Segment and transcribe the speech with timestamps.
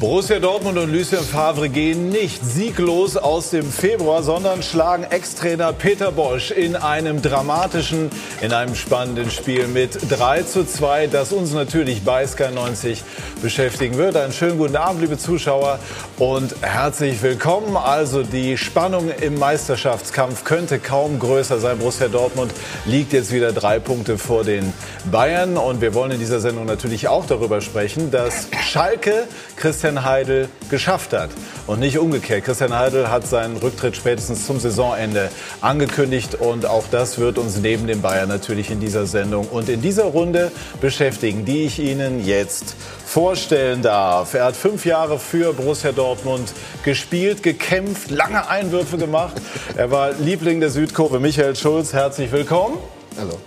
[0.00, 6.10] Borussia Dortmund und Lucien Favre gehen nicht sieglos aus dem Februar, sondern schlagen Ex-Trainer Peter
[6.10, 8.08] Bosch in einem dramatischen,
[8.40, 13.04] in einem spannenden Spiel mit 3 zu 2, das uns natürlich bei Sky 90
[13.42, 14.16] beschäftigen wird.
[14.16, 15.78] Einen schönen guten Abend, liebe Zuschauer,
[16.18, 17.76] und herzlich willkommen.
[17.76, 21.76] Also die Spannung im Meisterschaftskampf könnte kaum größer sein.
[21.76, 22.52] Borussia Dortmund
[22.86, 24.72] liegt jetzt wieder drei Punkte vor den
[25.10, 29.28] Bayern und wir wollen in dieser Sendung natürlich auch darüber sprechen, dass Schalke
[29.60, 31.30] Christian Heidel geschafft hat.
[31.66, 32.44] Und nicht umgekehrt.
[32.44, 36.34] Christian Heidel hat seinen Rücktritt spätestens zum Saisonende angekündigt.
[36.34, 40.04] Und auch das wird uns neben dem Bayern natürlich in dieser Sendung und in dieser
[40.04, 42.74] Runde beschäftigen, die ich Ihnen jetzt
[43.04, 44.34] vorstellen darf.
[44.34, 46.52] Er hat fünf Jahre für Borussia Dortmund
[46.82, 49.34] gespielt, gekämpft, lange Einwürfe gemacht.
[49.76, 51.20] Er war Liebling der Südkurve.
[51.20, 52.78] Michael Schulz, herzlich willkommen.
[53.18, 53.38] Hallo.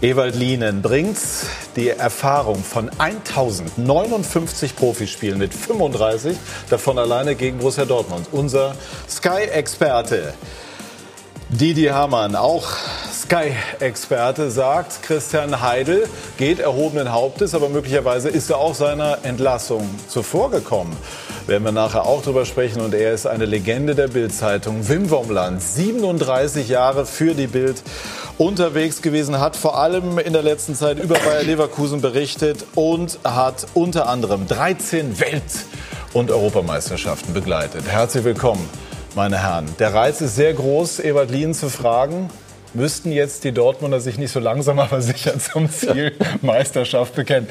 [0.00, 1.18] Ewald Lienen bringt
[1.74, 6.36] die Erfahrung von 1059 Profispielen mit 35,
[6.70, 8.28] davon alleine gegen Borussia Dortmund.
[8.30, 8.76] Unser
[9.08, 10.34] Sky-Experte
[11.48, 12.68] Didi Hamann, auch
[13.10, 20.94] Sky-Experte, sagt, Christian Heidel geht erhobenen Hauptes, aber möglicherweise ist er auch seiner Entlassung zuvorgekommen.
[21.46, 22.82] Werden wir nachher auch drüber sprechen.
[22.82, 24.86] Und er ist eine Legende der Bild-Zeitung.
[24.86, 27.82] Wim Womland, 37 Jahre für die Bild
[28.38, 33.66] unterwegs gewesen, hat vor allem in der letzten Zeit über Bayer Leverkusen berichtet und hat
[33.74, 35.42] unter anderem 13 Welt-
[36.12, 37.86] und Europameisterschaften begleitet.
[37.88, 38.66] Herzlich willkommen,
[39.16, 39.66] meine Herren.
[39.80, 42.30] Der Reiz ist sehr groß, Ewald Lien zu fragen.
[42.74, 47.48] Müssten jetzt die Dortmunder sich nicht so langsam aber sicher zum Ziel Meisterschaft bekennen?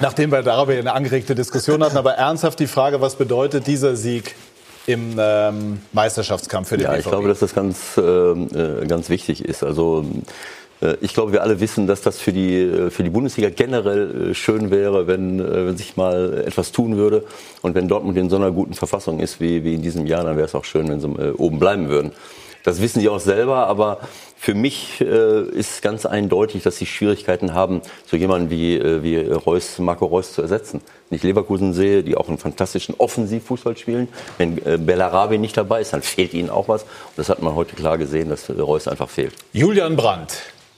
[0.00, 4.34] Nachdem wir darüber eine angeregte Diskussion hatten, aber ernsthaft die Frage, was bedeutet dieser Sieg
[4.86, 7.00] im ähm, Meisterschaftskampf für den Ja, BVB?
[7.04, 9.62] ich glaube, dass das ganz, äh, ganz wichtig ist.
[9.62, 10.04] Also
[10.80, 14.30] äh, ich glaube, wir alle wissen, dass das für die, äh, für die Bundesliga generell
[14.30, 17.24] äh, schön wäre, wenn, wenn sich mal etwas tun würde.
[17.62, 20.36] Und wenn Dortmund in so einer guten Verfassung ist wie, wie in diesem Jahr, dann
[20.36, 22.12] wäre es auch schön, wenn sie oben bleiben würden.
[22.64, 24.00] Das wissen die auch selber, aber
[24.38, 29.18] für mich äh, ist ganz eindeutig, dass sie Schwierigkeiten haben, so jemanden wie, äh, wie
[29.18, 30.80] Reus, Marco Reus zu ersetzen.
[31.08, 34.08] Wenn ich Leverkusen sehe, die auch einen fantastischen Offensivfußball spielen,
[34.38, 36.82] wenn äh, Bellarabi nicht dabei ist, dann fehlt ihnen auch was.
[36.84, 39.34] Und das hat man heute klar gesehen, dass Reus einfach fehlt.
[39.52, 40.32] Julian Brandt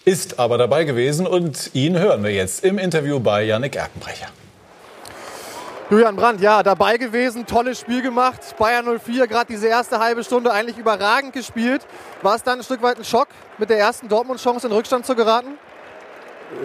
[0.05, 4.27] ist aber dabei gewesen und ihn hören wir jetzt im Interview bei Yannick Erkenbrecher.
[5.89, 8.41] Julian Brandt, ja, dabei gewesen, tolles Spiel gemacht.
[8.59, 11.87] Bayern 04, gerade diese erste halbe Stunde eigentlich überragend gespielt.
[12.23, 15.15] War es dann ein Stück weit ein Schock, mit der ersten Dortmund-Chance in Rückstand zu
[15.15, 15.57] geraten?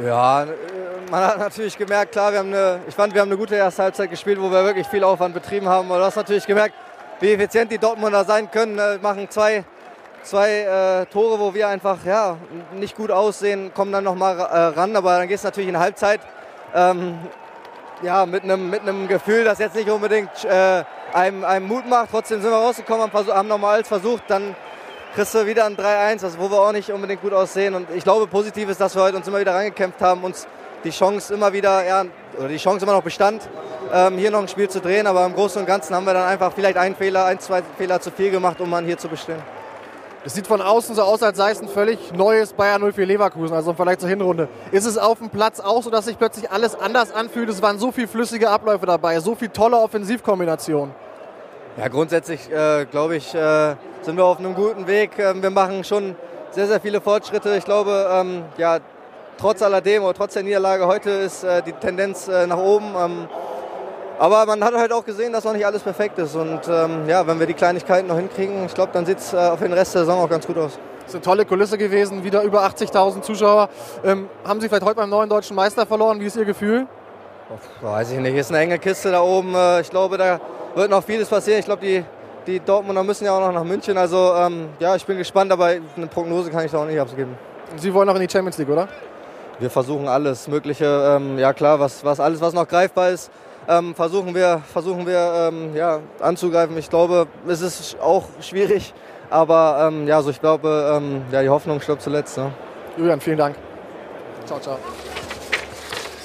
[0.04, 0.48] Ja,
[1.12, 3.84] man hat natürlich gemerkt, klar, wir haben eine, ich fand, wir haben eine gute erste
[3.84, 5.92] Halbzeit gespielt, wo wir wirklich viel Aufwand betrieben haben.
[5.92, 6.74] Aber du hast natürlich gemerkt,
[7.20, 8.76] wie effizient die Dortmunder sein können.
[8.76, 9.64] Wir machen zwei,
[10.24, 12.38] zwei äh, Tore, wo wir einfach ja,
[12.74, 14.96] nicht gut aussehen, kommen dann nochmal äh, ran.
[14.96, 16.22] Aber dann geht es natürlich in Halbzeit.
[16.74, 17.20] Ähm,
[18.04, 22.10] ja, mit einem mit Gefühl, das jetzt nicht unbedingt äh, einem, einem Mut macht.
[22.12, 24.24] Trotzdem sind wir rausgekommen, haben, haben nochmal alles versucht.
[24.28, 24.56] Dann
[25.16, 27.76] kriegst du wieder ein 3-1, also wo wir auch nicht unbedingt gut aussehen.
[27.76, 30.48] Und ich glaube, positiv ist, dass wir heute uns immer wieder reingekämpft haben, uns
[30.84, 32.06] die Chance immer wieder, ja,
[32.38, 33.48] oder die Chance immer noch bestand,
[33.94, 35.06] ähm, hier noch ein Spiel zu drehen.
[35.08, 38.00] Aber im Großen und Ganzen haben wir dann einfach vielleicht einen Fehler, ein, zwei Fehler
[38.02, 39.61] zu viel gemacht, um dann hier zu bestehen.
[40.24, 43.56] Es sieht von außen so aus, als sei es ein völlig neues Bayern 04 Leverkusen,
[43.56, 44.50] also Vergleich zur Hinrunde.
[44.72, 47.50] Ist es auf dem Platz auch so, dass sich plötzlich alles anders anfühlt?
[47.50, 50.94] Es waren so viele flüssige Abläufe dabei, so viele tolle Offensivkombinationen.
[51.76, 55.18] Ja, grundsätzlich äh, glaube ich, äh, sind wir auf einem guten Weg.
[55.18, 56.16] Ähm, wir machen schon
[56.52, 57.56] sehr, sehr viele Fortschritte.
[57.56, 58.78] Ich glaube, ähm, ja,
[59.40, 62.94] trotz alledem oder trotz der Niederlage heute ist äh, die Tendenz äh, nach oben.
[62.96, 63.28] Ähm,
[64.22, 66.36] aber man hat halt auch gesehen, dass noch nicht alles perfekt ist.
[66.36, 69.38] Und ähm, ja, wenn wir die Kleinigkeiten noch hinkriegen, ich glaube, dann sieht es äh,
[69.38, 70.78] auf den Rest der Saison auch ganz gut aus.
[71.00, 73.70] Das ist eine tolle Kulisse gewesen, wieder über 80.000 Zuschauer.
[74.06, 76.20] Ähm, haben Sie vielleicht heute beim neuen deutschen Meister verloren?
[76.20, 76.86] Wie ist Ihr Gefühl?
[77.82, 79.56] Weiß ich nicht, ist eine enge Kiste da oben.
[79.56, 80.40] Äh, ich glaube, da
[80.76, 81.58] wird noch vieles passieren.
[81.58, 82.06] Ich glaube, die,
[82.46, 83.98] die Dortmunder müssen ja auch noch nach München.
[83.98, 87.36] Also ähm, ja, ich bin gespannt, aber eine Prognose kann ich da auch nicht abgeben.
[87.76, 88.88] Sie wollen noch in die Champions League, oder?
[89.58, 90.86] Wir versuchen alles Mögliche.
[90.86, 93.32] Ähm, ja klar, was, was alles, was noch greifbar ist,
[93.68, 96.78] ähm, versuchen wir, versuchen wir ähm, ja, anzugreifen.
[96.78, 98.94] Ich glaube, es ist auch schwierig,
[99.30, 102.38] aber ähm, ja, so ich glaube, ähm, ja, die Hoffnung stirbt zuletzt.
[102.38, 102.52] Ne?
[102.98, 103.56] Julian, vielen Dank.
[104.46, 104.78] Ciao, ciao.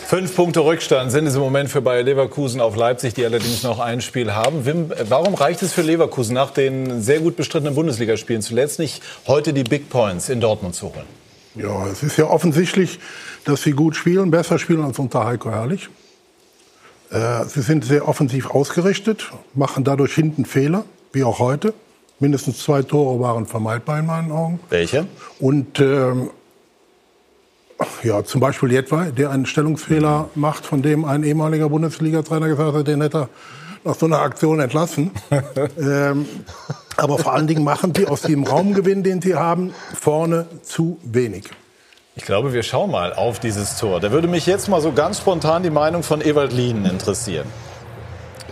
[0.07, 3.81] Fünf Punkte Rückstand sind es im Moment für Bayer Leverkusen auf Leipzig, die allerdings noch
[3.81, 4.65] ein Spiel haben.
[4.65, 9.53] Wim, warum reicht es für Leverkusen nach den sehr gut bestrittenen Bundesligaspielen zuletzt nicht, heute
[9.53, 11.07] die Big Points in Dortmund zu holen?
[11.57, 13.01] Ja, es ist ja offensichtlich,
[13.45, 15.89] dass sie gut spielen, besser spielen als unter Heiko Herrlich.
[17.11, 21.75] Äh, sie sind sehr offensiv ausgerichtet, machen dadurch hinten Fehler, wie auch heute.
[22.19, 24.61] Mindestens zwei Tore waren vermeidbar in meinen Augen.
[24.71, 25.07] Welche?
[25.39, 26.31] Und ähm,
[28.03, 32.89] Ja, zum Beispiel Jedwai, der einen Stellungsfehler macht, von dem ein ehemaliger Bundesliga-Trainer gesagt hat,
[32.89, 33.29] den hätte er
[33.85, 35.11] nach so einer Aktion entlassen.
[35.79, 36.27] ähm,
[36.97, 41.51] aber vor allen Dingen machen die aus dem Raumgewinn, den sie haben, vorne zu wenig.
[42.19, 44.01] Ich glaube, wir schauen mal auf dieses Tor.
[44.01, 47.47] Da würde mich jetzt mal so ganz spontan die Meinung von Ewald Lienen interessieren.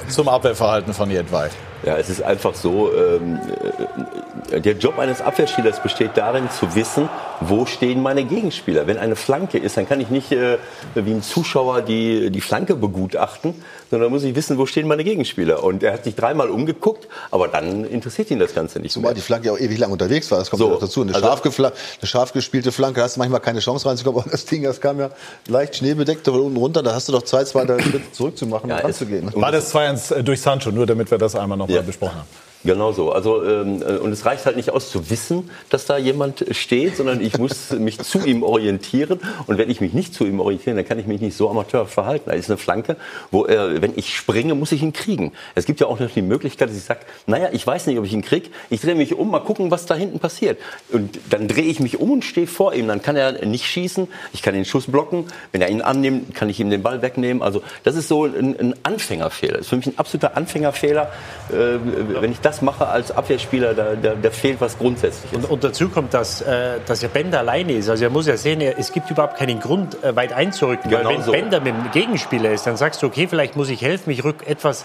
[0.06, 1.48] Zum Abwehrverhalten von Jedwai.
[1.82, 4.13] Ja, es ist einfach so, ähm, äh,
[4.50, 7.08] der Job eines Abwehrspielers besteht darin, zu wissen,
[7.40, 8.86] wo stehen meine Gegenspieler.
[8.86, 10.58] Wenn eine Flanke ist, dann kann ich nicht äh,
[10.94, 13.54] wie ein Zuschauer die, die Flanke begutachten,
[13.90, 15.64] sondern muss ich wissen, wo stehen meine Gegenspieler.
[15.64, 19.14] Und er hat sich dreimal umgeguckt, aber dann interessiert ihn das Ganze nicht Zumal mehr.
[19.14, 21.02] die Flanke ja auch ewig lang unterwegs war, das kommt So, ja auch dazu.
[21.02, 21.72] Eine, also- scharf eine
[22.06, 25.10] scharf gespielte Flanke, hast du manchmal keine Chance reinzukommen, aber das Ding, das kam ja
[25.48, 28.76] leicht schneebedeckt von unten runter, da hast du doch zwei, zwei drei Schritte zurückzumachen Ja,
[28.76, 29.30] und ranzugehen.
[29.34, 31.82] War das 2-1 durch Sancho, nur damit wir das einmal noch mal Ja.
[31.82, 32.28] besprochen haben.
[32.64, 33.12] Genau so.
[33.12, 36.96] Also ähm, äh, und es reicht halt nicht aus zu wissen, dass da jemand steht,
[36.96, 39.20] sondern ich muss mich zu ihm orientieren.
[39.46, 41.92] Und wenn ich mich nicht zu ihm orientiere, dann kann ich mich nicht so amateurhaft
[41.92, 42.30] verhalten.
[42.30, 42.96] Da ist eine Flanke,
[43.30, 45.32] wo er, wenn ich springe, muss ich ihn kriegen.
[45.54, 48.06] Es gibt ja auch noch die Möglichkeit, dass ich sage, naja, ich weiß nicht, ob
[48.06, 48.50] ich ihn krieg.
[48.70, 50.58] Ich drehe mich um, mal gucken, was da hinten passiert.
[50.90, 52.88] Und dann drehe ich mich um und stehe vor ihm.
[52.88, 54.08] Dann kann er nicht schießen.
[54.32, 55.26] Ich kann den Schuss blocken.
[55.52, 57.42] Wenn er ihn annimmt, kann ich ihm den Ball wegnehmen.
[57.42, 59.58] Also das ist so ein, ein Anfängerfehler.
[59.58, 61.12] Das ist für mich ein absoluter Anfängerfehler.
[61.50, 61.78] Äh,
[62.20, 65.36] wenn ich das mache als Abwehrspieler, da, da, da fehlt was Grundsätzliches.
[65.36, 67.88] Und, und dazu kommt, dass, äh, dass ja Bender alleine ist.
[67.88, 70.90] Also er muss ja sehen, es gibt überhaupt keinen Grund, äh, weit einzurücken.
[70.90, 71.32] Genau weil wenn so.
[71.32, 74.46] Bender mit dem Gegenspieler ist, dann sagst du, okay, vielleicht muss ich helfen, ich rück
[74.46, 74.84] etwas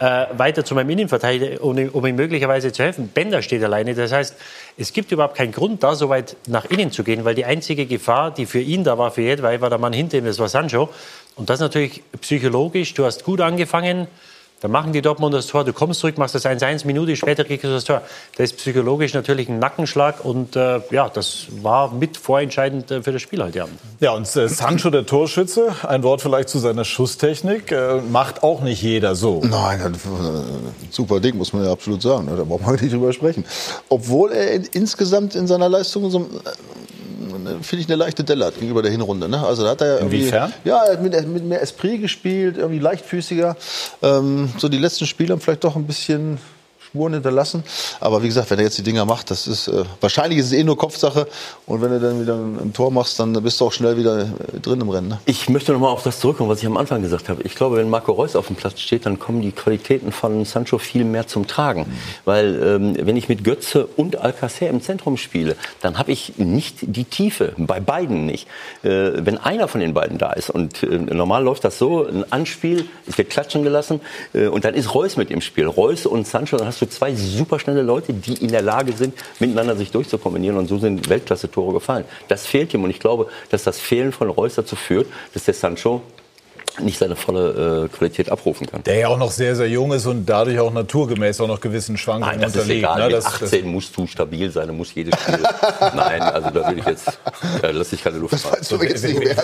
[0.00, 3.08] äh, weiter zu meinem Innenverteidiger, um, ihm- um ihm möglicherweise zu helfen.
[3.08, 3.94] Bender steht alleine.
[3.94, 4.36] Das heißt,
[4.76, 7.84] es gibt überhaupt keinen Grund, da so weit nach innen zu gehen, weil die einzige
[7.86, 10.48] Gefahr, die für ihn da war, für Jedwai, war der Mann hinter ihm, das war
[10.48, 10.88] Sancho.
[11.34, 12.94] Und das ist natürlich psychologisch.
[12.94, 14.06] Du hast gut angefangen,
[14.60, 17.64] dann machen die Dortmund das Tor, du kommst zurück, machst das 1-1, Minute später kriegst
[17.64, 18.02] du das Tor.
[18.36, 23.12] Das ist psychologisch natürlich ein Nackenschlag und äh, ja, das war mit vorentscheidend äh, für
[23.12, 23.78] das Spiel heute Abend.
[24.00, 28.60] Ja, und äh, Sancho, der Torschütze, ein Wort vielleicht zu seiner Schusstechnik, äh, macht auch
[28.60, 29.40] nicht jeder so.
[29.44, 29.98] Nein, äh,
[30.90, 32.26] super Ding, muss man ja absolut sagen.
[32.26, 32.36] ne?
[32.36, 33.44] Da braucht man nicht drüber sprechen.
[33.88, 36.50] Obwohl er in, insgesamt in seiner Leistung so, äh,
[37.62, 39.28] finde ich, eine leichte Delle hat gegenüber der Hinrunde.
[39.28, 39.44] Ne?
[39.44, 40.52] Also da hat er ja irgendwie, Inwiefern?
[40.64, 43.56] Ja, er hat mit, mit mehr Esprit gespielt, irgendwie leichtfüßiger.
[44.02, 46.38] Ähm, so die letzten Spiele haben vielleicht doch ein bisschen
[46.98, 47.62] Spuren hinterlassen.
[48.00, 50.52] Aber wie gesagt, wenn er jetzt die Dinger macht, das ist äh, wahrscheinlich ist es
[50.52, 51.28] eh nur Kopfsache.
[51.66, 54.60] Und wenn du dann wieder ein, Tor machst, dann bist du auch schnell wieder äh,
[54.60, 55.08] drin im Rennen.
[55.08, 55.20] Ne?
[55.24, 57.42] Ich möchte noch mal auf das zurückkommen, was ich am Anfang gesagt habe.
[57.44, 60.78] Ich glaube, wenn Marco Reus auf dem Platz steht, dann kommen die Qualitäten von Sancho
[60.78, 61.86] viel mehr zum Tragen.
[62.24, 66.78] Weil ähm, wenn ich mit Götze und Alcacer im Zentrum spiele, dann habe ich nicht
[66.80, 68.48] die Tiefe, bei beiden nicht.
[68.82, 72.24] Äh, wenn einer von den beiden da ist und äh, normal läuft das so, ein
[72.32, 74.00] Anspiel, es wird klatschen gelassen
[74.34, 75.66] äh, und dann ist Reus mit im Spiel.
[75.66, 79.76] Reus und Sancho, dann hast du zwei superschnelle Leute, die in der Lage sind, miteinander
[79.76, 82.04] sich durchzukombinieren und so sind Weltklasse-Tore gefallen.
[82.28, 85.54] Das fehlt ihm und ich glaube, dass das Fehlen von Reus dazu führt, dass der
[85.54, 86.02] Sancho
[86.80, 88.82] nicht seine volle äh, Qualität abrufen kann.
[88.84, 91.96] Der ja auch noch sehr, sehr jung ist und dadurch auch naturgemäß auch noch gewissen
[91.96, 92.78] Schwankungen Nein, das ist unterliegt.
[92.84, 92.98] egal.
[92.98, 93.04] ne?
[93.06, 95.38] Mit Das- 18 musst du stabil sein, du musst jedes Spiel.
[95.94, 97.18] Nein, also da will ich jetzt,
[97.62, 99.36] da lasse ich keine Luft Das weißt du jetzt nicht mehr.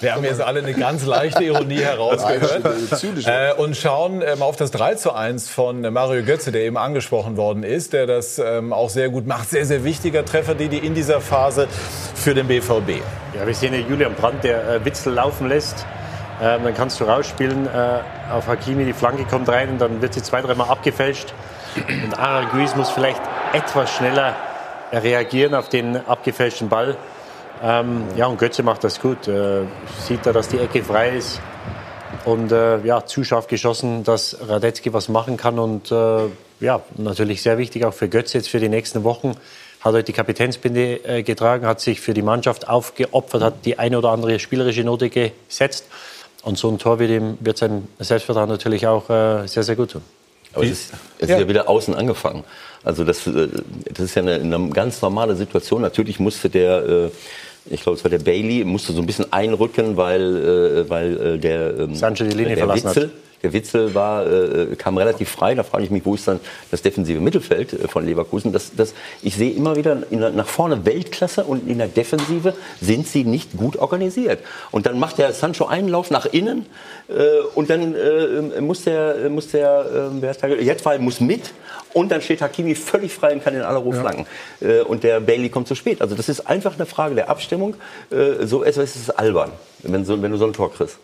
[0.00, 2.62] Wir haben jetzt alle eine ganz leichte Ironie herausgehört.
[2.98, 3.26] Zynisch.
[3.26, 6.76] Äh, und schauen ähm, auf das 3 zu 1 von äh, Mario Götze, der eben
[6.76, 9.50] angesprochen worden ist, der das ähm, auch sehr gut macht.
[9.50, 11.68] Sehr, sehr wichtiger Treffer, die, die in dieser Phase
[12.14, 13.00] für den BVB.
[13.36, 15.53] Ja, wir sehen ja Julian Brandt, der äh, Witzel laufen lässt.
[16.42, 18.00] Ähm, dann kannst du rausspielen äh,
[18.32, 21.32] auf Hakimi, die Flanke kommt rein und dann wird sie zwei, dreimal abgefälscht.
[21.76, 23.20] Und Araguiz muss vielleicht
[23.52, 24.34] etwas schneller
[24.92, 26.96] reagieren auf den abgefälschten Ball.
[27.62, 29.28] Ähm, ja, und Götze macht das gut.
[29.28, 29.62] Äh,
[30.00, 31.40] sieht er, dass die Ecke frei ist.
[32.24, 35.58] Und äh, ja, zu scharf geschossen, dass Radetzky was machen kann.
[35.58, 36.26] Und äh,
[36.60, 39.36] ja, natürlich sehr wichtig auch für Götze jetzt für die nächsten Wochen.
[39.84, 43.98] Hat heute die Kapitänsbinde äh, getragen, hat sich für die Mannschaft aufgeopfert, hat die eine
[43.98, 45.84] oder andere spielerische Note gesetzt.
[46.42, 49.90] Und so ein Tor wird, ihm, wird sein Selbstvertrauen natürlich auch äh, sehr, sehr gut
[49.90, 50.02] tun.
[50.54, 52.44] Aber es ist, es ist ja wieder außen angefangen.
[52.82, 53.48] Also das, äh,
[53.90, 55.82] das ist ja eine, eine ganz normale Situation.
[55.82, 57.10] Natürlich musste der, äh,
[57.66, 60.36] ich glaube, es war der Bailey, musste so ein bisschen einrücken, weil,
[60.86, 63.10] äh, weil äh, der, ähm, Sancho die Linie der verlassen hat.
[63.44, 65.54] Der Witzel war, äh, kam relativ frei.
[65.54, 68.52] Da frage ich mich, wo ist dann das defensive Mittelfeld äh, von Leverkusen?
[68.52, 73.06] Das, das, ich sehe immer wieder der- nach vorne Weltklasse und in der Defensive sind
[73.06, 74.40] sie nicht gut organisiert.
[74.70, 76.64] Und dann macht der Sancho einen Lauf nach innen
[77.08, 77.12] äh,
[77.54, 81.52] und dann äh, muss der, muss der, äh, wer ist da, Jetfall muss mit.
[81.92, 84.26] Und dann steht Hakimi völlig frei und kann in alle Ruhe flanken.
[84.60, 86.00] Äh, und der Bailey kommt zu spät.
[86.00, 87.76] Also das ist einfach eine Frage der Abstimmung.
[88.10, 90.96] Äh, so etwas ist albern, wenn, so, wenn du so ein Tor kriegst.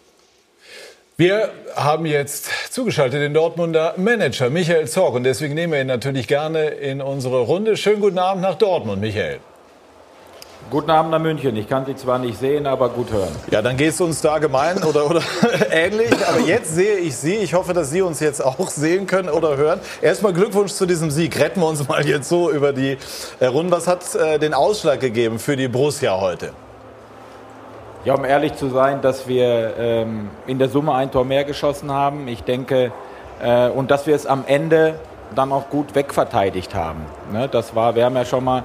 [1.21, 6.27] Wir haben jetzt zugeschaltet den Dortmunder Manager Michael Zorg und deswegen nehmen wir ihn natürlich
[6.27, 7.77] gerne in unsere Runde.
[7.77, 9.41] Schönen guten Abend nach Dortmund, Michael.
[10.71, 11.55] Guten Abend nach München.
[11.57, 13.37] Ich kann Sie zwar nicht sehen, aber gut hören.
[13.51, 15.21] Ja, dann geht es uns da gemein oder, oder
[15.71, 16.11] ähnlich.
[16.27, 17.35] Aber jetzt sehe ich Sie.
[17.35, 19.81] Ich hoffe, dass Sie uns jetzt auch sehen können oder hören.
[20.01, 21.39] Erstmal Glückwunsch zu diesem Sieg.
[21.39, 22.97] Retten wir uns mal jetzt so über die
[23.41, 23.73] äh, Runde.
[23.73, 26.55] Was hat äh, den Ausschlag gegeben für die Borussia heute?
[28.03, 31.93] Ja, um ehrlich zu sein, dass wir ähm, in der Summe ein Tor mehr geschossen
[31.93, 32.29] haben.
[32.29, 32.93] Ich denke,
[33.43, 34.95] äh, und dass wir es am Ende
[35.35, 37.05] dann auch gut wegverteidigt haben.
[37.31, 38.63] Ne, das war, wir haben ja schon mal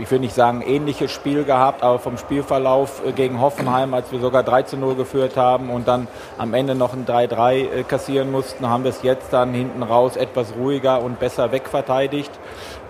[0.00, 4.20] ich will nicht sagen ähnliches Spiel gehabt, aber vom Spielverlauf äh, gegen Hoffenheim, als wir
[4.20, 6.06] sogar 3 zu 0 geführt haben und dann
[6.38, 10.16] am Ende noch ein 3-3 äh, kassieren mussten, haben wir es jetzt dann hinten raus
[10.16, 12.30] etwas ruhiger und besser wegverteidigt.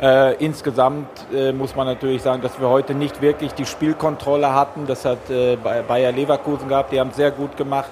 [0.00, 4.86] Äh, insgesamt äh, muss man natürlich sagen, dass wir heute nicht wirklich die Spielkontrolle hatten.
[4.86, 7.90] Das hat äh, Bayer Leverkusen gehabt, die haben sehr gut gemacht.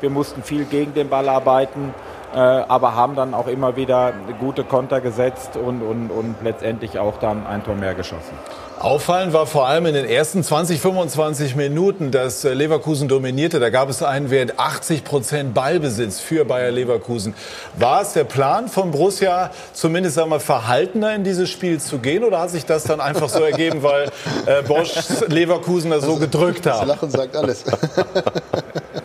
[0.00, 1.94] Wir mussten viel gegen den Ball arbeiten.
[2.34, 7.18] Äh, aber haben dann auch immer wieder gute Konter gesetzt und, und, und letztendlich auch
[7.18, 8.36] dann ein Tor mehr geschossen.
[8.80, 13.60] Auffallend war vor allem in den ersten 20, 25 Minuten, dass äh, Leverkusen dominierte.
[13.60, 17.34] Da gab es einen Wert 80 Prozent Ballbesitz für Bayer Leverkusen.
[17.78, 22.24] War es der Plan von Borussia, zumindest einmal verhaltener in dieses Spiel zu gehen?
[22.24, 24.10] Oder hat sich das dann einfach so ergeben, weil
[24.46, 24.92] äh, Bosch
[25.28, 26.80] Leverkusen da so gedrückt hat?
[26.80, 27.64] Das Lachen sagt alles.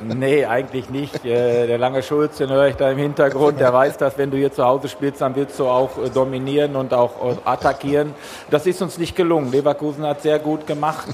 [0.01, 1.23] Nee, eigentlich nicht.
[1.25, 4.37] Äh, der lange Schulz, den höre ich da im Hintergrund, der weiß, dass wenn du
[4.37, 8.13] hier zu Hause spielst, dann willst du auch äh, dominieren und auch attackieren.
[8.49, 9.51] Das ist uns nicht gelungen.
[9.59, 11.09] Leverkusen hat sehr gut gemacht.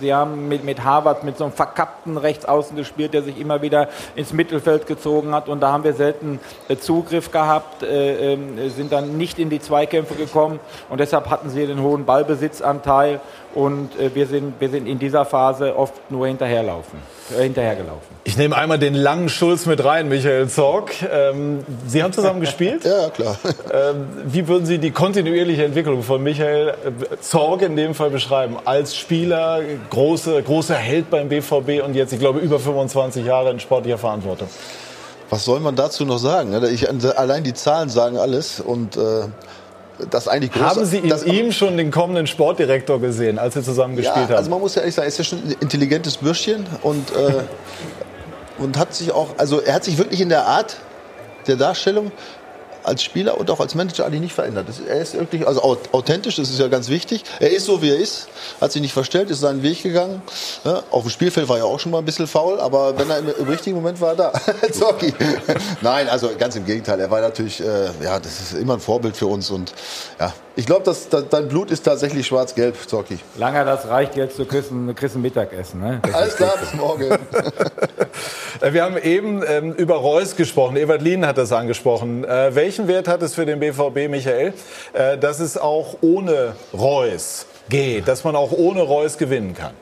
[0.00, 3.88] Sie haben mit, mit Harvard mit so einem verkappten Rechtsaußen gespielt, der sich immer wieder
[4.16, 5.48] ins Mittelfeld gezogen hat.
[5.48, 6.40] Und da haben wir selten
[6.80, 10.58] Zugriff gehabt, ähm, sind dann nicht in die Zweikämpfe gekommen.
[10.88, 13.20] Und deshalb hatten sie den hohen Ballbesitzanteil
[13.54, 16.98] und wir sind, wir sind in dieser Phase oft nur hinterherlaufen,
[17.38, 18.16] hinterhergelaufen.
[18.24, 20.92] Ich nehme einmal den langen Schulz mit rein, Michael Zorg.
[21.12, 22.84] Ähm, Sie haben zusammen gespielt?
[22.84, 23.36] ja, klar.
[23.72, 28.56] Ähm, wie würden Sie die kontinuierliche Entwicklung von Michael äh, Zorg in dem Fall beschreiben?
[28.64, 33.60] Als Spieler, große, großer Held beim BVB und jetzt, ich glaube, über 25 Jahre in
[33.60, 34.48] sportlicher Verantwortung.
[35.30, 36.60] Was soll man dazu noch sagen?
[36.72, 39.24] Ich, allein die Zahlen sagen alles und äh
[40.10, 43.96] das eigentlich groß, Haben Sie in ihm schon den kommenden Sportdirektor gesehen, als Sie zusammen
[43.96, 44.36] gespielt ja, haben?
[44.36, 47.42] Also man muss ja ehrlich sagen, er ist ja schon ein intelligentes Bürschchen und äh,
[48.58, 50.76] und hat sich auch, also er hat sich wirklich in der Art
[51.46, 52.12] der Darstellung
[52.84, 54.66] als Spieler und auch als Manager eigentlich nicht verändert.
[54.88, 55.62] Er ist wirklich, also
[55.92, 57.24] authentisch, das ist ja ganz wichtig.
[57.40, 58.28] Er ist so, wie er ist,
[58.60, 60.22] hat sich nicht verstellt, ist seinen Weg gegangen.
[60.64, 63.18] Ja, auf dem Spielfeld war er auch schon mal ein bisschen faul, aber wenn er
[63.18, 64.32] im, im richtigen Moment war, er da.
[64.72, 65.12] Zocki.
[65.80, 67.00] Nein, also ganz im Gegenteil.
[67.00, 69.72] Er war natürlich, äh, ja, das ist immer ein Vorbild für uns und
[70.20, 73.18] ja, ich glaube, dass, dass, dein Blut ist tatsächlich schwarz-gelb, Zocki.
[73.36, 75.80] Langer, das reicht jetzt zu Küssen, Küssen Mittagessen.
[75.80, 76.00] Ne?
[76.12, 77.18] Alles klar, bis morgen.
[78.60, 80.76] Wir haben eben ähm, über Reus gesprochen.
[80.76, 82.24] Ewald Lien hat das angesprochen.
[82.24, 84.52] Äh, welchen Wert hat es für den BVB, Michael,
[84.94, 89.74] äh, dass es auch ohne Reus geht, dass man auch ohne Reus gewinnen kann?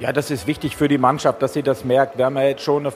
[0.00, 2.16] Ja, das ist wichtig für die Mannschaft, dass sie das merkt.
[2.16, 2.90] Wir haben ja jetzt schon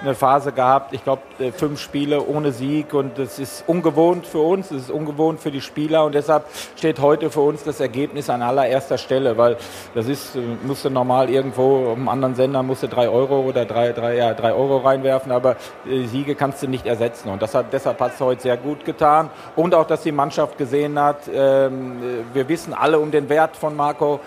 [0.00, 4.38] eine Phase gehabt, ich glaube, äh, fünf Spiele ohne Sieg und das ist ungewohnt für
[4.38, 8.30] uns, das ist ungewohnt für die Spieler und deshalb steht heute für uns das Ergebnis
[8.30, 9.58] an allererster Stelle, weil
[9.94, 14.16] das ist, äh, musste normal irgendwo einem anderen Sender musste drei Euro oder drei, drei,
[14.16, 18.00] ja, drei Euro reinwerfen, aber äh, Siege kannst du nicht ersetzen und das hat, deshalb
[18.00, 22.48] hat es heute sehr gut getan und auch, dass die Mannschaft gesehen hat, ähm, wir
[22.48, 24.20] wissen alle um den Wert von Marco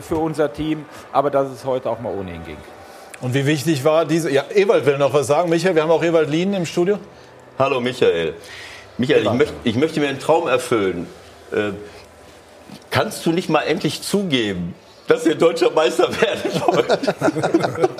[0.00, 2.56] für unser Team, aber dass es heute auch mal ohne ihn ging.
[3.20, 4.30] Und wie wichtig war diese.
[4.30, 5.48] Ja, Ewald will noch was sagen.
[5.48, 6.98] Michael, wir haben auch Ewald Lien im Studio.
[7.58, 8.34] Hallo Michael.
[8.98, 11.06] Michael, ich, möcht, ich möchte mir einen Traum erfüllen.
[11.52, 11.72] Äh,
[12.90, 14.74] kannst du nicht mal endlich zugeben,
[15.06, 16.86] dass ihr deutscher Meister werden wollt?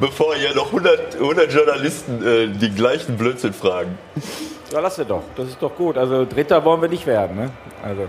[0.00, 3.98] Bevor ihr noch 100, 100 Journalisten äh, die gleichen Blödsinn fragen.
[4.72, 5.22] Ja, lass doch.
[5.36, 5.96] Das ist doch gut.
[5.98, 7.36] Also Dritter wollen wir nicht werden.
[7.36, 7.50] Ne?
[7.82, 8.08] Also.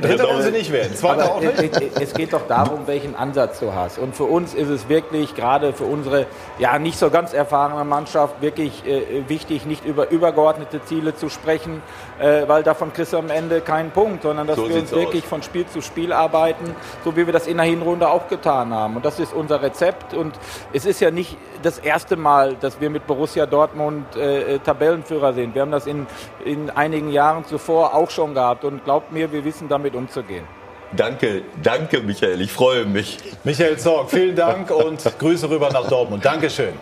[0.00, 0.94] Dritter wollen sie nicht werden.
[0.94, 1.80] Zweiter auch nicht.
[2.00, 3.98] Es geht doch darum, welchen Ansatz du hast.
[3.98, 6.26] Und für uns ist es wirklich, gerade für unsere
[6.58, 11.82] ja nicht so ganz erfahrene Mannschaft, wirklich äh, wichtig, nicht über übergeordnete Ziele zu sprechen,
[12.18, 15.24] äh, weil davon kriegst du am Ende keinen Punkt, sondern dass so wir uns wirklich
[15.24, 15.28] aus.
[15.28, 18.96] von Spiel zu Spiel arbeiten, so wie wir das in der Hinrunde auch getan haben.
[18.96, 20.14] Und das ist unser Rezept.
[20.14, 20.34] Und
[20.72, 25.32] es ist ja nicht das erste Mal, dass wir mit Borussia Dortmund äh, äh Tabellenführer
[25.32, 25.54] sind.
[25.54, 26.06] Wir haben das in,
[26.44, 28.64] in einigen Jahren zuvor auch schon gehabt.
[28.64, 30.44] Und glaubt mir, wir wissen damit umzugehen.
[30.92, 33.18] Danke, danke Michael, ich freue mich.
[33.44, 36.24] Michael Zorg, vielen Dank und Grüße rüber nach Dortmund.
[36.24, 36.72] Dankeschön.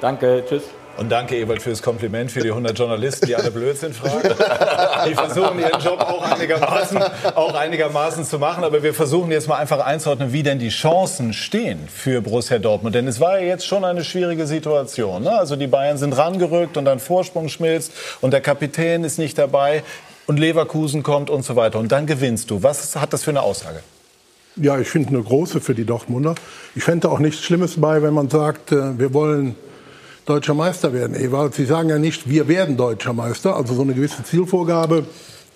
[0.00, 0.64] Danke, tschüss.
[0.98, 4.28] Und danke, Ewald, für das Kompliment für die 100 Journalisten, die alle Blödsinn fragen.
[5.08, 6.98] Die versuchen ihren Job auch einigermaßen,
[7.34, 8.64] auch einigermaßen zu machen.
[8.64, 12.94] Aber wir versuchen jetzt mal einfach einzuordnen, wie denn die Chancen stehen für Borussia Dortmund.
[12.94, 15.24] Denn es war ja jetzt schon eine schwierige Situation.
[15.24, 15.32] Ne?
[15.32, 19.82] Also die Bayern sind rangerückt und ein Vorsprung schmilzt und der Kapitän ist nicht dabei.
[20.26, 21.78] und Leverkusen kommt und so weiter.
[21.78, 22.62] Und dann gewinnst du.
[22.62, 23.80] Was hat das für eine Aussage?
[24.56, 26.34] Ja, ich finde eine große für die Dortmunder.
[26.74, 29.54] Ich fände auch nichts Schlimmes bei, wenn man sagt, äh, wir wollen
[30.26, 31.16] deutscher Meister werden.
[31.16, 33.56] Ewald, Sie sagen ja nicht, wir werden deutscher Meister.
[33.56, 35.06] Also so eine gewisse Zielvorgabe,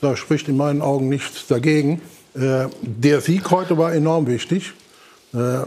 [0.01, 2.01] da spricht in meinen Augen nichts dagegen.
[2.35, 4.73] Äh, der Sieg heute war enorm wichtig.
[5.35, 5.65] Äh,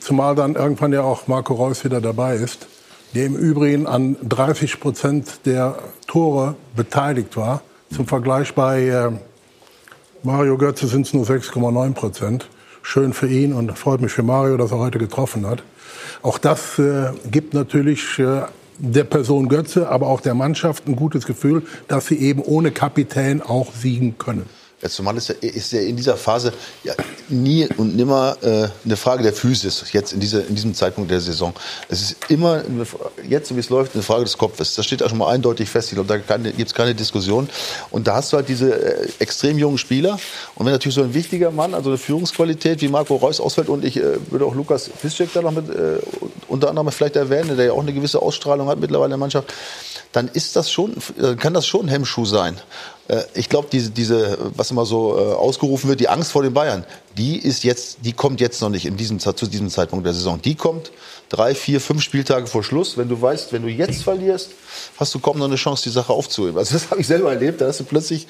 [0.00, 2.66] zumal dann irgendwann ja auch Marco Reus wieder dabei ist,
[3.14, 5.76] der im Übrigen an 30 Prozent der
[6.06, 7.62] Tore beteiligt war.
[7.94, 9.10] Zum Vergleich bei äh,
[10.22, 12.48] Mario Götze sind es nur 6,9 Prozent.
[12.80, 15.62] Schön für ihn und freut mich für Mario, dass er heute getroffen hat.
[16.22, 18.42] Auch das äh, gibt natürlich äh,
[18.78, 23.42] der Person Götze, aber auch der Mannschaft ein gutes Gefühl, dass sie eben ohne Kapitän
[23.42, 24.46] auch siegen können.
[24.80, 26.52] Ja, zumal ist ja, ist ja in dieser Phase
[26.84, 26.94] ja
[27.28, 31.20] nie und nimmer äh, eine Frage der Physis, jetzt in, diese, in diesem Zeitpunkt der
[31.20, 31.52] Saison.
[31.88, 32.62] Es ist immer,
[33.28, 34.76] jetzt, so wie es läuft, eine Frage des Kopfes.
[34.76, 35.88] Das steht auch schon mal eindeutig fest.
[35.88, 37.48] Ich glaube, da gibt es keine Diskussion.
[37.90, 40.16] Und da hast du halt diese äh, extrem jungen Spieler.
[40.54, 43.84] Und wenn natürlich so ein wichtiger Mann, also eine Führungsqualität wie Marco Reus ausfällt, und
[43.84, 45.98] ich äh, würde auch Lukas Piszczek da noch mit, äh,
[46.46, 49.52] unter anderem vielleicht erwähnen, der ja auch eine gewisse Ausstrahlung hat mittlerweile in der Mannschaft,
[50.12, 50.94] dann ist das schon,
[51.38, 52.58] kann das schon ein Hemmschuh sein.
[53.08, 56.54] Äh, ich glaube, diese, diese, was immer so äh, ausgerufen wird, die Angst vor den
[56.54, 56.84] Bayern,
[57.16, 60.40] die ist jetzt, die kommt jetzt noch nicht in diesem, zu diesem Zeitpunkt der Saison.
[60.40, 60.92] Die kommt
[61.28, 62.96] drei, vier, fünf Spieltage vor Schluss.
[62.96, 64.50] Wenn du weißt, wenn du jetzt verlierst,
[64.96, 66.58] hast du kaum noch eine Chance, die Sache aufzuheben.
[66.58, 67.60] Also das habe ich selber erlebt.
[67.60, 68.26] Da hast du plötzlich,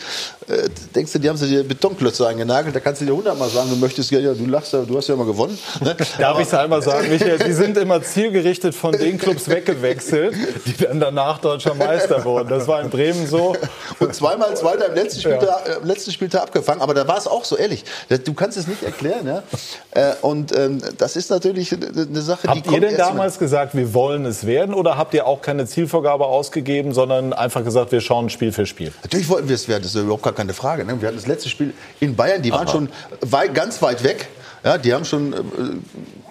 [0.48, 2.74] äh, denkst du, die haben sie dir Betonklötze eingenagelt.
[2.74, 5.26] Da kannst du dir hundertmal sagen, du möchtest, ja, du lachst, du hast ja immer
[5.26, 5.58] gewonnen.
[5.80, 5.96] Ne?
[6.18, 10.34] Darf ich es einmal sagen, Michael, die sind immer zielgerichtet von den Clubs weggewechselt,
[10.66, 12.48] die dann danach deutscher Meister wurden.
[12.48, 13.54] Das war in Bremen so.
[14.00, 15.74] Und zweimal Zweiter im letzten Spieltag, ja.
[15.74, 16.80] äh, letzten Spieltag abgefangen.
[16.80, 17.84] Aber da war es auch so, ehrlich.
[18.24, 19.26] Du kannst es nicht erklären.
[19.26, 19.42] Ja?
[19.90, 23.94] Äh, und ähm, das ist natürlich eine Sache, Habt die kommt denn damals gesagt, wir
[23.94, 24.74] wollen es werden?
[24.74, 28.92] Oder habt ihr auch keine Zielvorgabe ausgegeben, sondern einfach gesagt, wir schauen Spiel für Spiel?
[29.02, 30.84] Natürlich wollten wir es werden, das ist überhaupt gar keine Frage.
[30.84, 31.00] Ne?
[31.00, 32.58] Wir hatten das letzte Spiel in Bayern, die Aha.
[32.58, 32.88] waren schon
[33.20, 34.28] weit, ganz weit weg.
[34.64, 35.36] Ja, die haben schon äh,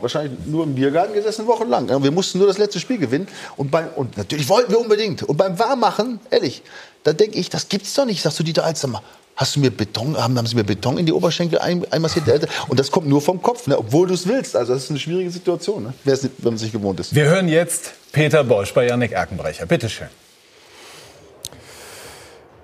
[0.02, 1.88] wahrscheinlich nur im Biergarten gesessen, wochenlang.
[1.88, 3.28] Ja, wir mussten nur das letzte Spiel gewinnen.
[3.56, 5.24] Und, beim, und natürlich wollten wir unbedingt.
[5.24, 6.62] Und beim Warmachen, ehrlich,
[7.04, 8.22] da denke ich, das gibt's doch nicht.
[8.22, 9.02] Sagst du, Dieter Alzheimer,
[9.38, 12.50] hast du mir Beton, haben, haben sie mir Beton in die Oberschenkel ein, einmassiert?
[12.67, 13.78] Und das kommt nur vom Kopf, ne?
[13.78, 14.56] obwohl du es willst.
[14.56, 15.93] Also das ist eine schwierige Situation, ne?
[16.04, 17.15] wenn man es nicht gewohnt ist.
[17.15, 19.67] Wir hören jetzt Peter Bosch bei Yannick Erkenbrecher.
[19.67, 20.08] Bitte schön.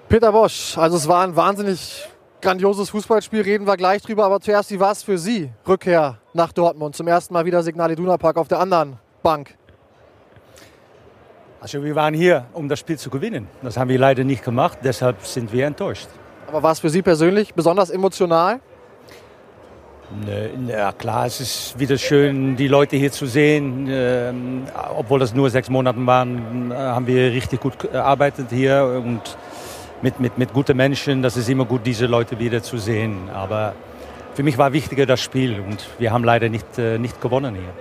[0.09, 2.07] Peter Bosch, also es war ein wahnsinnig
[2.41, 4.25] grandioses Fußballspiel, reden wir gleich drüber.
[4.25, 5.51] Aber zuerst, wie war es für Sie?
[5.67, 6.95] Rückkehr nach Dortmund.
[6.95, 9.55] Zum ersten Mal wieder Signal Iduna Park auf der anderen Bank.
[11.61, 13.47] Also wir waren hier, um das Spiel zu gewinnen.
[13.61, 16.09] Das haben wir leider nicht gemacht, deshalb sind wir enttäuscht.
[16.53, 18.59] Aber war es für Sie persönlich besonders emotional?
[20.67, 23.87] Ja klar, es ist wieder schön, die Leute hier zu sehen.
[23.89, 29.35] Ähm, obwohl das nur sechs Monate waren, haben wir richtig gut gearbeitet hier und
[30.03, 31.23] mit, mit, mit guten Menschen.
[31.23, 33.31] Das ist immer gut, diese Leute wieder zu sehen.
[33.33, 33.73] Aber
[34.35, 37.73] für mich war wichtiger das Spiel und wir haben leider nicht, äh, nicht gewonnen hier.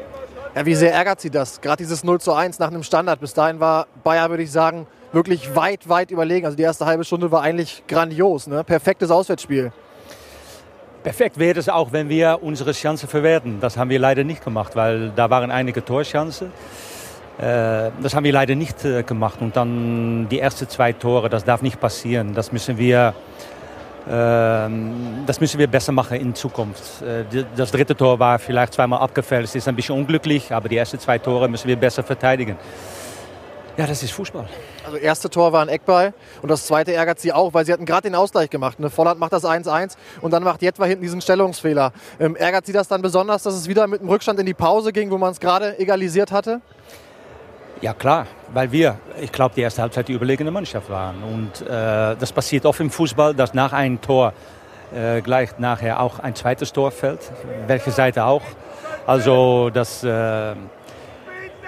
[0.54, 1.60] Ja, wie sehr ärgert Sie das?
[1.60, 3.20] Gerade dieses 0 zu 1 nach einem Standard.
[3.20, 6.46] Bis dahin war Bayer, würde ich sagen, wirklich weit, weit überlegen.
[6.46, 8.46] Also die erste halbe Stunde war eigentlich grandios.
[8.46, 8.64] Ne?
[8.64, 9.72] Perfektes Auswärtsspiel.
[11.02, 13.58] Perfekt wäre es auch, wenn wir unsere Chance verwerten.
[13.60, 16.52] Das haben wir leider nicht gemacht, weil da waren einige Torchancen.
[17.38, 19.40] Äh, das haben wir leider nicht äh, gemacht.
[19.40, 22.34] Und dann die ersten zwei Tore, das darf nicht passieren.
[22.34, 23.14] Das müssen wir,
[24.08, 27.02] ähm, das müssen wir besser machen in Zukunft.
[27.02, 29.44] Äh, das dritte Tor war vielleicht zweimal abgefällt.
[29.44, 32.56] Es ist ein bisschen unglücklich, aber die ersten zwei Tore müssen wir besser verteidigen.
[33.78, 34.46] Ja, das ist Fußball.
[34.84, 37.86] Also erste Tor war ein Eckball und das zweite ärgert sie auch, weil sie hatten
[37.86, 38.78] gerade den Ausgleich gemacht.
[38.78, 38.90] Ne?
[38.90, 41.92] Volland macht das 1-1 und dann macht Jetwa hinten diesen Stellungsfehler.
[42.20, 44.92] Ähm, ärgert sie das dann besonders, dass es wieder mit dem Rückstand in die Pause
[44.92, 46.60] ging, wo man es gerade egalisiert hatte?
[47.80, 51.22] Ja klar, weil wir, ich glaube, die erste Halbzeit die überlegene Mannschaft waren.
[51.22, 54.34] Und äh, das passiert oft im Fußball, dass nach einem Tor
[54.94, 57.32] äh, gleich nachher auch ein zweites Tor fällt.
[57.66, 58.42] Welche Seite auch.
[59.06, 60.04] Also das...
[60.04, 60.56] Äh,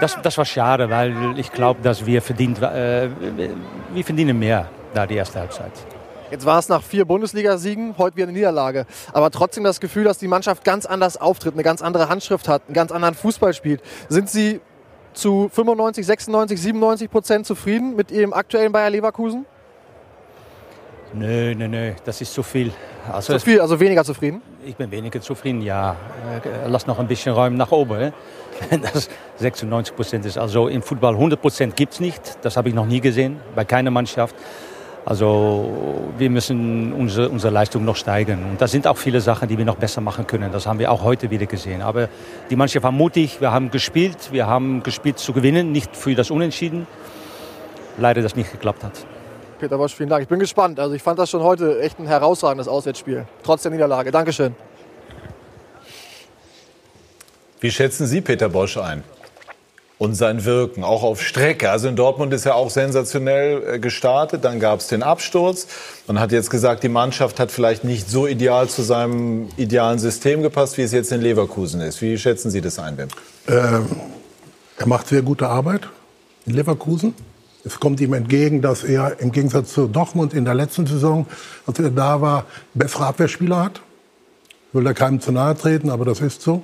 [0.00, 3.08] das, das war schade, weil ich glaube, dass wir verdient, äh,
[3.92, 5.72] wir verdienen mehr da die erste Halbzeit.
[6.30, 8.86] Jetzt war es nach vier Bundesligasiegen, heute wieder eine Niederlage.
[9.12, 12.62] Aber trotzdem das Gefühl, dass die Mannschaft ganz anders auftritt, eine ganz andere Handschrift hat,
[12.66, 13.82] einen ganz anderen Fußball spielt.
[14.08, 14.60] Sind Sie
[15.12, 19.46] zu 95, 96, 97 Prozent zufrieden mit Ihrem aktuellen Bayer Leverkusen?
[21.12, 22.72] Nö, nö, nö, das ist zu viel.
[23.12, 24.42] Also zu viel, also weniger zufrieden?
[24.64, 25.94] Ich bin weniger zufrieden, ja.
[26.42, 28.12] Äh, lass noch ein bisschen Räumen nach oben.
[28.82, 30.38] Das 96 Prozent ist.
[30.38, 32.20] Also im Fußball 100 Prozent gibt es nicht.
[32.42, 34.34] Das habe ich noch nie gesehen, bei keiner Mannschaft.
[35.06, 38.42] Also wir müssen unsere, unsere Leistung noch steigern.
[38.50, 40.50] Und da sind auch viele Sachen, die wir noch besser machen können.
[40.50, 41.82] Das haben wir auch heute wieder gesehen.
[41.82, 42.08] Aber
[42.48, 46.30] die Mannschaft war mutig, wir haben gespielt, wir haben gespielt zu gewinnen, nicht für das
[46.30, 46.86] Unentschieden.
[47.98, 49.04] Leider, dass nicht geklappt hat.
[49.58, 50.22] Peter Bosch, vielen Dank.
[50.22, 50.80] Ich bin gespannt.
[50.80, 54.10] Also ich fand das schon heute echt ein herausragendes Auswärtsspiel, trotz der Niederlage.
[54.10, 54.54] Dankeschön.
[57.60, 59.02] Wie schätzen Sie Peter Bosch ein?
[59.96, 61.70] Und sein Wirken, auch auf Strecke.
[61.70, 64.44] Also in Dortmund ist er auch sensationell äh, gestartet.
[64.44, 65.68] Dann gab es den Absturz.
[66.08, 70.42] Man hat jetzt gesagt, die Mannschaft hat vielleicht nicht so ideal zu seinem idealen System
[70.42, 72.02] gepasst, wie es jetzt in Leverkusen ist.
[72.02, 73.08] Wie schätzen Sie das ein, Wim?
[73.46, 73.86] Ähm,
[74.76, 75.88] er macht sehr gute Arbeit
[76.44, 77.14] in Leverkusen.
[77.64, 81.26] Es kommt ihm entgegen, dass er im Gegensatz zu Dortmund in der letzten Saison,
[81.66, 83.80] als er da war, bessere Abwehrspieler hat.
[84.68, 86.62] Ich will da keinem zu nahe treten, aber das ist so.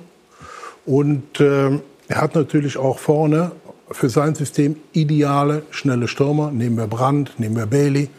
[0.85, 3.51] Und äh, er hat natürlich auch vorne
[3.91, 6.51] für sein System ideale, schnelle Stürmer.
[6.51, 8.09] Nehmen wir Brandt, nehmen wir Bailey.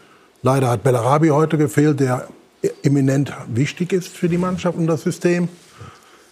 [0.41, 2.27] Leider hat Bellarabi heute gefehlt, der
[2.83, 5.49] eminent wichtig ist für die Mannschaft und das System.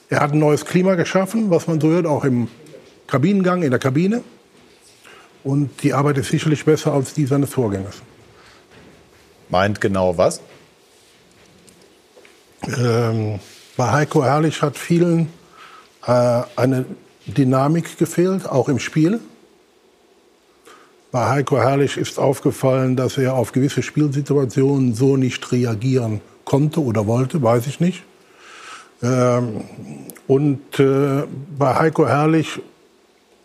[0.10, 2.48] Er hat ein neues Klima geschaffen, was man so hört, auch im
[3.08, 4.24] Kabinengang, in der Kabine.
[5.44, 8.02] Und die Arbeit ist sicherlich besser als die seines Vorgängers.
[9.50, 10.42] Meint genau was?
[12.78, 13.40] Ähm,
[13.76, 15.30] bei Heiko Herrlich hat vielen
[16.04, 16.86] eine
[17.28, 19.20] Dynamik gefehlt, auch im Spiel.
[21.12, 27.06] Bei Heiko Herrlich ist aufgefallen, dass er auf gewisse Spielsituationen so nicht reagieren konnte oder
[27.06, 28.04] wollte, weiß ich nicht.
[29.04, 29.62] Ähm,
[30.28, 31.24] und äh,
[31.58, 32.62] bei Heiko Herrlich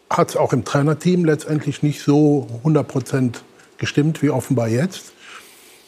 [0.09, 3.45] hat es auch im Trainerteam letztendlich nicht so 100 Prozent
[3.79, 5.13] gestimmt wie offenbar jetzt.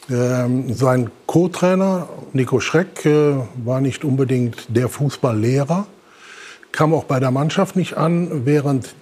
[0.09, 5.87] Ähm, sein Co-Trainer Nico Schreck äh, war nicht unbedingt der Fußballlehrer
[6.71, 8.93] kam auch bei der Mannschaft nicht an, während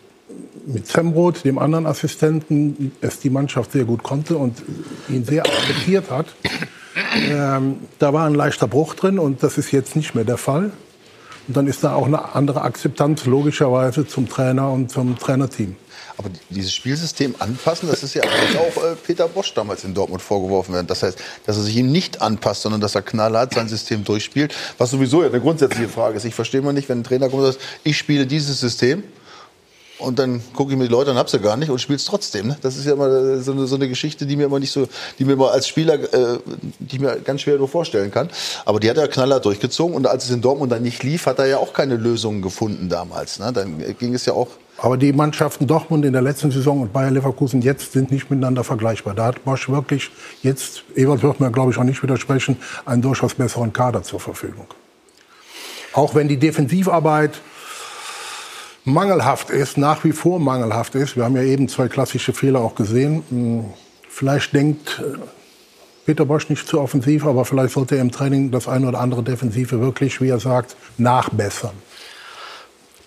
[0.65, 4.61] mit Zemroth, dem anderen Assistenten, es die Mannschaft sehr gut konnte und
[5.07, 6.27] ihn sehr akzeptiert hat.
[7.15, 10.71] Ähm, da war ein leichter Bruch drin und das ist jetzt nicht mehr der Fall.
[11.47, 15.75] Und dann ist da auch eine andere Akzeptanz logischerweise zum Trainer und zum Trainerteam.
[16.17, 20.73] Aber dieses Spielsystem anpassen, das ist ja auch äh, Peter Bosch damals in Dortmund vorgeworfen
[20.73, 20.87] werden.
[20.87, 24.53] Das heißt, dass er sich ihm nicht anpasst, sondern dass er knallhart sein System durchspielt.
[24.79, 26.25] Was sowieso ja eine grundsätzliche Frage ist.
[26.25, 29.03] Ich verstehe mal nicht, wenn ein Trainer kommt und sagt, ich spiele dieses System.
[29.99, 32.05] Und dann gucke ich mir die Leute an, hab sie gar nicht und spiele es
[32.05, 32.47] trotzdem.
[32.47, 32.57] Ne?
[32.61, 35.25] Das ist ja immer so eine, so eine, Geschichte, die mir immer nicht so, die
[35.25, 36.39] mir immer als Spieler, äh,
[36.79, 38.29] die mir ganz schwer nur vorstellen kann.
[38.65, 41.39] Aber die hat er knallhart durchgezogen und als es in Dortmund dann nicht lief, hat
[41.39, 43.39] er ja auch keine Lösungen gefunden damals.
[43.39, 43.51] Ne?
[43.51, 47.11] Dann ging es ja auch aber die Mannschaften Dortmund in der letzten Saison und Bayer
[47.11, 49.15] Leverkusen jetzt sind nicht miteinander vergleichbar.
[49.15, 50.11] Da hat Bosch wirklich
[50.43, 54.67] jetzt, Ewald wird mir glaube ich auch nicht widersprechen, einen durchaus besseren Kader zur Verfügung.
[55.93, 57.41] Auch wenn die Defensivarbeit
[58.83, 61.17] mangelhaft ist, nach wie vor mangelhaft ist.
[61.17, 63.23] Wir haben ja eben zwei klassische Fehler auch gesehen.
[63.29, 63.65] Hm,
[64.07, 65.17] vielleicht denkt äh,
[66.05, 69.23] Peter Bosch nicht zu offensiv, aber vielleicht sollte er im Training das eine oder andere
[69.23, 71.73] Defensive wirklich, wie er sagt, nachbessern.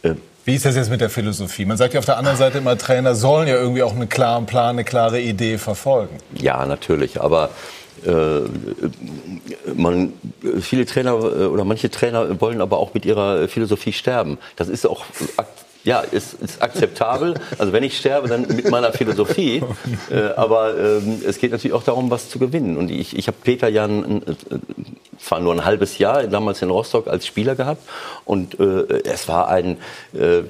[0.02, 1.64] Ähm wie ist das jetzt mit der Philosophie?
[1.64, 4.46] Man sagt ja auf der anderen Seite immer, Trainer sollen ja irgendwie auch einen klaren
[4.46, 6.16] Plan, eine klare Idee verfolgen.
[6.34, 7.20] Ja, natürlich.
[7.20, 7.50] Aber
[8.04, 8.40] äh,
[9.76, 10.12] man,
[10.60, 14.38] viele Trainer äh, oder manche Trainer wollen aber auch mit ihrer Philosophie sterben.
[14.56, 15.04] Das ist auch
[15.84, 17.34] ja, ist, ist akzeptabel.
[17.58, 19.62] Also wenn ich sterbe, dann mit meiner Philosophie.
[20.10, 22.76] Äh, aber ähm, es geht natürlich auch darum, was zu gewinnen.
[22.76, 24.22] Und ich, ich habe Peter ja ein,
[25.22, 27.82] zwar nur ein halbes Jahr damals in Rostock als Spieler gehabt
[28.24, 29.76] und äh, es war ein
[30.14, 30.42] äh,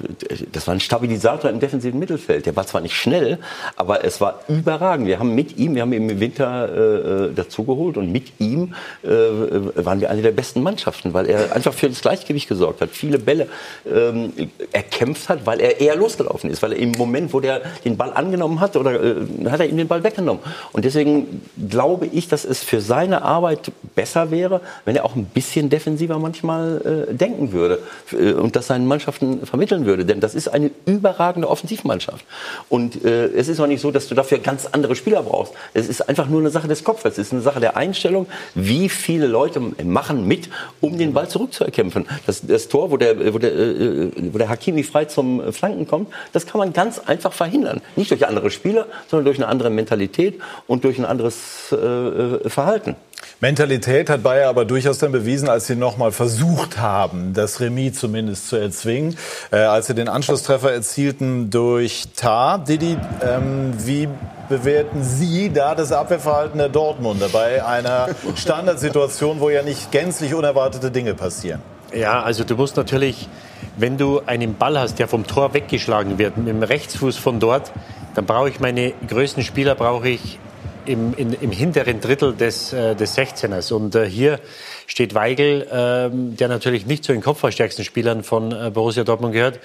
[0.51, 2.45] das war ein Stabilisator im defensiven Mittelfeld.
[2.45, 3.39] Der war zwar nicht schnell,
[3.75, 5.07] aber es war überragend.
[5.07, 8.73] Wir haben mit ihm, wir haben ihn im Winter äh, äh dazugeholt und mit ihm
[9.03, 12.89] äh, waren wir eine der besten Mannschaften, weil er einfach für das Gleichgewicht gesorgt hat,
[12.91, 13.47] viele Bälle
[13.91, 14.33] ähm,
[14.71, 18.11] erkämpft hat, weil er eher losgelaufen ist, weil er im Moment, wo der den Ball
[18.13, 19.15] angenommen hat, oder äh,
[19.49, 20.41] hat er ihm den Ball weggenommen.
[20.71, 25.25] Und deswegen glaube ich, dass es für seine Arbeit besser wäre, wenn er auch ein
[25.25, 27.79] bisschen defensiver manchmal äh, denken würde
[28.11, 30.05] äh, und das seinen Mannschaften vermitteln würde.
[30.05, 32.25] Denn das ist eine überragende Offensivmannschaft.
[32.69, 35.53] Und äh, es ist auch nicht so, dass du dafür ganz andere Spieler brauchst.
[35.73, 37.13] Es ist einfach nur eine Sache des Kopfes.
[37.13, 42.07] Es ist eine Sache der Einstellung, wie viele Leute machen mit, um den Ball zurückzuerkämpfen.
[42.25, 46.09] Das, das Tor, wo der, wo, der, äh, wo der Hakimi frei zum Flanken kommt,
[46.33, 47.81] das kann man ganz einfach verhindern.
[47.95, 52.49] Nicht durch andere Spieler, sondern durch eine andere Mentalität und durch ein anderes äh, äh
[52.49, 52.95] Verhalten.
[53.39, 58.47] Mentalität hat Bayer aber durchaus dann bewiesen, als sie nochmal versucht haben, das Remis zumindest
[58.47, 59.17] zu erzwingen,
[59.51, 62.59] äh, als sie den Anschlusstreffer erzielten durch Tar.
[62.59, 64.07] Didi, ähm, wie
[64.49, 70.91] bewerten Sie da das Abwehrverhalten der Dortmunder bei einer Standardsituation, wo ja nicht gänzlich unerwartete
[70.91, 71.61] Dinge passieren?
[71.93, 73.27] Ja, also du musst natürlich,
[73.75, 77.73] wenn du einen Ball hast, der vom Tor weggeschlagen wird, mit dem Rechtsfuß von dort,
[78.15, 80.39] dann brauche ich meine größten Spieler, brauche ich
[80.85, 83.73] im, in, im hinteren Drittel des, äh, des 16ers.
[83.73, 84.39] Und äh, hier
[84.87, 89.57] steht Weigel, ähm, der natürlich nicht zu den kopfballstärksten Spielern von äh, Borussia Dortmund gehört,
[89.57, 89.59] äh,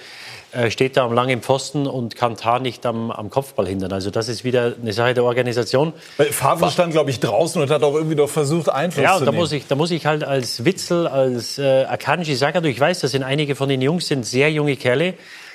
[0.69, 3.91] steht da am langen Pfosten und kann Tar nicht am, am Kopfball hindern.
[3.93, 5.93] Also das ist wieder eine Sache der Organisation.
[6.17, 9.19] Weil Favre stand, glaube ich, draußen und hat auch irgendwie doch versucht, Einfluss Ja, zu
[9.19, 9.41] und da nehmen.
[9.41, 13.11] muss, ich, da muss ich halt als Witzel, als äh, Akanji Sagadu, ich weiß, das
[13.11, 15.13] sind einige von den Jungs, sind sehr junge Kerle,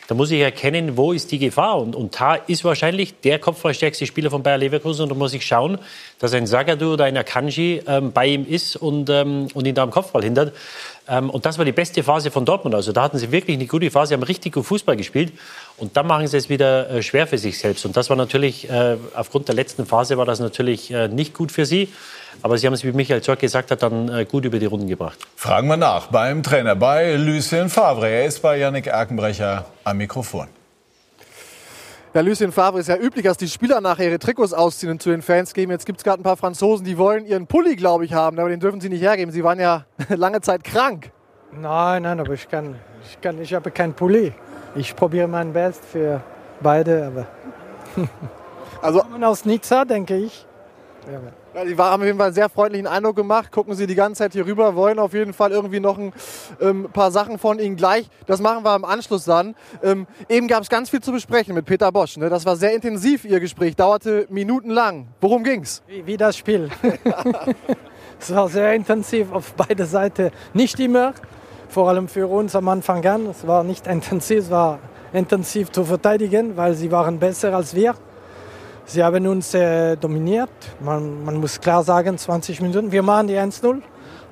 [0.09, 1.79] da muss ich erkennen, wo ist die Gefahr.
[1.79, 5.05] Und, und Tar ist wahrscheinlich der kopfballstärkste Spieler von Bayer Leverkusen.
[5.05, 5.79] Und da muss ich schauen,
[6.19, 9.85] dass ein Sagadu oder ein Akanji ähm, bei ihm ist und, ähm, und ihn da
[9.85, 10.55] am Kopfball hindert.
[11.09, 12.75] Ähm, und das war die beste Phase von Dortmund.
[12.75, 15.33] Also da hatten sie wirklich eine gute Phase, haben richtig gut Fußball gespielt.
[15.77, 17.85] Und dann machen sie es wieder äh, schwer für sich selbst.
[17.85, 21.53] Und das war natürlich, äh, aufgrund der letzten Phase war das natürlich äh, nicht gut
[21.53, 21.89] für sie.
[22.41, 24.89] Aber sie haben es, wie Michael Zorc gesagt hat, dann äh, gut über die Runden
[24.89, 25.19] gebracht.
[25.37, 28.09] Fragen wir nach beim Trainer, bei Lucien Favre.
[28.09, 30.49] Er ist bei Yannick Erkenbrecher am Mikrofon.
[32.15, 35.09] Ja, Lucien Favre ist ja üblich, dass die Spieler nachher ihre Trikots ausziehen und zu
[35.09, 35.73] den Fans geben.
[35.73, 38.51] Jetzt gibt es gerade ein paar Franzosen, die wollen ihren Pulli, glaube ich, haben, aber
[38.51, 39.33] den dürfen sie nicht hergeben.
[39.33, 41.11] Sie waren ja lange Zeit krank.
[41.53, 44.35] Nein, nein, aber ich kann, ich kann, ich habe kein Pulli.
[44.75, 46.21] Ich probiere mein Bestes für
[46.61, 47.27] beide, aber.
[48.83, 50.47] Also Kommen aus Nizza, denke ich.
[51.11, 51.19] Ja,
[51.55, 53.53] Ja, die haben auf jeden Fall einen sehr freundlichen Eindruck gemacht.
[53.53, 56.15] Gucken Sie die ganze Zeit hier rüber, wollen auf jeden Fall irgendwie noch ein
[56.63, 58.09] ähm, paar Sachen von Ihnen gleich.
[58.27, 59.55] Das machen wir im Anschluss dann.
[59.83, 62.17] Ähm, eben gab es ganz viel zu besprechen mit Peter Bosch.
[62.17, 62.31] Ne?
[62.31, 63.77] Das war sehr intensiv, Ihr Gespräch.
[63.77, 65.09] Dauerte minutenlang.
[65.21, 65.83] Worum ging's?
[65.89, 66.71] wie, wie das Spiel.
[68.19, 70.31] es war sehr intensiv auf beide Seiten.
[70.55, 71.13] Nicht immer,
[71.69, 73.27] vor allem für uns am Anfang an.
[73.27, 74.79] Es war nicht intensiv, es war
[75.13, 77.95] intensiv zu verteidigen, weil sie waren besser als wir.
[78.85, 80.51] Sie haben uns äh, dominiert.
[80.81, 82.93] Man, man muss klar sagen, 20 Minuten.
[82.93, 83.81] Wir machen die 1-0.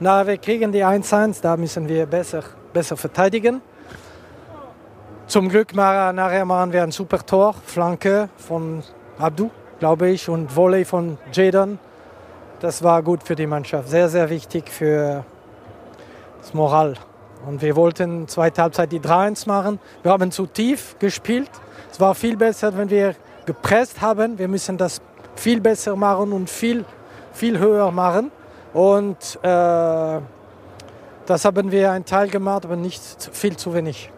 [0.00, 1.40] Na, wir kriegen die 1-1.
[1.40, 3.62] Da müssen wir besser, besser verteidigen.
[5.26, 7.54] Zum Glück ma- nachher machen wir ein super Tor.
[7.64, 8.82] Flanke von
[9.18, 11.78] Abdu, glaube ich, und Volley von Jadon.
[12.60, 13.88] Das war gut für die Mannschaft.
[13.88, 15.24] Sehr, sehr wichtig für
[16.40, 16.94] das Moral.
[17.46, 19.78] Und wir wollten zweite Halbzeit die 3-1 machen.
[20.02, 21.50] Wir haben zu tief gespielt.
[21.90, 23.14] Es war viel besser, wenn wir
[23.50, 24.38] gepresst haben.
[24.38, 25.00] Wir müssen das
[25.34, 26.84] viel besser machen und viel,
[27.32, 28.30] viel höher machen.
[28.72, 30.20] Und äh,
[31.26, 34.12] das haben wir einen Teil gemacht, aber nicht viel zu wenig.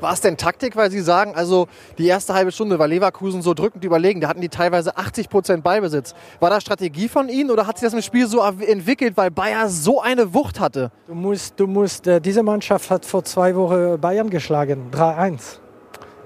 [0.00, 3.54] War es denn Taktik, weil Sie sagen, also die erste halbe Stunde war Leverkusen so
[3.54, 4.20] drückend überlegen.
[4.20, 6.14] Da hatten die teilweise 80 Prozent Ballbesitz.
[6.40, 9.68] War das Strategie von Ihnen oder hat sich das im Spiel so entwickelt, weil Bayer
[9.68, 10.90] so eine Wucht hatte?
[11.06, 15.61] Du musst, du musst, äh, diese Mannschaft hat vor zwei Wochen Bayern geschlagen, 3-1.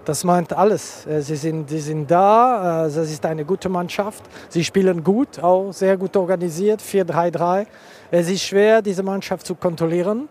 [0.07, 1.05] Das meint alles.
[1.07, 4.23] Äh, Sie sind, sie sind da, äh, das ist eine gute Mannschaft.
[4.49, 7.67] Sie spielen gut, auch sehr gut organisiert, 4-3-3.
[8.13, 10.29] Es ist schwer, diese Mannschaft zu kontrollieren.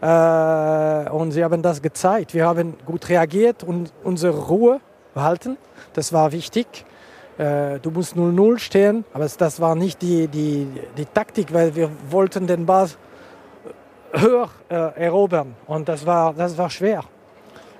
[0.00, 2.32] Äh, Und sie haben das gezeigt.
[2.34, 4.80] Wir haben gut reagiert und unsere Ruhe
[5.12, 5.58] behalten.
[5.92, 6.66] Das war wichtig.
[7.36, 11.90] Äh, Du musst 0-0 stehen, aber das war nicht die, die, die Taktik, weil wir
[12.10, 12.88] wollten den Ball
[14.12, 14.74] höher äh,
[15.06, 15.56] erobern.
[15.66, 17.02] Und das war, das war schwer.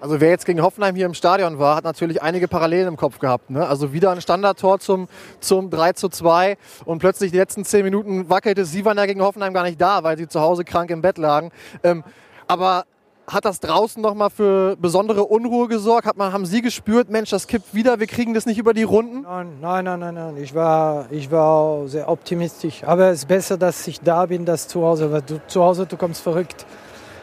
[0.01, 3.19] Also wer jetzt gegen Hoffenheim hier im Stadion war, hat natürlich einige Parallelen im Kopf
[3.19, 3.51] gehabt.
[3.51, 3.67] Ne?
[3.67, 5.09] Also wieder ein Standardtor zum,
[5.41, 8.65] zum 3 zu 2 und plötzlich die letzten zehn Minuten wackelte.
[8.65, 11.19] Sie waren ja gegen Hoffenheim gar nicht da, weil sie zu Hause krank im Bett
[11.19, 11.51] lagen.
[11.83, 12.03] Ähm,
[12.49, 12.85] aber
[13.27, 16.07] hat das draußen nochmal für besondere Unruhe gesorgt?
[16.07, 18.83] Hat man, haben Sie gespürt, Mensch, das kippt wieder, wir kriegen das nicht über die
[18.83, 19.23] Runden?
[19.23, 20.37] Nein, nein, nein, nein, nein.
[20.39, 22.83] Ich war, ich war sehr optimistisch.
[22.85, 25.13] Aber es ist besser, dass ich da bin, als zu Hause.
[25.13, 26.67] Weil du, zu Hause, du kommst verrückt.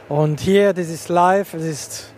[0.07, 2.13] Und hier, das ist live, es ist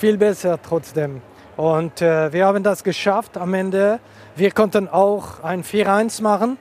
[0.00, 1.20] viel besser trotzdem.
[1.58, 4.00] Und äh, wir haben das geschafft am Ende.
[4.34, 6.56] Wir konnten auch ein 4-1 machen.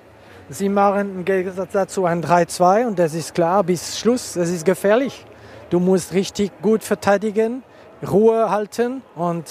[0.50, 4.66] Sie machen im Gegensatz dazu ein 3-2 und das ist klar, bis Schluss, das ist
[4.66, 5.26] gefährlich.
[5.70, 7.64] Du musst richtig gut verteidigen,
[8.06, 9.46] Ruhe halten und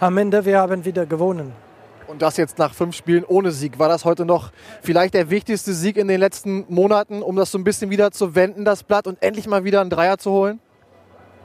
[0.00, 1.52] am Ende wir haben wieder gewonnen.
[2.06, 3.78] Und das jetzt nach fünf Spielen ohne Sieg.
[3.78, 7.58] War das heute noch vielleicht der wichtigste Sieg in den letzten Monaten, um das so
[7.58, 10.60] ein bisschen wieder zu wenden, das Blatt, und endlich mal wieder einen Dreier zu holen?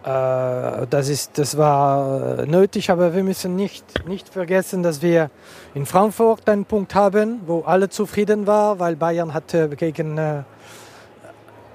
[0.07, 5.29] Äh, das, ist, das war äh, nötig, aber wir müssen nicht, nicht vergessen, dass wir
[5.73, 10.43] in Frankfurt einen Punkt haben, wo alle zufrieden waren, weil Bayern hatte gegen äh,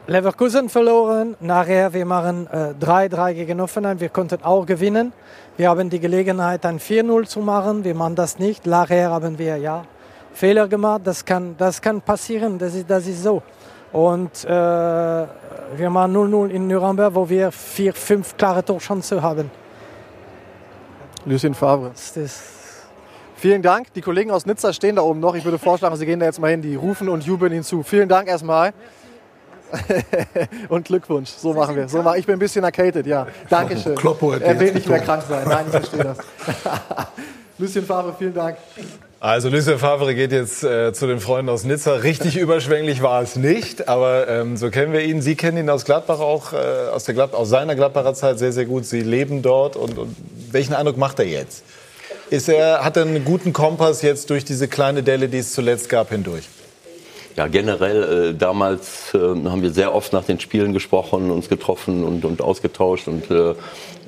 [0.07, 1.37] Leverkusen verloren.
[1.41, 4.01] Nachher, wir machen äh, 3-3 gegen Offenheim.
[4.01, 5.13] Wir konnten auch gewinnen.
[5.59, 7.85] Wir haben die Gelegenheit, ein 4-0 zu machen.
[7.85, 8.65] Wir machen das nicht.
[8.65, 9.85] Nachher haben wir ja
[10.33, 11.03] Fehler gemacht.
[11.05, 12.59] Das kann, das kann passieren.
[12.59, 13.43] Das ist, das ist so.
[13.93, 19.51] Und äh, wir machen 0-0 in Nürnberg, wo wir vier, fünf klare Torchancen haben.
[21.25, 21.91] Lucien Favre.
[21.91, 22.63] Das ist
[23.43, 23.93] Vielen Dank.
[23.95, 25.35] Die Kollegen aus Nizza stehen da oben noch.
[25.35, 26.63] Ich würde vorschlagen, Sie gehen da jetzt mal hin.
[26.63, 27.83] Die rufen und jubeln Ihnen zu.
[27.83, 28.73] Vielen Dank erstmal.
[30.69, 31.31] und Glückwunsch.
[31.31, 31.89] So machen wir.
[31.89, 32.21] So machen.
[32.21, 33.27] Ich bin ein bisschen erkältet, ja.
[33.49, 33.97] Dankeschön.
[33.97, 35.49] Kloppo Er will nicht mehr krank sein.
[35.49, 36.19] Nein, ich verstehe das.
[37.59, 38.59] Lucien Favre, vielen Dank.
[39.23, 41.93] Also Lucien Favre geht jetzt äh, zu den Freunden aus Nizza.
[41.93, 45.23] Richtig überschwänglich war es nicht, aber ähm, so kennen wir ihn.
[45.23, 46.57] Sie kennen ihn aus Gladbach auch, äh,
[46.93, 48.85] aus, der Glad aus seiner Gladbacher Zeit sehr, sehr gut.
[48.85, 50.17] Sie leben dort und, und
[50.51, 51.63] welchen Eindruck macht er jetzt?
[52.31, 55.89] Ist er, hat er einen guten Kompass jetzt durch diese kleine Delle, die es zuletzt
[55.89, 56.49] gab, hindurch?
[57.37, 62.05] Ja, generell, äh, damals äh, haben wir sehr oft nach den Spielen gesprochen, uns getroffen
[62.05, 63.09] und, und ausgetauscht.
[63.09, 63.55] Und äh,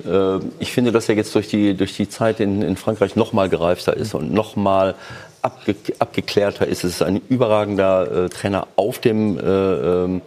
[0.07, 3.33] äh, ich finde, dass er jetzt durch die, durch die Zeit in, in Frankreich noch
[3.33, 4.93] mal gereifter ist und noch mal
[5.41, 6.83] abge, abgeklärter ist.
[6.83, 10.21] Es ist ein überragender äh, Trainer auf dem, äh, ähm,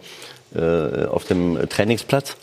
[0.53, 2.35] äh, auf dem Trainingsplatz.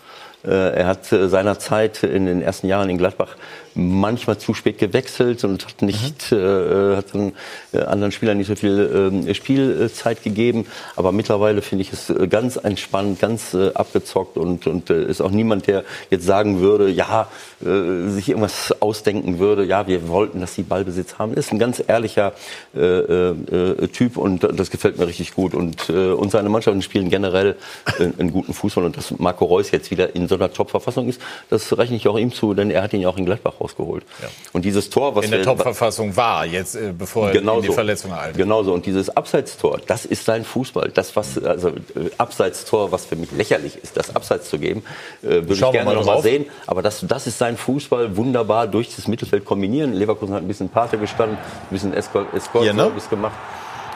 [0.43, 3.37] Äh, Er hat äh, seinerzeit in den ersten Jahren in Gladbach
[3.77, 7.33] manchmal zu spät gewechselt und hat nicht äh, hat dann
[7.73, 10.67] äh, anderen Spielern nicht so viel äh, Spielzeit gegeben.
[10.97, 15.21] Aber mittlerweile finde ich es äh, ganz entspannt, ganz äh, abgezockt und und äh, ist
[15.21, 17.29] auch niemand, der jetzt sagen würde, ja,
[17.65, 19.65] äh, sich irgendwas ausdenken würde.
[19.65, 21.35] Ja, wir wollten, dass sie Ballbesitz haben.
[21.35, 22.33] Ist ein ganz ehrlicher
[22.75, 25.55] äh, äh, Typ und das gefällt mir richtig gut.
[25.55, 27.57] Und äh, und seine Mannschaften spielen generell
[27.99, 31.21] äh, einen guten Fußball und dass Marco Reus jetzt wieder in so einer Top-Verfassung ist,
[31.51, 34.05] das rechne ich auch ihm zu, denn er hat ihn ja auch in Gladbach rausgeholt.
[34.53, 37.69] Und dieses Tor, was In der Top-Verfassung war, jetzt äh, bevor er Genau in die
[37.69, 37.75] so.
[37.75, 38.37] Verletzung ereilt.
[38.37, 38.73] Genauso.
[38.73, 40.91] Und dieses Abseitstor, das ist sein Fußball.
[40.95, 41.73] Das, was, also, äh,
[42.19, 44.83] Abseitstor, was für mich lächerlich ist, das Abseits zu geben,
[45.23, 46.47] äh, würde ich gerne mal noch mal sehen.
[46.67, 49.93] Aber das, das ist sein Fußball, wunderbar durch das Mittelfeld kombinieren.
[49.93, 52.91] Leverkusen hat ein bisschen Pate gestanden, ein bisschen Escort, Escort Hier, ne?
[53.11, 53.35] Gemacht.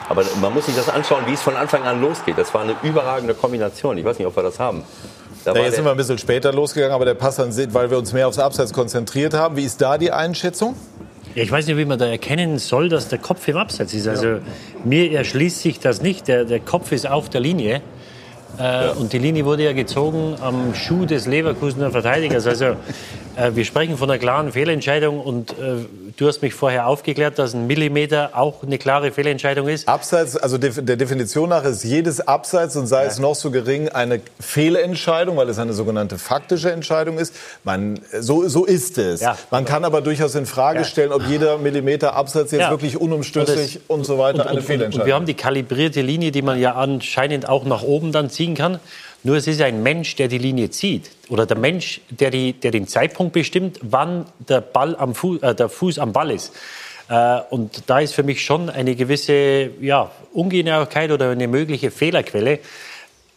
[0.09, 2.37] Aber man muss sich das anschauen, wie es von Anfang an losgeht.
[2.37, 3.97] Das war eine überragende Kombination.
[3.97, 4.83] Ich weiß nicht, ob wir das haben.
[5.43, 7.73] Da Ja, war jetzt sind wir ein bisschen später losgegangen, aber der Pass an sich,
[7.73, 9.55] weil wir uns mehr aufs Abseits konzentriert haben.
[9.57, 10.75] Wie ist da die Einschätzung?
[11.35, 14.07] Ja, ich weiß nicht, wie man da erkennen soll, dass der Kopf im Abseits ist.
[14.07, 14.39] Also
[14.83, 16.27] mir erschließt sich das nicht.
[16.27, 17.81] Der, der Kopf ist auf der Linie.
[18.59, 22.45] Äh, Und die Linie wurde ja gezogen am Schuh des Leverkusener Verteidigers.
[22.47, 22.75] Also
[23.53, 25.85] wir sprechen von einer klaren Fehlentscheidung und äh,
[26.17, 29.87] du hast mich vorher aufgeklärt, dass ein Millimeter auch eine klare Fehlentscheidung ist.
[29.87, 34.21] Abseits, also der Definition nach ist jedes Abseits und sei es noch so gering eine
[34.39, 37.33] Fehlentscheidung, weil es eine sogenannte faktische Entscheidung ist.
[37.63, 39.21] Man, so, so ist es.
[39.21, 39.37] Ja.
[39.49, 42.69] Man kann aber durchaus in Frage stellen, ob jeder Millimeter Abseits jetzt Ja.
[42.69, 46.01] wirklich unumstößlich Und und, so weiter und, eine und, Fehlentscheidung und wir haben die kalibrierte
[46.01, 48.79] Linie, die man ja anscheinend auch nach oben dann ziehen kann.
[49.23, 51.11] Nur es ist ein Mensch, der die Linie zieht.
[51.29, 55.53] Oder der Mensch, der, die, der den Zeitpunkt bestimmt, wann der, Ball am Fu äh,
[55.53, 56.53] der Fuß am Ball ist.
[57.07, 62.59] Äh, und da ist für mich schon eine gewisse ja, Ungenauigkeit oder eine mögliche Fehlerquelle.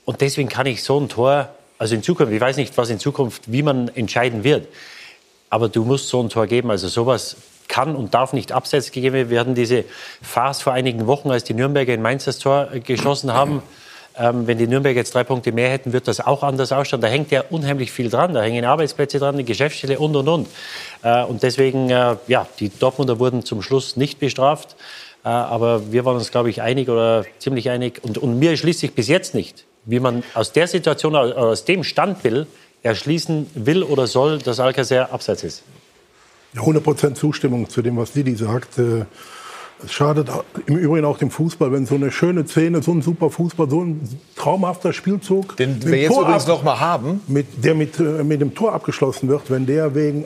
[0.07, 2.99] Und deswegen kann ich so ein Tor, also in Zukunft, ich weiß nicht, was in
[2.99, 4.69] Zukunft, wie man entscheiden wird.
[5.51, 6.71] Aber du musst so ein Tor geben.
[6.71, 7.37] Also sowas
[7.69, 9.31] kann und darf nicht abseits gegeben werden.
[9.31, 9.85] Wir hatten diese
[10.23, 13.63] Farce vor einigen Wochen, als die Nürnberger in Mainz das Tor geschossen haben.
[14.17, 17.01] Ähm, wenn die Nürnberger jetzt drei Punkte mehr hätten, wird das auch anders ausschauen.
[17.01, 18.33] Da hängt ja unheimlich viel dran.
[18.33, 20.49] Da hängen Arbeitsplätze dran, die Geschäftsstelle und, und, und.
[21.03, 24.77] Äh, und deswegen, äh, ja, die Dortmunder wurden zum Schluss nicht bestraft.
[25.25, 28.01] Äh, aber wir waren uns, glaube ich, einig oder ziemlich einig.
[28.05, 31.65] Und, und mir erschließt sich bis jetzt nicht, wie man aus der Situation, aus- aus
[31.65, 32.47] dem Standbild
[32.85, 35.63] erschließen will oder soll, dass Alcacer abseits ist.
[36.53, 38.79] Ja, 100% Zustimmung zu dem, was Didi sagt.
[39.85, 40.29] Es schadet
[40.67, 43.81] im Übrigen auch dem Fußball, wenn so eine schöne Szene, so ein super Fußball, so
[43.83, 44.01] ein
[44.37, 47.21] traumhafter Spielzug, Den wir jetzt Tor übrigens ab- noch mal haben.
[47.29, 50.25] mit, der mit, äh, mit dem Tor abgeschlossen wird, wenn der wegen,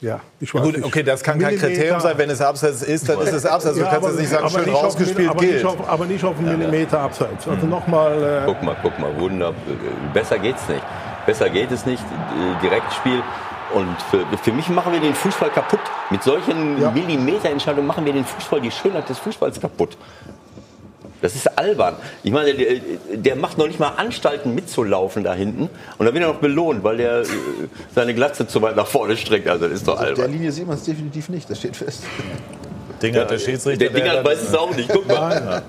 [0.00, 2.14] ja, ich weiß Gut, nicht, okay, das kann kein Millimeter- Kriterium sein.
[2.16, 3.74] Wenn es abseits ist, dann ist es abseits.
[3.76, 5.54] Du Ja, kannst aber- jetzt nicht sagen, aber schön nicht auf- rausgespielt, aber gilt.
[5.54, 7.48] Nicht auf, aber nicht auf einen Millimeter abseits.
[7.48, 9.52] Also nochmal, äh, Guck mal, guck mal, wunder.
[10.14, 10.82] Besser geht's nicht.
[11.26, 12.02] Besser geht es nicht.
[12.02, 13.22] Äh, Direktspiel.
[13.74, 15.80] Und für, für mich machen wir den Fußball kaputt.
[16.10, 16.90] Mit solchen Ja.
[16.90, 19.96] Millimeterentscheidungen machen wir den Fußball, die Schönheit des Fußballs kaputt.
[21.22, 21.96] Das ist albern.
[22.22, 22.76] Ich meine, der,
[23.14, 25.68] der macht noch nicht mal Anstalten mitzulaufen da hinten.
[25.98, 27.26] Und dann wird er noch belohnt, weil er äh,
[27.94, 29.46] seine Glatze zu weit nach vorne streckt.
[29.46, 30.32] Also das ist doch Der albern.
[30.32, 32.04] Linie sieht man es definitiv nicht, das steht fest.
[33.02, 33.84] Ding hat der Schiedsrichter.
[33.86, 34.88] Der Dinger der- weiß es auch nicht.
[34.90, 35.62] Guck mal.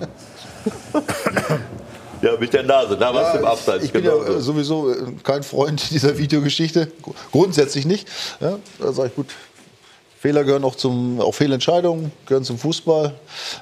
[2.22, 2.96] Ja, mit der Nase.
[2.98, 3.84] Da warst du im Abseits.
[3.86, 6.88] ich bin genau ja äh, sowieso äh, kein Freund dieser Videogeschichte.
[7.02, 8.08] Gru- Grundsätzlich nicht.
[8.40, 9.28] Ja, da sage ich gut.
[10.20, 13.12] Fehler gehören auch zum, auch Fehlentscheidungen gehören zum Fußball.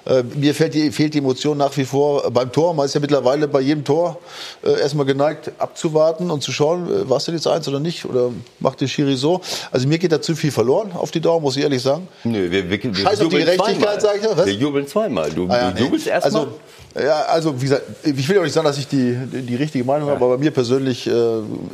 [0.06, 2.74] Äh, mir fehlt die, fehlt die Emotion nach wie vor beim Tor.
[2.74, 4.18] Man ist ja mittlerweile bei jedem Tor
[4.62, 8.04] äh, erstmal geneigt, abzuwarten und zu schauen, äh, war es denn jetzt eins oder nicht?
[8.04, 9.40] Oder macht der Schiri so?
[9.72, 12.10] Also mir geht da zu viel verloren auf die Dauer, muss ich ehrlich sagen.
[12.26, 14.02] Nö, wir, wir, wir Scheiß auf die jubeln Gerechtigkeit, zweimal.
[14.02, 14.46] sag ich ja, was?
[14.46, 15.30] Wir jubeln zweimal.
[15.32, 15.86] Du, Ah ja, du nee.
[15.86, 16.42] jubelst erstmal.
[16.44, 16.54] Also,
[16.96, 19.84] ja, also wie gesagt, ich will auch nicht sagen, dass ich die, die, die richtige
[19.84, 21.12] Meinung habe, aber bei mir persönlich äh,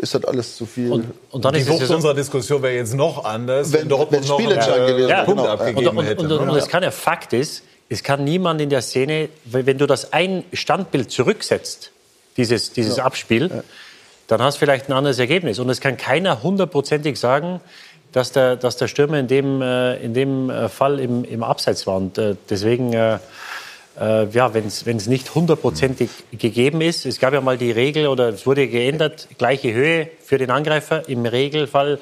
[0.01, 0.91] ist das alles zu viel.
[0.91, 3.87] Und, und dann Die ist es Wucht ja unserer Diskussion wäre jetzt noch anders, Wenn-
[3.87, 5.53] Dortmund wenn noch Spielentscheidung einen, gewesen äh, wäre, Punkt genau.
[5.53, 6.23] abgegeben und, und, hätte.
[6.23, 9.77] und, und, und es kann ja Fakt ist, es kann niemand in der Szene, wenn
[9.77, 11.91] du das ein Standbild zurücksetzt,
[12.37, 13.63] dieses, dieses Abspiel,
[14.27, 15.59] dann hast du vielleicht ein anderes Ergebnis.
[15.59, 17.61] Und es kann keiner hundertprozentig sagen,
[18.11, 21.85] dass der, dass der Stürmer in dem, äh, in dem äh, Fall im, im Abseits
[21.85, 21.97] war.
[21.97, 22.93] Und äh, deswegen,
[23.99, 28.29] äh, ja, wenn es nicht hundertprozentig gegeben ist, es gab ja mal die Regel oder
[28.29, 31.99] es wurde geändert, gleiche Höhe für den Angreifer im Regelfall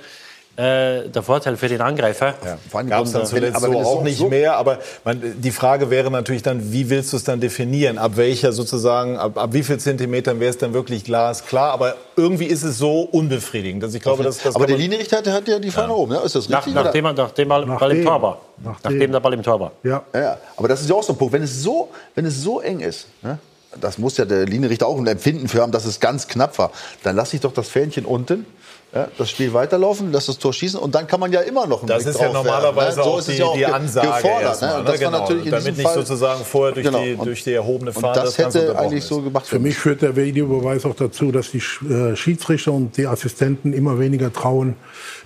[0.56, 2.36] äh, der Vorteil für den Angreifer.
[2.46, 4.56] Ja, Gab es dann zuletzt so auch so, nicht so mehr.
[4.56, 7.98] Aber man, die Frage wäre natürlich dann, wie willst du es dann definieren?
[7.98, 11.72] Ab welcher sozusagen, ab, ab wie viel Zentimetern wäre es dann wirklich glasklar?
[11.72, 13.82] Aber irgendwie ist es so unbefriedigend.
[13.82, 15.96] Dass ich glaube, dass, das aber der Linienrichter der hat ja die Fahne ja.
[15.96, 16.14] oben.
[16.14, 16.20] Ja?
[16.22, 16.74] Ist das richtig?
[16.76, 18.42] Nach, nachdem, nachdem der Ball im Tor war.
[18.64, 18.92] Nachdem.
[18.92, 19.72] nachdem der Ball im Tor war.
[19.82, 20.04] Ja.
[20.14, 20.38] ja.
[20.56, 21.34] Aber das ist ja auch so ein Punkt.
[21.34, 23.40] Wenn es so, wenn es so eng ist, ne?
[23.82, 26.72] das muss ja der Linienrichter auch ein Empfinden für haben, dass es ganz knapp war,
[27.02, 28.46] dann lasse ich doch das Fähnchen unten
[28.94, 31.80] ja, das Spiel weiterlaufen, lass das Tor schießen und dann kann man ja immer noch
[31.80, 33.22] einen Das Blick ist ja normalerweise werden, ne?
[33.24, 34.62] so die, ja auch die Ansage gefordert.
[34.62, 34.78] Ne?
[34.78, 35.12] Und das genau.
[35.12, 37.00] war natürlich in Damit nicht Fall sozusagen vorher durch, genau.
[37.00, 40.16] die, durch die erhobene Fahne das, das hätte eigentlich so gemacht Für mich führt der
[40.16, 44.76] Videobeweis auch dazu, dass die äh, Schiedsrichter und die Assistenten immer weniger trauen,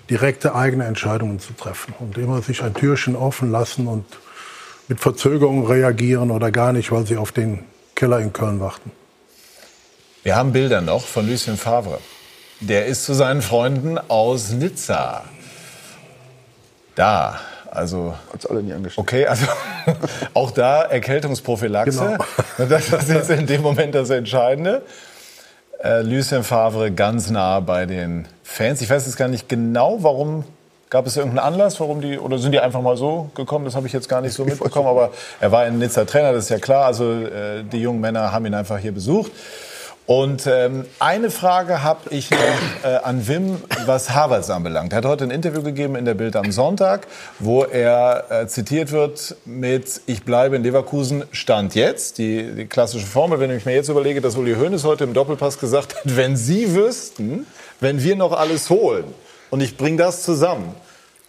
[0.10, 4.06] direkte eigene Entscheidungen zu treffen und immer sich ein Türchen offen lassen und
[4.88, 7.66] mit Verzögerung reagieren oder gar nicht, weil sie auf den
[7.96, 8.92] Keller in Köln warten.
[10.24, 12.00] Wir haben Bilder noch von Lucien Favre.
[12.60, 15.24] Der ist zu seinen Freunden aus Nizza.
[16.96, 17.40] Da,
[17.70, 18.16] also.
[18.34, 19.04] Hat's alle nie angeschaut.
[19.04, 19.46] Okay, also
[20.34, 22.00] auch da Erkältungsprophylaxe.
[22.00, 22.70] Genau.
[22.70, 24.82] Das ist jetzt in dem Moment das Entscheidende.
[25.84, 28.82] Äh, Lucien Favre ganz nah bei den Fans.
[28.82, 30.44] Ich weiß jetzt gar nicht genau, warum.
[30.90, 33.66] Gab es irgendeinen Anlass, warum die, oder sind die einfach mal so gekommen?
[33.66, 34.88] Das habe ich jetzt gar nicht so mitbekommen.
[34.88, 36.86] Aber er war in Nizza Trainer, das ist ja klar.
[36.86, 39.32] Also äh, die jungen Männer haben ihn einfach hier besucht.
[40.08, 42.38] Und ähm, eine Frage habe ich noch
[42.86, 44.94] äh, an Wim, was Harvards anbelangt.
[44.94, 47.08] Er hat heute ein Interview gegeben in der Bild am Sonntag,
[47.40, 52.20] wo er äh, zitiert wird mit Ich bleibe in Leverkusen, Stand jetzt.
[52.20, 55.60] Die, die klassische Formel, wenn ich mir jetzt überlege, dass Uli Hoeneß heute im Doppelpass
[55.60, 57.46] gesagt hat, wenn Sie wüssten,
[57.82, 59.14] wenn wir noch alles holen
[59.50, 60.74] und ich bringe das zusammen,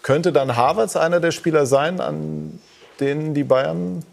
[0.05, 2.61] könnte dann Harvards einer der Spieler sein, an
[3.01, 4.05] denen die Bayern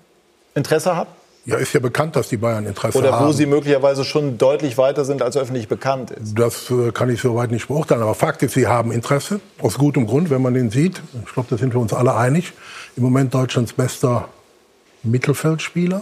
[0.55, 1.09] Interesse haben?
[1.45, 3.19] Ja, ist ja bekannt, dass die Bayern Interesse Oder haben.
[3.19, 6.37] Oder wo sie möglicherweise schon deutlich weiter sind, als öffentlich bekannt ist.
[6.37, 8.01] Das äh, kann ich soweit nicht beurteilen.
[8.01, 9.39] Aber Fakt ist, sie haben Interesse.
[9.61, 11.01] Aus gutem Grund, wenn man den sieht.
[11.23, 12.53] Ich glaube, da sind wir uns alle einig.
[12.97, 14.27] Im Moment Deutschlands bester
[15.03, 16.01] Mittelfeldspieler.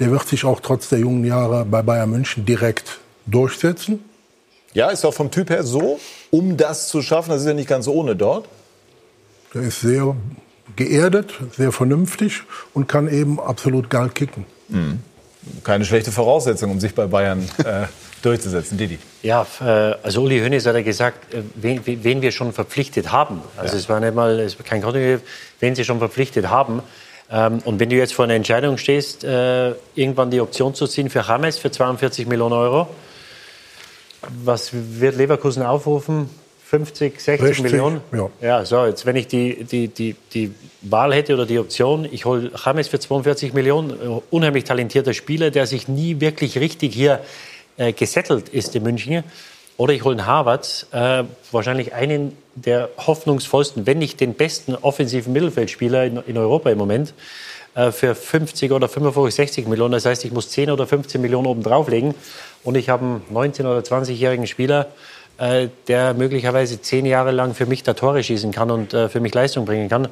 [0.00, 4.04] Der wird sich auch trotz der jungen Jahre bei Bayern München direkt durchsetzen.
[4.74, 6.00] Ja, ist auch vom Typ her so,
[6.30, 7.30] um das zu schaffen.
[7.30, 8.48] Das ist ja nicht ganz ohne dort.
[9.54, 10.16] Der ist sehr
[10.76, 12.42] geerdet, sehr vernünftig
[12.74, 14.44] und kann eben absolut geil kicken.
[14.68, 15.00] Mhm.
[15.64, 17.86] Keine schlechte Voraussetzung, um sich bei Bayern äh,
[18.22, 18.76] durchzusetzen.
[18.76, 18.98] Didi.
[19.22, 23.40] Ja, äh, also Uli Hoeneß hat ja gesagt, äh, wen, wen, wir schon verpflichtet haben.
[23.56, 23.78] Also ja.
[23.78, 25.20] es war nicht mal es war kein Kontinuum,
[25.60, 26.82] wen sie schon verpflichtet haben.
[27.30, 31.10] Ähm, und wenn du jetzt vor einer Entscheidung stehst, äh, irgendwann die Option zu ziehen
[31.10, 32.88] für James für 42 Millionen Euro,
[34.44, 36.28] was wird Leverkusen aufrufen?
[36.68, 38.02] 50, 60 60, Millionen?
[38.12, 38.28] Ja.
[38.42, 40.52] ja, so, jetzt wenn ich die, die, die, die
[40.82, 45.50] Wahl hätte oder die Option, ich hole James für 42 Millionen, äh, unheimlich talentierter Spieler,
[45.50, 47.20] der sich nie wirklich richtig hier
[47.78, 49.24] äh, gesettelt ist in München.
[49.78, 55.32] Oder ich hole einen Harvard, äh, wahrscheinlich einen der hoffnungsvollsten, wenn nicht den besten offensiven
[55.32, 57.14] Mittelfeldspieler in, in Europa im Moment,
[57.76, 59.92] äh, für 50 oder 55, 60 Millionen.
[59.92, 62.14] Das heißt, ich muss 10 oder 15 Millionen oben drauflegen.
[62.62, 64.88] Und ich habe einen 19- oder 20-jährigen Spieler,
[65.38, 69.20] äh, der möglicherweise zehn Jahre lang für mich da Tore schießen kann und äh, für
[69.20, 70.06] mich Leistung bringen kann.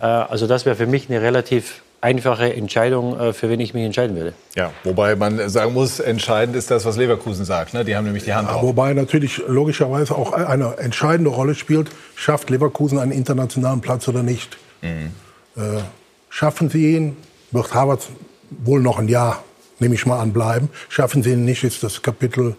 [0.00, 3.84] Äh, also das wäre für mich eine relativ einfache Entscheidung, äh, für wen ich mich
[3.84, 4.34] entscheiden würde.
[4.56, 7.74] Ja, wobei man sagen muss, entscheidend ist das, was Leverkusen sagt.
[7.74, 7.84] Ne?
[7.84, 8.62] Die haben nämlich die Hand ja, auf.
[8.62, 14.58] Wobei natürlich logischerweise auch eine entscheidende Rolle spielt, schafft Leverkusen einen internationalen Platz oder nicht.
[14.82, 15.12] Mhm.
[15.56, 15.80] Äh,
[16.28, 17.16] schaffen sie ihn,
[17.52, 18.08] wird Harvard
[18.50, 19.44] wohl noch ein Jahr,
[19.78, 20.70] nehme ich mal an, bleiben.
[20.88, 22.56] Schaffen sie ihn nicht, ist das Kapitel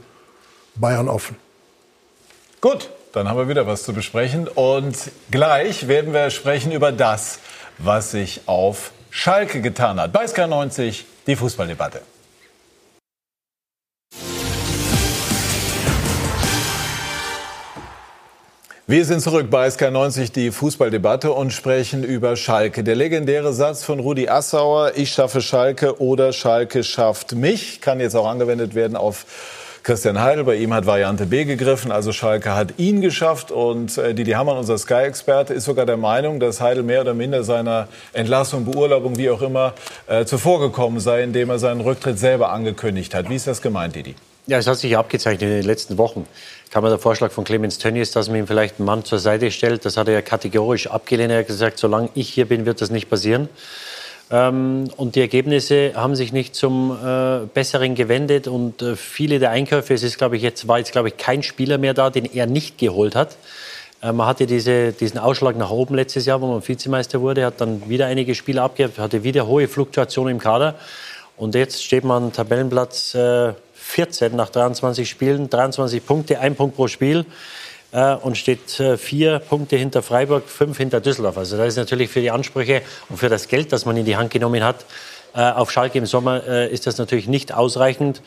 [0.75, 1.35] Bayern offen.
[2.63, 4.47] Gut, dann haben wir wieder was zu besprechen.
[4.47, 4.95] Und
[5.29, 7.39] gleich werden wir sprechen über das,
[7.77, 10.13] was sich auf Schalke getan hat.
[10.13, 11.99] Bei SK90 die Fußballdebatte.
[18.87, 22.85] Wir sind zurück bei SK90, die Fußballdebatte und sprechen über Schalke.
[22.85, 28.15] Der legendäre Satz von Rudi Assauer, ich schaffe Schalke oder Schalke schafft mich, kann jetzt
[28.15, 29.25] auch angewendet werden auf
[29.83, 30.45] Christian Heidel.
[30.45, 33.51] Bei ihm hat Variante B gegriffen, also Schalke hat ihn geschafft.
[33.51, 37.43] Und äh, Didi Hamann, unser Sky-Experte, ist sogar der Meinung, dass Heidel mehr oder minder
[37.43, 39.73] seiner Entlassung, Beurlaubung, wie auch immer,
[40.07, 43.29] äh, zuvorgekommen sei, indem er seinen Rücktritt selber angekündigt hat.
[43.29, 44.15] Wie ist das gemeint, Didi?
[44.47, 46.27] Ja, es hat sich abgezeichnet in den letzten Wochen.
[46.69, 49.85] Kam der Vorschlag von Clemens Tönnies, dass man ihm vielleicht einen Mann zur Seite stellt.
[49.85, 51.31] Das hat er ja kategorisch abgelehnt.
[51.31, 53.49] Er hat gesagt, solange ich hier bin, wird das nicht passieren.
[54.31, 58.47] Ähm, und die Ergebnisse haben sich nicht zum äh, Besseren gewendet.
[58.47, 61.43] Und äh, viele der Einkäufe, es ist, glaube ich, jetzt, war jetzt, glaube ich, kein
[61.43, 63.37] Spieler mehr da, den er nicht geholt hat.
[64.01, 67.61] Äh, man hatte diese, diesen Ausschlag nach oben letztes Jahr, wo man Vizemeister wurde, hat
[67.61, 70.75] dann wieder einige Spiele abgegeben, hatte wieder hohe Fluktuationen im Kader.
[71.37, 76.87] Und jetzt steht man Tabellenplatz äh, 14 nach 23 Spielen, 23 Punkte, ein Punkt pro
[76.87, 77.25] Spiel
[77.93, 81.37] äh, und steht äh, vier Punkte hinter Freiburg, fünf hinter Düsseldorf.
[81.37, 84.17] Also das ist natürlich für die Ansprüche und für das Geld, das man in die
[84.17, 84.85] Hand genommen hat,
[85.35, 88.21] äh, auf Schalke im Sommer ist das natürlich nicht ausreichend.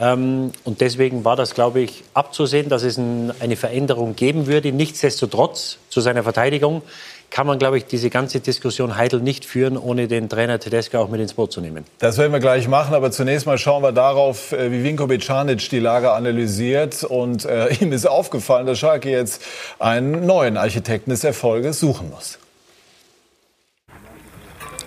[0.00, 4.72] Ähm, und deswegen war das, glaube ich, abzusehen, dass es ein, eine Veränderung geben würde.
[4.72, 6.82] Nichtsdestotrotz, zu seiner Verteidigung,
[7.30, 11.08] kann man, glaube ich, diese ganze Diskussion Heidel nicht führen, ohne den Trainer Tedesco auch
[11.08, 11.84] mit ins Boot zu nehmen.
[11.98, 15.68] Das werden wir gleich machen, aber zunächst mal schauen wir darauf, äh, wie Vinko Becanic
[15.70, 17.04] die Lage analysiert.
[17.04, 19.42] Und äh, ihm ist aufgefallen, dass Schalke jetzt
[19.78, 22.38] einen neuen Architekten des Erfolges suchen muss.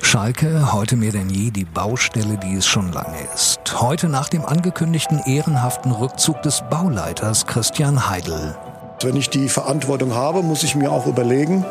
[0.01, 3.59] Schalke, heute mehr denn je die Baustelle, die es schon lange ist.
[3.79, 8.57] Heute nach dem angekündigten ehrenhaften Rückzug des Bauleiters Christian Heidel.
[9.03, 11.65] Wenn ich die Verantwortung habe, muss ich mir auch überlegen,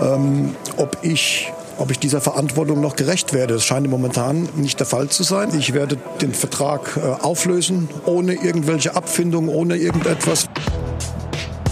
[0.00, 3.54] ähm, ob ich ob ich dieser Verantwortung noch gerecht werde.
[3.54, 5.50] Das scheint momentan nicht der Fall zu sein.
[5.58, 10.48] Ich werde den Vertrag äh, auflösen, ohne irgendwelche Abfindungen, ohne irgendetwas.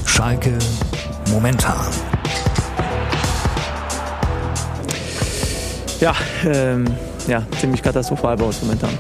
[0.04, 0.58] Schalke
[1.30, 1.86] momentan.
[6.00, 6.14] Ja,
[6.46, 6.86] ähm,
[7.26, 8.90] ja, ziemlich katastrophal bei uns momentan.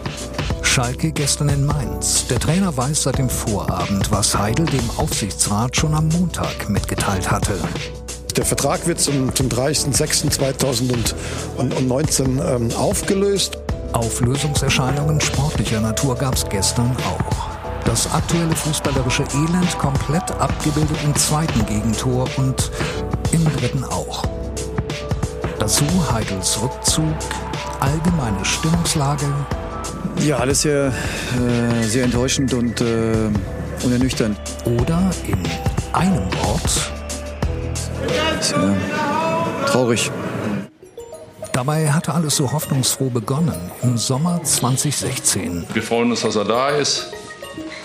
[0.74, 2.26] Schalke gestern in Mainz.
[2.26, 7.56] Der Trainer weiß seit dem Vorabend, was Heidel dem Aufsichtsrat schon am Montag mitgeteilt hatte.
[8.36, 13.56] Der Vertrag wird zum, zum 30.06.2019 ähm, aufgelöst.
[13.92, 17.46] Auflösungserscheinungen sportlicher Natur gab es gestern auch.
[17.84, 22.72] Das aktuelle fußballerische Elend komplett abgebildet im zweiten Gegentor und
[23.30, 24.24] im dritten auch.
[25.60, 27.14] Dazu Heidels Rückzug,
[27.78, 29.32] allgemeine Stimmungslage,
[30.20, 33.30] ja, alles sehr, äh, sehr enttäuschend und, äh,
[33.82, 34.38] und ernüchternd.
[34.64, 35.38] Oder in
[35.92, 36.90] einem Wort.
[38.40, 38.76] Sehr
[39.66, 40.10] traurig.
[41.52, 45.64] Dabei hatte alles so hoffnungsfroh begonnen im Sommer 2016.
[45.72, 47.12] Wir freuen uns, dass er da ist.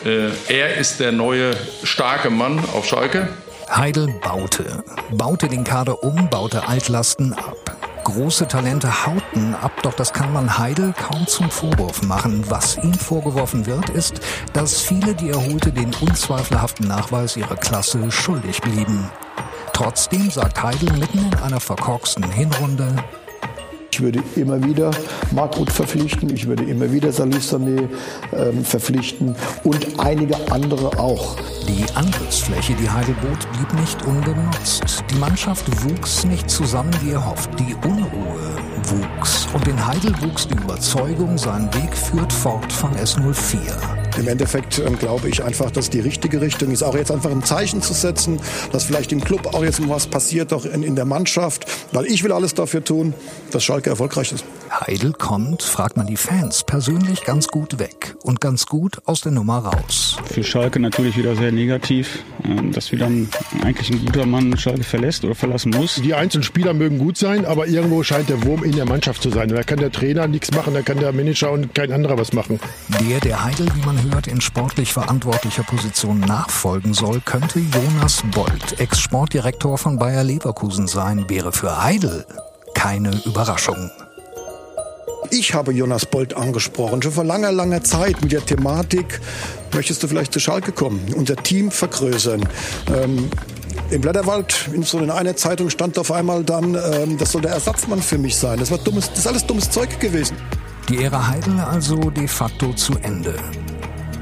[0.03, 3.29] Äh, er ist der neue starke Mann auf Schalke.
[3.69, 7.68] Heidel baute, baute den Kader um, baute Altlasten ab.
[8.11, 12.43] Große Talente hauten ab, doch das kann man Heidel kaum zum Vorwurf machen.
[12.49, 14.19] Was ihm vorgeworfen wird, ist,
[14.51, 19.11] dass viele, die er holte, den unzweifelhaften Nachweis ihrer Klasse schuldig blieben.
[19.73, 22.95] Trotzdem sagt Heidel mitten in einer verkorksten Hinrunde,
[23.91, 24.91] ich würde immer wieder
[25.31, 27.87] Markut verpflichten, ich würde immer wieder Salif Sané
[28.33, 31.35] ähm, verpflichten und einige andere auch.
[31.67, 35.03] Die Angriffsfläche, die Heidel bot, blieb nicht ungenutzt.
[35.09, 37.49] Die Mannschaft wuchs nicht zusammen wie erhofft.
[37.59, 38.57] Die Unruhe
[38.89, 39.47] wuchs.
[39.53, 44.08] Und in Heidel wuchs die Überzeugung, sein Weg führt fort von S04.
[44.19, 47.43] Im Endeffekt ähm, glaube ich einfach, dass die richtige Richtung ist, auch jetzt einfach ein
[47.43, 48.39] Zeichen zu setzen,
[48.73, 52.23] dass vielleicht im Club auch jetzt was passiert, auch in, in der Mannschaft, weil ich
[52.23, 53.13] will alles dafür tun,
[53.51, 54.43] dass Schalke erfolgreich ist.
[54.69, 59.31] Heidel kommt, fragt man die Fans, persönlich ganz gut weg und ganz gut aus der
[59.31, 60.17] Nummer raus.
[60.25, 63.29] Für Schalke natürlich wieder sehr negativ, ähm, dass wieder ein,
[63.63, 65.95] eigentlich ein guter Mann Schalke verlässt oder verlassen muss.
[65.95, 69.29] Die einzelnen Spieler mögen gut sein, aber irgendwo scheint der Wurm in der Mannschaft zu
[69.29, 69.49] sein.
[69.49, 72.59] Da kann der Trainer nichts machen, da kann der Manager und kein anderer was machen.
[73.09, 78.79] Der, der Heidel, wie man hört, in sportlich verantwortlicher Position nachfolgen soll, könnte Jonas Bold,
[78.79, 82.25] Ex-Sportdirektor von Bayer Leverkusen sein, wäre für Heidel
[82.73, 83.91] keine Überraschung.
[85.31, 89.21] Ich habe Jonas Bolt angesprochen, schon vor langer, langer Zeit mit der Thematik,
[89.73, 92.47] möchtest du vielleicht zu Schalke kommen, unser Team vergrößern.
[92.93, 93.29] Ähm,
[93.91, 98.01] im Blätterwald, in so einer Zeitung stand auf einmal dann, ähm, das soll der Ersatzmann
[98.01, 98.59] für mich sein.
[98.59, 100.37] Das war dummes, das ist alles dummes Zeug gewesen.
[100.89, 103.35] Die Ära Heidel also de facto zu Ende.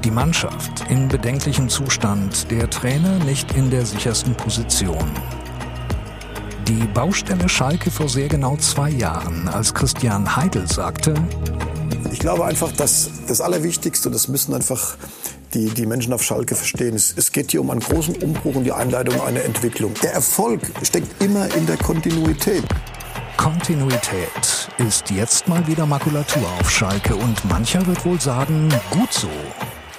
[0.07, 5.11] Die Mannschaft in bedenklichem Zustand, der Trainer nicht in der sichersten Position.
[6.65, 11.13] Die Baustelle Schalke vor sehr genau zwei Jahren, als Christian Heidel sagte,
[12.09, 14.95] ich glaube einfach, dass das Allerwichtigste, das müssen einfach
[15.53, 18.63] die, die Menschen auf Schalke verstehen, es, es geht hier um einen großen Umbruch und
[18.63, 19.93] die Einleitung einer Entwicklung.
[20.01, 22.63] Der Erfolg steckt immer in der Kontinuität.
[23.35, 29.27] Kontinuität ist jetzt mal wieder Makulatur auf Schalke und mancher wird wohl sagen, gut so.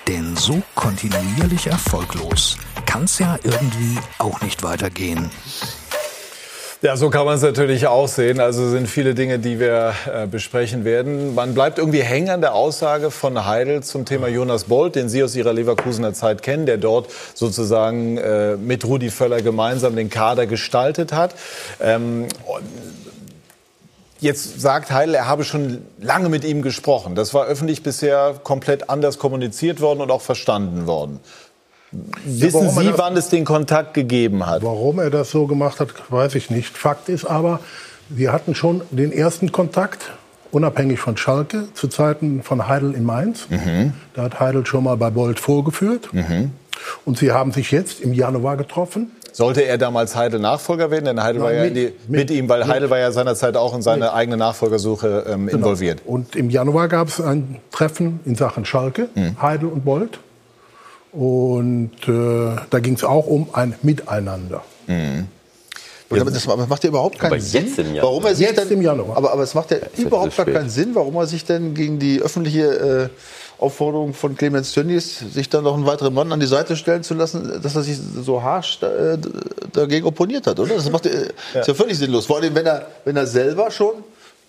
[0.09, 2.57] Denn so kontinuierlich erfolglos
[2.87, 5.31] kann es ja irgendwie auch nicht weitergehen.
[6.81, 8.41] Ja, so kann man es natürlich auch sehen.
[8.41, 11.35] Also sind viele Dinge, die wir äh, besprechen werden.
[11.35, 15.23] Man bleibt irgendwie hängen an der Aussage von Heidel zum Thema Jonas Bolt, den Sie
[15.23, 20.47] aus Ihrer Leverkusener Zeit kennen, der dort sozusagen äh, mit Rudi Völler gemeinsam den Kader
[20.47, 21.35] gestaltet hat.
[21.83, 22.29] Ähm,
[24.21, 27.15] Jetzt sagt Heidel, er habe schon lange mit ihm gesprochen.
[27.15, 31.21] Das war öffentlich bisher komplett anders kommuniziert worden und auch verstanden worden.
[32.25, 34.63] Wissen er Sie, das- wann es den Kontakt gegeben hat?
[34.63, 36.77] Warum er das so gemacht hat, weiß ich nicht.
[36.77, 37.61] Fakt ist aber,
[38.09, 40.11] wir hatten schon den ersten Kontakt,
[40.51, 43.47] unabhängig von Schalke, zu Zeiten von Heidel in Mainz.
[43.49, 43.93] Mhm.
[44.15, 46.11] Da hat Heidel schon mal bei Bolt vorgeführt.
[47.05, 49.13] Und sie haben sich jetzt im Januar getroffen.
[49.39, 51.05] Sollte er damals Heidel Nachfolger werden?
[51.05, 53.13] Denn Heidel Nein, war ja mit- die, mit, mit- ihm, weil mit- Heidel war ja
[53.13, 55.59] seinerzeit auch in seine eigene Nachfolgersuche ähm, Genau.
[55.59, 56.01] involviert.
[56.07, 59.41] Und im Januar gab es ein Treffen in Sachen Schalke, Mhm.
[59.41, 60.19] Heidel und Bolt.
[61.13, 64.63] Und äh, da ging es auch um ein Miteinander.
[64.89, 68.03] Und aber das macht ja überhaupt keinen Aber Sinn, jetzt im Januar.
[68.05, 69.17] warum er sich Jetzt dann, im Januar.
[69.17, 71.99] Aber, aber es macht ja ja überhaupt gar keinen Sinn, warum er sich denn gegen
[72.01, 73.09] die öffentliche äh,
[73.59, 77.15] Aufforderung von Clemens Tönnies, sich dann noch einen weiteren Mann an die Seite stellen zu
[77.15, 79.19] lassen, dass er sich so harsch äh,
[79.73, 80.75] dagegen opponiert hat, oder?
[80.77, 82.27] Das macht, äh, ist ja völlig sinnlos.
[82.27, 83.95] Vor allem, wenn er, wenn er selber schon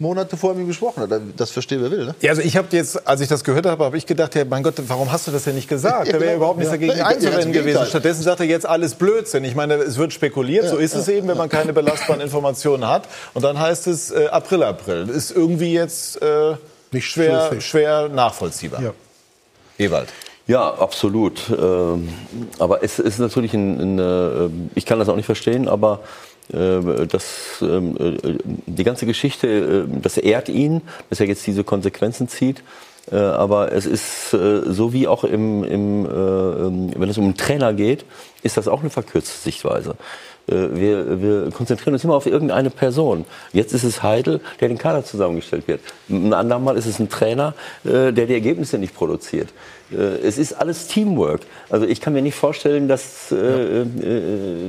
[0.01, 1.21] Monate vor ihm gesprochen hat.
[1.35, 2.15] Das verstehen wer will, ne?
[2.21, 4.63] Ja, also ich habe jetzt, als ich das gehört habe, habe ich gedacht, ja, mein
[4.63, 6.07] Gott, warum hast du das denn nicht gesagt?
[6.07, 6.37] Ja, da wäre genau.
[6.37, 6.77] überhaupt nichts Ja.
[6.79, 7.85] dagegen Ja, einzuwenden gewesen.
[7.85, 9.43] Stattdessen sagt er jetzt alles Blödsinn.
[9.43, 13.09] Ich meine, es wird spekuliert, so ist es eben, wenn man keine belastbaren Informationen hat.
[13.33, 15.09] Und dann heißt es äh, April, April.
[15.09, 16.53] Ist irgendwie jetzt äh,
[16.91, 18.81] Nicht schwer, schwer nachvollziehbar.
[18.81, 18.93] Ja.
[19.77, 20.09] Ewald.
[20.47, 21.43] Ja, absolut.
[21.49, 22.09] Ähm,
[22.57, 26.01] Aber es ist natürlich ein, ein, äh, ich kann das auch nicht verstehen, aber
[26.51, 30.81] äh, das, ähm, äh, die ganze Geschichte, das ehrt ihn,
[31.11, 32.63] dass er jetzt diese Konsequenzen zieht.
[33.11, 37.73] Aber es ist so wie auch im, im, äh, ähm, wenn es um einen Trainer
[37.73, 38.05] geht,
[38.43, 39.95] ist das auch eine verkürzte Sichtweise.
[40.49, 43.25] Äh, Wir, wir konzentrieren uns immer auf irgendeine Person.
[43.53, 45.81] Jetzt ist es Heidel, der den Kader zusammengestellt wird.
[46.09, 49.49] Ein andermal ist es ein Trainer, äh, der die Ergebnisse nicht produziert.
[49.91, 51.41] Äh, Es ist alles Teamwork.
[51.69, 53.85] Also ich kann mir nicht vorstellen, dass, äh, äh,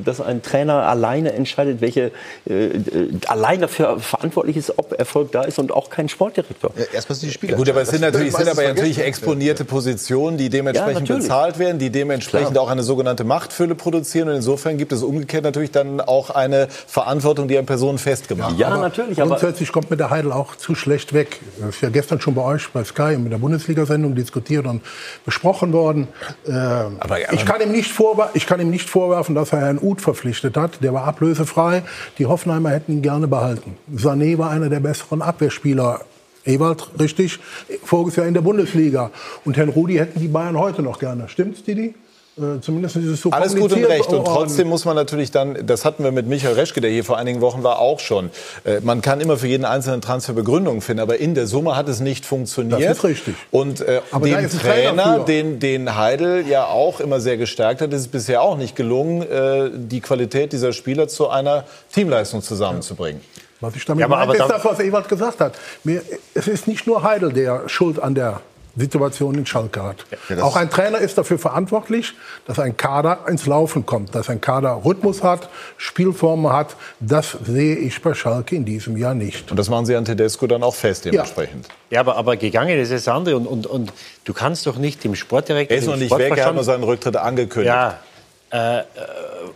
[0.05, 2.13] dass ein Trainer alleine entscheidet, welche
[2.49, 2.81] äh, äh,
[3.27, 6.73] allein dafür verantwortlich ist, ob Erfolg da ist und auch kein Sportdirektor.
[6.77, 7.53] Ja, erstmal sind die Spieler.
[7.53, 11.23] Ja, gut, aber es sind natürlich, wird sind aber natürlich exponierte Positionen, die dementsprechend natürlich.
[11.25, 12.65] bezahlt werden, die dementsprechend Klar.
[12.65, 14.29] auch eine sogenannte Machtfülle produzieren.
[14.29, 18.77] Und insofern gibt es umgekehrt natürlich dann auch eine Verantwortung, die an Personen festgemacht Ja,
[18.77, 21.41] natürlich, aber Grundsätzlich kommt mir der Heidel auch zu schlecht weg.
[21.61, 24.83] Das ist ja gestern schon bei euch bei Sky mit der Bundesliga-Sendung diskutiert und
[25.25, 26.09] besprochen worden.
[26.47, 27.93] Äh, Aber- ich, kann ihm nicht
[28.35, 30.83] ich kann ihm nicht vorwerfen, dass er Herrn Uth verpflichtet hat.
[30.83, 31.83] Der war ablösefrei.
[32.19, 33.77] Die Hoffenheimer hätten ihn gerne behalten.
[33.95, 36.01] Sané war einer der besseren Abwehrspieler.
[36.45, 37.39] Ewald, richtig,
[37.85, 39.11] voriges Jahr in der Bundesliga.
[39.45, 41.29] Und Herrn Rudi hätten die Bayern heute noch gerne.
[41.29, 41.95] Stimmt's, Didi?
[42.39, 44.09] Äh, zumindest ist es so Alles gut und recht.
[44.09, 47.19] Und trotzdem muss man natürlich dann, das hatten wir mit Michael Reschke, der hier vor
[47.19, 48.31] einigen Wochen war, auch schon.
[48.65, 51.89] Äh, Man kann immer für jeden einzelnen Transfer Begründungen finden, aber in der Summe hat
[51.89, 52.81] es nicht funktioniert.
[52.83, 53.35] Das ist richtig.
[53.51, 58.09] Und äh, dem Trainer den, den Heidel ja auch immer sehr gestärkt hat, ist es
[58.09, 63.21] bisher auch nicht gelungen, äh, die Qualität dieser Spieler zu einer Teamleistung zusammenzubringen.
[63.61, 65.55] Was ich damit Ja, aber- meine, aber ist da- das, was Ewald gesagt hat.
[65.85, 66.01] Mir,
[66.33, 68.41] es ist nicht nur Heidel, der Schuld an der
[68.81, 70.05] Situation in Schalke hat.
[70.29, 72.15] Ja, Auch ein Trainer ist dafür verantwortlich,
[72.47, 76.77] dass ein Kader ins Laufen kommt, dass ein Kader Rhythmus hat, Spielformen hat.
[76.99, 79.51] Das sehe ich bei Schalke in diesem Jahr nicht.
[79.51, 81.69] Und das machen sie an Tedesco dann auch fest dementsprechend.
[81.91, 83.37] Ja, aber, aber gegangen ist das andere.
[83.37, 83.93] Und, und, und
[84.25, 85.77] du kannst doch nicht dem Sportdirektor.
[85.77, 87.75] Er ist noch nicht weg, er hat nur seinen Rücktritt angekündigt.
[87.75, 87.99] Ja,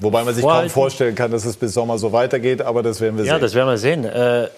[0.01, 3.17] Wobei man sich kaum vorstellen kann, dass es bis Sommer so weitergeht, aber das werden
[3.19, 3.43] wir ja, sehen.
[3.43, 4.05] das werden wir sehen.
[4.05, 4.49] Äh,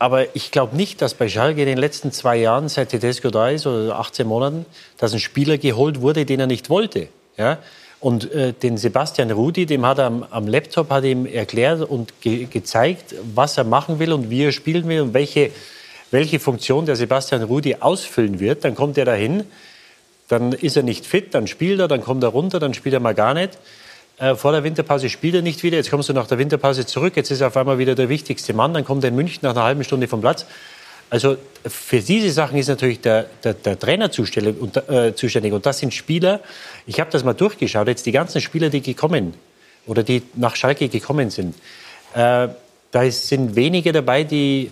[0.00, 3.50] aber ich glaube nicht, dass bei Schalke in den letzten zwei Jahren, seit Tedesco da
[3.50, 4.64] ist, oder 18 Monaten,
[4.96, 7.08] dass ein Spieler geholt wurde, den er nicht wollte.
[7.36, 7.58] Ja?
[8.00, 12.18] Und äh, den Sebastian Rudi, dem hat er am, am Laptop hat ihm erklärt und
[12.22, 15.50] ge gezeigt, was er machen will und wie er spielen will und welche,
[16.10, 18.64] welche Funktion der Sebastian Rudi ausfüllen wird.
[18.64, 19.44] Dann kommt er dahin,
[20.28, 23.00] dann ist er nicht fit, dann spielt er, dann kommt er runter, dann spielt er
[23.00, 23.58] mal gar nicht.
[24.20, 25.78] Äh, vor der Winterpause spielt er nicht wieder.
[25.78, 27.16] Jetzt kommst du nach der Winterpause zurück.
[27.16, 28.74] Jetzt ist er auf einmal wieder der wichtigste Mann.
[28.74, 30.44] Dann kommt er in München nach einer halben Stunde vom Platz.
[31.08, 35.52] Also für diese Sachen ist natürlich der, der, der Trainer zuständig und, äh, zuständig.
[35.52, 36.40] Und das sind Spieler,
[36.86, 39.34] ich habe das mal durchgeschaut, jetzt die ganzen Spieler, die gekommen
[39.86, 41.56] oder die nach Schalke gekommen sind,
[42.14, 42.48] äh,
[42.92, 44.70] da sind wenige dabei, die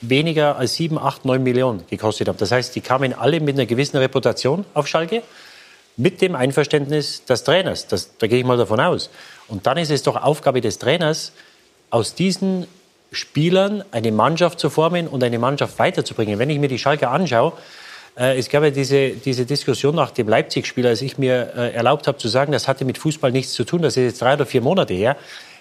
[0.00, 2.38] weniger als 7, 8, 9 Millionen gekostet haben.
[2.38, 5.22] Das heißt, die kamen alle mit einer gewissen Reputation auf Schalke,
[5.96, 7.86] mit dem Einverständnis des Trainers.
[7.86, 9.10] Das, da gehe ich mal davon aus.
[9.48, 11.32] Und dann ist es doch Aufgabe des Trainers,
[11.90, 12.66] aus diesen
[13.12, 16.38] Spielern eine Mannschaft zu formen und eine Mannschaft weiterzubringen.
[16.38, 17.52] Wenn ich mir die Schalke anschaue,
[18.16, 22.06] äh, es gab ja diese, diese Diskussion nach dem Leipzig-Spiel, als ich mir äh, erlaubt
[22.06, 24.46] habe zu sagen, das hatte mit Fußball nichts zu tun, das ist jetzt drei oder
[24.46, 25.16] vier Monate her.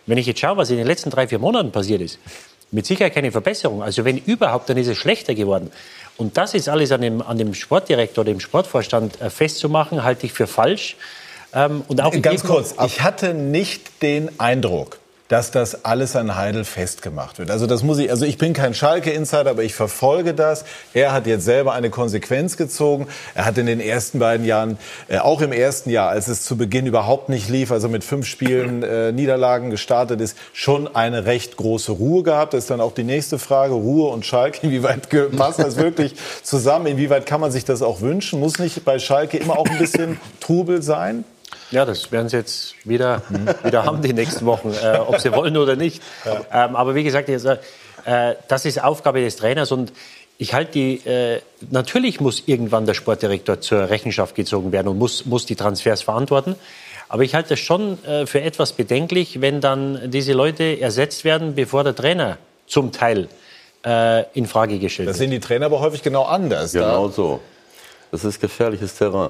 [0.05, 2.17] Wenn ich jetzt schaue, was in den letzten drei, vier Monaten passiert ist,
[2.71, 3.83] mit Sicherheit keine Verbesserung.
[3.83, 5.71] Also wenn überhaupt, dann ist es schlechter geworden.
[6.17, 10.33] Und das ist alles an dem, an dem Sportdirektor, dem Sportvorstand äh, festzumachen, halte ich
[10.33, 10.95] für falsch.
[11.53, 14.99] Ähm, und auch Ganz kurz, ich hatte nicht den Eindruck,
[15.31, 17.51] dass das alles an Heidel festgemacht wird.
[17.51, 20.65] Also das muss ich, also ich bin kein Schalke-Insider, aber ich verfolge das.
[20.93, 23.07] Er hat jetzt selber eine Konsequenz gezogen.
[23.33, 24.77] Er hat in den ersten beiden Jahren,
[25.07, 28.27] äh, auch im ersten Jahr, als es zu Beginn überhaupt nicht lief, also mit fünf
[28.27, 32.53] Spielen äh, Niederlagen gestartet ist, schon eine recht große Ruhe gehabt.
[32.53, 35.07] Das ist dann auch die nächste Frage, Ruhe und Schalke, inwieweit
[35.37, 36.13] passt das wirklich
[36.43, 36.87] zusammen?
[36.87, 38.41] Inwieweit kann man sich das auch wünschen?
[38.41, 41.23] Muss nicht bei Schalke immer auch ein bisschen Trubel sein?
[41.71, 43.21] Ja, das werden sie jetzt wieder,
[43.63, 46.01] wieder haben die nächsten Wochen, äh, ob sie wollen oder nicht.
[46.51, 49.93] Ähm, aber wie gesagt, jetzt, äh, das ist Aufgabe des Trainers und
[50.37, 51.39] ich halte die, äh,
[51.69, 56.55] natürlich muss irgendwann der Sportdirektor zur Rechenschaft gezogen werden und muss, muss die Transfers verantworten.
[57.09, 61.55] Aber ich halte es schon äh, für etwas bedenklich, wenn dann diese Leute ersetzt werden,
[61.55, 62.37] bevor der Trainer
[62.67, 63.27] zum Teil
[63.85, 65.29] äh, in Frage gestellt Das wird.
[65.29, 66.71] sehen die Trainer aber häufig genau anders.
[66.71, 67.39] Genau so.
[68.11, 69.29] Das ist gefährliches Terrain.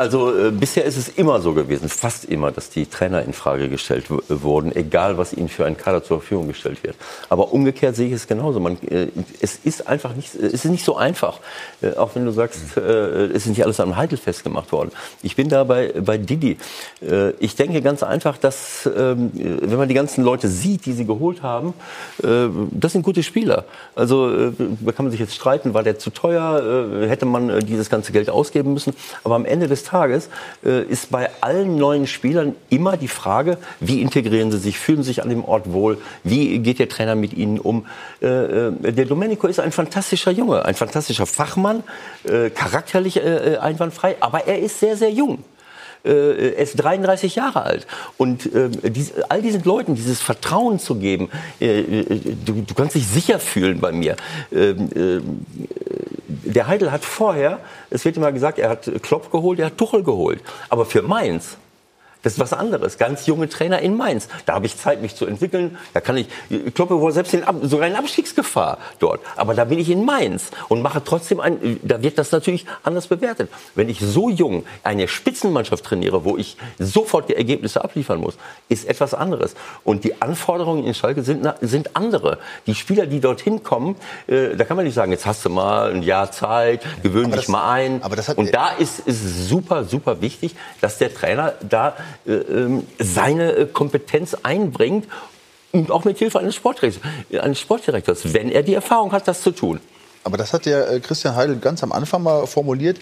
[0.00, 3.68] Also äh, bisher ist es immer so gewesen, fast immer, dass die Trainer in Frage
[3.68, 6.96] gestellt w- wurden, egal was ihnen für einen Kader zur Verfügung gestellt wird.
[7.28, 8.60] Aber umgekehrt sehe ich es genauso.
[8.60, 9.08] Man, äh,
[9.42, 11.40] es ist einfach nicht, es ist nicht so einfach.
[11.82, 14.90] Äh, auch wenn du sagst, äh, es ist nicht alles am Heitel festgemacht worden.
[15.22, 16.56] Ich bin da bei, bei Didi.
[17.06, 21.04] Äh, ich denke ganz einfach, dass ähm, wenn man die ganzen Leute sieht, die sie
[21.04, 21.74] geholt haben,
[22.22, 23.66] äh, das sind gute Spieler.
[23.94, 27.50] Also äh, da kann man sich jetzt streiten, war der zu teuer, äh, hätte man
[27.50, 28.94] äh, dieses ganze Geld ausgeben müssen.
[29.24, 30.28] Aber am Ende des Tages
[30.64, 35.10] äh, ist bei allen neuen Spielern immer die Frage, wie integrieren sie sich, fühlen sie
[35.10, 37.86] sich an dem Ort wohl, wie geht der Trainer mit ihnen um.
[38.22, 41.82] Äh, äh, der Domenico ist ein fantastischer Junge, ein fantastischer Fachmann,
[42.24, 45.42] äh, charakterlich äh, äh, einwandfrei, aber er ist sehr, sehr jung.
[46.04, 47.86] Äh, er ist 33 Jahre alt.
[48.16, 51.30] Und äh, dies, all diesen Leuten dieses Vertrauen zu geben,
[51.60, 54.16] äh, äh, du, du kannst dich sicher fühlen bei mir.
[54.52, 55.20] Ähm, äh,
[56.28, 60.02] der Heidel hat vorher, es wird immer gesagt, er hat Klopp geholt, er hat Tuchel
[60.02, 60.40] geholt.
[60.68, 61.56] Aber für Mainz,
[62.22, 62.98] das ist was anderes.
[62.98, 64.28] Ganz junge Trainer in Mainz.
[64.46, 65.78] Da habe ich Zeit, mich zu entwickeln.
[65.94, 66.26] Da kann ich,
[66.74, 69.20] Klopp war selbst in, Ab- sogar in Abstiegsgefahr dort.
[69.36, 73.06] Aber da bin ich in Mainz und mache trotzdem ein, da wird das natürlich anders
[73.06, 73.50] bewertet.
[73.74, 78.34] Wenn ich so jung eine Spitzenmannschaft trainiere, wo ich sofort die Ergebnisse abliefern muss,
[78.68, 79.54] ist etwas anderes.
[79.84, 82.38] Und die Anforderungen in Schalke sind, sind andere.
[82.66, 83.96] Die Spieler, die dorthin kommen,
[84.26, 87.48] äh, da kann man nicht sagen, jetzt hast du mal ein Jahr Zeit, gewöhn dich
[87.48, 88.02] mal ein.
[88.36, 91.92] und da ist es super, super wichtig, dass der Trainer da äh,
[92.98, 95.06] seine äh, Kompetenz einbringt
[95.72, 97.02] und auch mit Hilfe eines Sportdirektors,
[97.40, 99.80] eines Sportdirektors, wenn er die Erfahrung hat, das zu tun.
[100.24, 102.98] Aber das hat äh, Christian Heidel ganz am Anfang mal formuliert.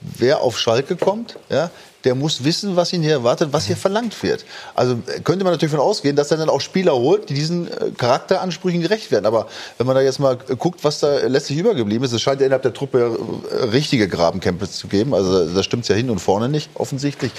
[0.00, 1.70] Wer auf Schalke kommt, ja,
[2.04, 4.44] der muss wissen, was ihn hier erwartet, was hier verlangt wird.
[4.74, 7.68] Also äh, könnte man natürlich davon ausgehen, dass er dann auch Spieler holt, die diesen
[7.68, 9.26] äh, Charakteransprüchen gerecht werden.
[9.26, 12.40] Aber wenn man da jetzt mal äh, guckt, was da letztlich übergeblieben ist, es scheint
[12.40, 13.18] ja innerhalb der Truppe
[13.50, 15.14] äh, richtige Grabenkämpfe zu geben.
[15.14, 17.32] Also da stimmt ja hin und vorne nicht, offensichtlich.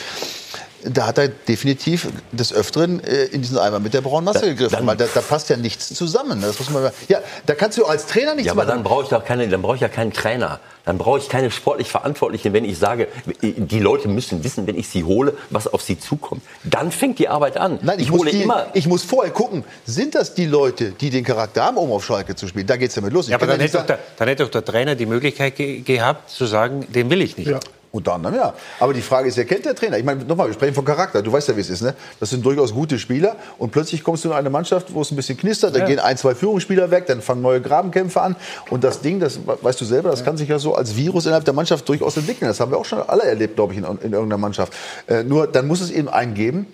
[0.86, 4.86] Da hat er definitiv des Öfteren äh, in diesen Eimer mit der braunen Masse gegriffen,
[4.88, 6.42] weil da, da passt ja nichts zusammen.
[6.42, 8.76] Das muss man, mal- ja, da kannst du als Trainer nichts Ja, aber machen.
[8.76, 10.60] dann brauche ich doch keine, dann brauche ich ja keinen Trainer.
[10.86, 13.08] Dann brauche ich keine sportlich Verantwortlichen, wenn ich sage,
[13.42, 16.42] die Leute müssen wissen, wenn ich sie hole, was auf sie zukommt.
[16.64, 17.78] Dann fängt die Arbeit an.
[17.84, 18.68] Nein, ich, ich muss hole die, immer.
[18.74, 22.36] ich muss vorher gucken, sind das die Leute, die den Charakter haben, um auf Schalke
[22.36, 22.66] zu spielen?
[22.66, 23.28] Da geht's damit los.
[23.28, 25.82] Ja, aber dann nicht hätte, doch der, dann hätte doch der Trainer die Möglichkeit ge
[25.82, 27.50] gehabt, zu sagen, den will ich nicht.
[27.50, 27.60] Ja.
[27.92, 28.54] Unter anderem, ja.
[28.80, 29.98] Aber die Frage ist, wer kennt der Trainer?
[29.98, 31.24] Ich meine, nochmal, wir sprechen von Charakter.
[31.24, 31.96] Du weißt ja, wie es ist, ne?
[32.20, 33.36] Das sind durchaus gute Spieler.
[33.58, 35.74] Und plötzlich kommst du in eine Mannschaft, wo es ein bisschen knistert.
[35.74, 35.86] Da Ja.
[35.86, 38.36] gehen ein, zwei Führungsspieler weg, dann fangen neue Grabenkämpfe an.
[38.70, 41.46] Und das Ding, das weißt du selber, das kann sich ja so als Virus innerhalb
[41.46, 42.48] der Mannschaft durchaus entwickeln.
[42.48, 44.72] Das haben wir auch schon alle erlebt, glaube ich, in, in irgendeiner Mannschaft.
[45.08, 46.68] Äh, nur dann muss es eben einen geben,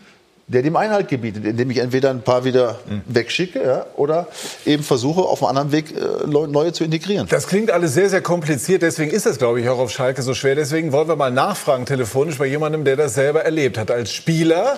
[0.48, 4.28] der dem Einhalt gebietet, indem ich entweder ein paar wieder wegschicke ja, oder
[4.66, 7.28] eben versuche, auf einem anderen Weg äh, neue zu integrieren.
[7.30, 8.84] Das klingt alles sehr, sehr kompliziert.
[8.84, 10.54] Deswegen ist das, glaube ich, auch auf Schalke so schwer.
[10.54, 13.90] Deswegen wollen wir mal nachfragen telefonisch bei jemandem, der das selber erlebt hat.
[13.90, 14.78] Als Spieler,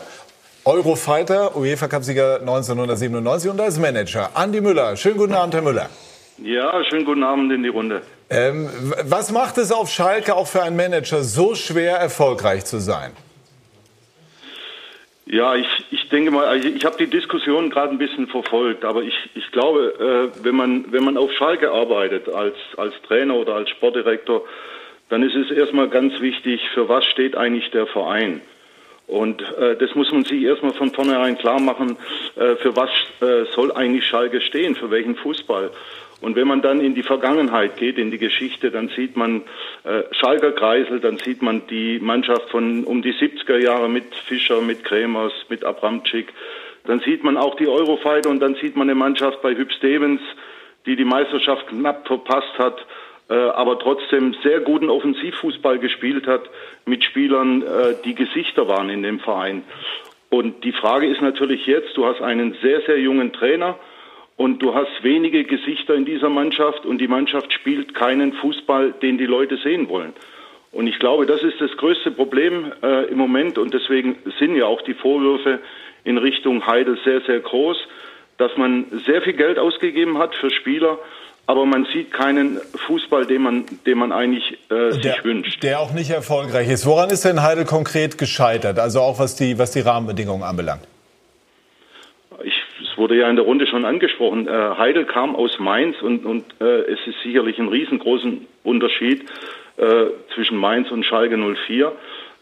[0.64, 4.30] Eurofighter, UEFA-Cup-Sieger 1997 und als Manager.
[4.36, 4.96] Andi Müller.
[4.96, 5.90] Schönen guten Abend, Herr Müller.
[6.42, 8.04] Ja, schönen guten Abend in die Runde.
[8.30, 8.70] Ähm,
[9.04, 13.12] was macht es auf Schalke auch für einen Manager so schwer, erfolgreich zu sein?
[15.30, 19.04] Ja, ich, ich denke mal, also ich habe die Diskussion gerade ein bisschen verfolgt, aber
[19.04, 23.56] ich, ich glaube, äh, wenn, man, wenn man auf Schalke arbeitet als, als Trainer oder
[23.56, 24.46] als Sportdirektor,
[25.10, 28.42] dann ist es erstmal ganz wichtig, für was steht eigentlich der Verein.
[29.06, 31.98] Und äh, das muss man sich erstmal von vornherein klar machen,
[32.36, 32.90] äh, für was
[33.22, 35.72] äh, soll eigentlich Schalke stehen, für welchen Fußball.
[36.20, 39.44] Und wenn man dann in die Vergangenheit geht, in die Geschichte, dann sieht man
[39.84, 44.62] äh, Schalker Kreisel, dann sieht man die Mannschaft von um die 70er Jahre mit Fischer,
[44.62, 46.34] mit Kremers, mit Abramczyk.
[46.86, 50.22] Dann sieht man auch die Eurofighter und dann sieht man eine Mannschaft bei Hüb Stevens,
[50.88, 52.84] die die Meisterschaft knapp verpasst hat,
[53.30, 56.50] äh, aber trotzdem sehr guten Offensivfußball gespielt hat
[56.86, 59.64] mit Spielern, äh, die Gesichter waren in dem Verein.
[60.30, 63.78] Und die Frage ist natürlich jetzt, du hast einen sehr, sehr jungen Trainer
[64.38, 69.18] und du hast wenige Gesichter in dieser Mannschaft und die Mannschaft spielt keinen Fußball, den
[69.18, 70.14] die Leute sehen wollen.
[70.72, 74.66] Und ich glaube, das ist das größte Problem äh, im Moment und deswegen sind ja
[74.66, 75.60] auch die Vorwürfe
[76.04, 77.78] in Richtung Heidel sehr, sehr groß,
[78.38, 81.00] dass man sehr viel Geld ausgegeben hat für Spieler,
[81.48, 85.64] aber man sieht keinen Fußball, den man, den man eigentlich äh, sich der, wünscht.
[85.64, 86.86] Der auch nicht erfolgreich ist.
[86.86, 88.78] Woran ist denn Heidel konkret gescheitert?
[88.78, 90.84] Also auch was die, was die Rahmenbedingungen anbelangt?
[92.98, 94.48] Es wurde ja in der Runde schon angesprochen.
[94.48, 99.24] Äh, Heidel kam aus Mainz und, und äh, es ist sicherlich ein riesengroßen Unterschied
[99.78, 101.92] äh, zwischen Mainz und Schalke 04.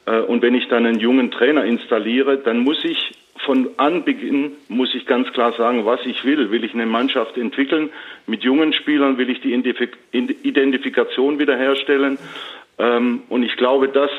[0.06, 4.95] Äh, und wenn ich dann einen jungen Trainer installiere, dann muss ich von Anbeginn muss
[4.95, 6.49] ich ganz klar sagen, was ich will.
[6.51, 7.89] Will ich eine Mannschaft entwickeln
[8.26, 9.18] mit jungen Spielern?
[9.18, 12.18] Will ich die Identifikation wiederherstellen?
[12.80, 14.10] Ähm, und ich glaube, das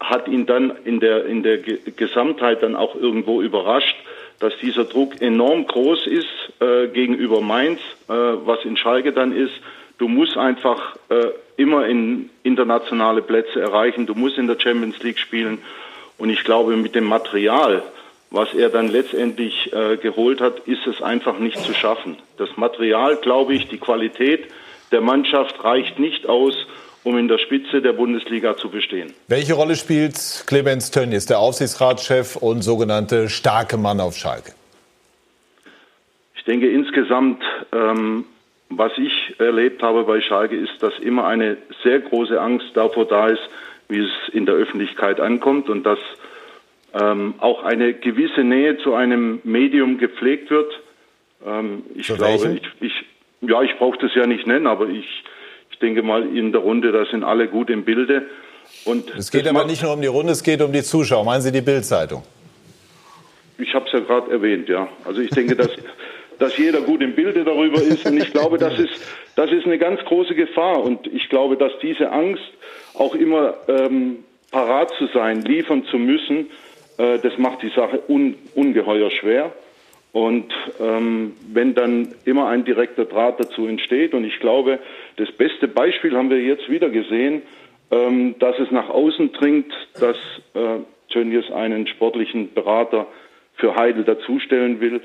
[0.00, 3.96] hat ihn dann in der, in der Gesamtheit dann auch irgendwo überrascht,
[4.40, 6.26] dass dieser Druck enorm groß ist
[6.60, 7.78] äh, gegenüber Mainz,
[8.08, 9.52] äh, was in Schalke dann ist.
[9.98, 14.06] Du musst einfach äh, immer in internationale Plätze erreichen.
[14.06, 15.58] Du musst in der Champions League spielen.
[16.16, 17.82] Und ich glaube, mit dem Material,
[18.30, 22.16] was er dann letztendlich äh, geholt hat, ist es einfach nicht zu schaffen.
[22.38, 24.48] Das Material, glaube ich, die Qualität
[24.90, 26.54] der Mannschaft reicht nicht aus,
[27.04, 29.12] um in der Spitze der Bundesliga zu bestehen.
[29.28, 34.52] Welche Rolle spielt Clemens Tönnies, der Aufsichtsratschef und sogenannte starke Mann auf Schalke?
[36.36, 37.42] Ich denke insgesamt,
[37.72, 38.24] ähm,
[38.68, 43.28] was ich erlebt habe bei Schalke, ist, dass immer eine sehr große Angst davor da
[43.28, 43.42] ist,
[43.88, 45.98] wie es in der Öffentlichkeit ankommt und dass
[46.94, 50.72] ähm, auch eine gewisse Nähe zu einem Medium gepflegt wird.
[51.46, 53.04] Ähm, ich zu glaube, ich, ich,
[53.48, 55.24] ja, ich brauche das ja nicht nennen, aber ich, ich
[55.80, 58.26] denke mal in der Runde, da sind alle gut im Bilde.
[58.84, 61.24] Und es geht aber nicht nur um die Runde, es geht um die Zuschauer.
[61.24, 62.22] Meinen Sie die Bildzeitung?
[63.58, 64.88] Ich habe es ja gerade erwähnt, ja.
[65.04, 65.70] Also ich denke, dass,
[66.38, 68.06] dass jeder gut im Bilde darüber ist.
[68.06, 68.94] Und ich glaube, das ist,
[69.36, 70.82] das ist eine ganz große Gefahr.
[70.82, 72.42] Und ich glaube, dass diese Angst,
[72.94, 76.50] auch immer ähm, parat zu sein, liefern zu müssen,
[76.98, 79.52] äh, das macht die Sache un, ungeheuer schwer.
[80.12, 84.80] Und ähm, wenn dann immer ein direkter Draht dazu entsteht, und ich glaube,
[85.16, 87.42] das beste Beispiel haben wir jetzt wieder gesehen,
[87.90, 90.16] ähm, dass es nach außen dringt, dass
[90.54, 90.80] äh,
[91.10, 93.06] Tönnies einen sportlichen Berater
[93.54, 95.00] für Heidel dazustellen will.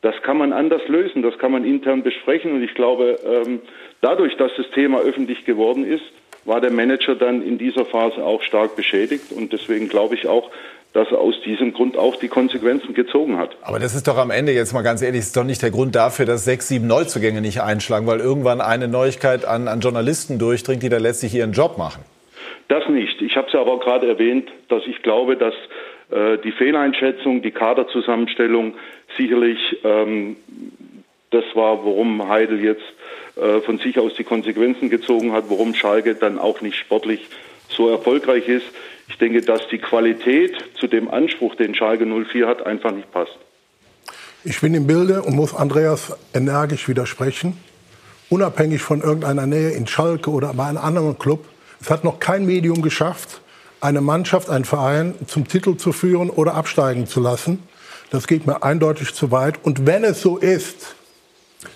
[0.00, 2.52] Das kann man anders lösen, das kann man intern besprechen.
[2.52, 3.60] Und ich glaube, ähm,
[4.00, 6.04] dadurch, dass das Thema öffentlich geworden ist,
[6.44, 9.32] war der Manager dann in dieser Phase auch stark beschädigt.
[9.32, 10.50] Und deswegen glaube ich auch,
[10.92, 13.56] dass er aus diesem Grund auch die Konsequenzen gezogen hat.
[13.62, 15.94] Aber das ist doch am Ende jetzt mal ganz ehrlich, ist doch nicht der Grund
[15.94, 20.82] dafür, dass sechs, sieben Neuzugänge nicht einschlagen, weil irgendwann eine Neuigkeit an, an Journalisten durchdringt,
[20.82, 22.02] die da letztlich ihren Job machen.
[22.68, 23.22] Das nicht.
[23.22, 25.54] Ich habe es ja aber gerade erwähnt, dass ich glaube, dass
[26.10, 28.74] äh, die Fehleinschätzung, die Kaderzusammenstellung
[29.16, 30.36] sicherlich ähm,
[31.30, 32.82] das war, worum Heidel jetzt
[33.36, 37.26] äh, von sich aus die Konsequenzen gezogen hat, warum Schalke dann auch nicht sportlich
[37.68, 38.66] so erfolgreich ist.
[39.08, 43.36] Ich denke, dass die Qualität zu dem Anspruch, den Schalke 04 hat, einfach nicht passt.
[44.44, 47.56] Ich bin im Bilde und muss Andreas energisch widersprechen.
[48.30, 51.46] Unabhängig von irgendeiner Nähe in Schalke oder bei einem anderen Club.
[51.80, 53.40] Es hat noch kein Medium geschafft,
[53.80, 57.62] eine Mannschaft, einen Verein zum Titel zu führen oder absteigen zu lassen.
[58.10, 59.58] Das geht mir eindeutig zu weit.
[59.62, 60.94] Und wenn es so ist,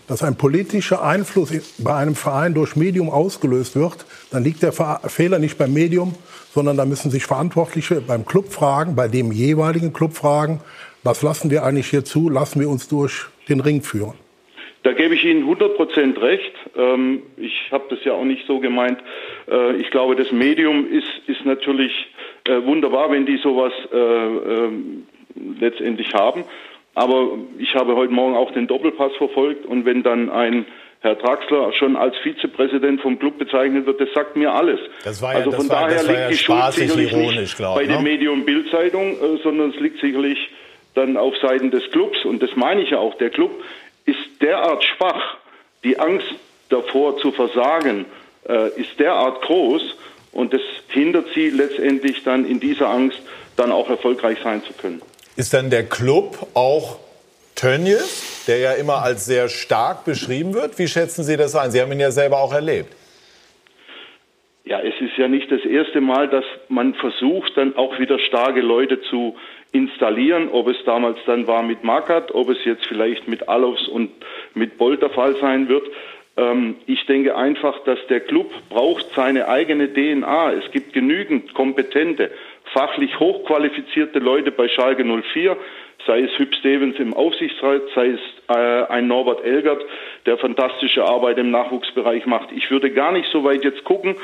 [0.06, 5.38] dass ein politischer Einfluss bei einem Verein durch Medium ausgelöst wird, dann liegt der Fehler
[5.38, 6.14] nicht beim Medium,
[6.54, 10.60] sondern da müssen sich Verantwortliche beim Club fragen, bei dem jeweiligen Club fragen,
[11.02, 14.14] was lassen wir eigentlich hier zu, lassen wir uns durch den Ring führen.
[14.82, 16.52] Da gebe ich Ihnen 100 Prozent recht.
[16.76, 18.98] Ähm, ich habe das ja auch nicht so gemeint.
[19.48, 21.92] Äh, ich glaube, das Medium ist, ist natürlich
[22.44, 25.06] äh, wunderbar, wenn die sowas äh, ähm,
[25.60, 26.44] letztendlich haben.
[26.94, 30.66] Aber ich habe heute Morgen auch den Doppelpass verfolgt und wenn dann ein
[31.02, 34.78] Herr Draxler schon als Vizepräsident vom Club bezeichnet wird, das sagt mir alles.
[35.02, 37.86] Das war ja, also von war, daher liegt ja die Schuld sicherlich nicht glaub, bei
[37.86, 37.94] ne?
[37.94, 40.38] dem Medium Bildzeitung, äh, sondern es liegt sicherlich
[40.94, 43.16] dann auf Seiten des Clubs und das meine ich ja auch.
[43.16, 43.50] Der Club
[44.04, 45.38] ist derart schwach,
[45.82, 46.34] die Angst
[46.68, 48.06] davor zu versagen
[48.48, 49.82] äh, ist derart groß
[50.30, 53.20] und das hindert sie letztendlich dann in dieser Angst
[53.56, 55.02] dann auch erfolgreich sein zu können.
[55.34, 56.98] Ist dann der Club auch
[57.54, 60.78] Tönnies, der ja immer als sehr stark beschrieben wird?
[60.78, 61.70] Wie schätzen Sie das ein?
[61.70, 62.92] Sie haben ihn ja selber auch erlebt.
[64.64, 68.60] Ja, es ist ja nicht das erste Mal, dass man versucht, dann auch wieder starke
[68.60, 69.36] Leute zu
[69.72, 74.12] installieren, ob es damals dann war mit Makat, ob es jetzt vielleicht mit Alofs und
[74.54, 75.86] mit Bolt der Fall sein wird.
[76.36, 80.52] Ähm, ich denke einfach, dass der Club braucht seine eigene DNA.
[80.52, 82.30] Es gibt genügend kompetente,
[82.72, 85.56] fachlich hochqualifizierte Leute bei Schalke 04,
[86.06, 89.82] sei es Hüb Stevens im Aufsichtsrat, sei es äh, ein Norbert Elgert,
[90.26, 92.50] der fantastische Arbeit im Nachwuchsbereich macht.
[92.52, 94.16] Ich würde gar nicht so weit jetzt gucken,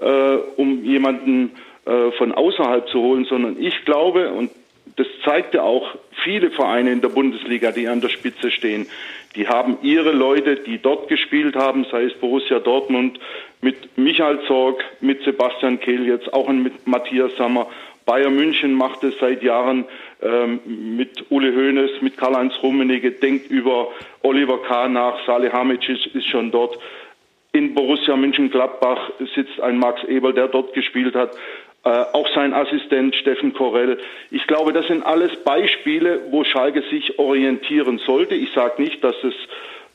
[0.00, 1.52] äh, um jemanden
[1.84, 4.50] äh, von außerhalb zu holen, sondern ich glaube, und
[4.96, 8.86] das zeigt ja auch viele Vereine in der Bundesliga, die an der Spitze stehen,
[9.36, 13.20] die haben ihre Leute, die dort gespielt haben, sei es Borussia Dortmund,
[13.60, 17.68] mit Michael Zorg, mit Sebastian Kehl jetzt, auch mit Matthias Sammer.
[18.06, 19.84] Bayern München macht es seit Jahren
[20.22, 20.60] ähm,
[20.96, 23.88] mit Ule Hoeneß, mit Karl-Heinz Rummenigge, denkt über
[24.22, 26.78] Oliver Kahn nach, Salih Hamicic ist schon dort.
[27.52, 31.36] In Borussia München-Gladbach sitzt ein Max Eberl, der dort gespielt hat.
[31.84, 33.98] Äh, auch sein Assistent Steffen Korell.
[34.30, 38.34] Ich glaube, das sind alles Beispiele, wo Schalke sich orientieren sollte.
[38.34, 39.34] Ich sage nicht, dass es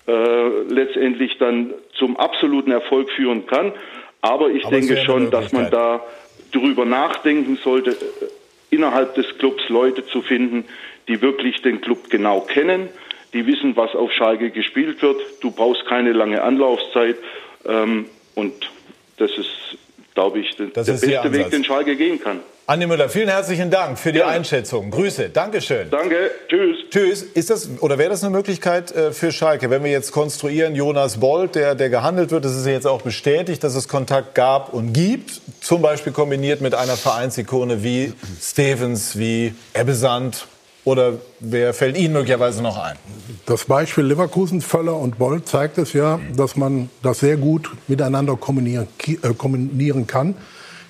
[0.08, 3.74] äh, letztendlich dann zum absoluten Erfolg führen kann,
[4.22, 6.02] aber ich aber denke schon, dass man da
[6.52, 7.96] darüber nachdenken sollte,
[8.72, 10.66] innerhalb des Clubs Leute zu finden,
[11.08, 12.90] die wirklich den Club genau kennen,
[13.34, 15.22] die wissen, was auf Schalke gespielt wird.
[15.42, 17.18] Du brauchst keine lange Anlaufzeit
[17.66, 18.54] ähm, und
[19.18, 19.78] das ist
[20.14, 22.40] glaube ich, der, der beste Weg, den Schalke gehen kann.
[22.68, 24.28] Andi Müller, vielen herzlichen Dank für die ja.
[24.28, 24.92] Einschätzung.
[24.92, 25.90] Grüße, Dankeschön.
[25.90, 26.78] Danke, tschüss.
[26.90, 27.24] Tschüss.
[27.24, 31.20] Ist das oder wäre das eine Möglichkeit äh, für Schalke, wenn wir jetzt konstruieren, Jonas
[31.20, 34.74] Bolt, der, der gehandelt wird, das ist ja jetzt auch bestätigt, dass es Kontakt gab
[34.74, 40.48] und gibt, zum Beispiel kombiniert mit einer Vereinsikone wie Stevens, wie Ebbesand,
[40.84, 42.96] oder wer fällt Ihnen möglicherweise noch ein?
[43.46, 48.36] Das Beispiel Leverkusen, Völler und Boll zeigt es ja, dass man das sehr gut miteinander
[48.36, 50.36] kombinieren, äh, kombinieren kann.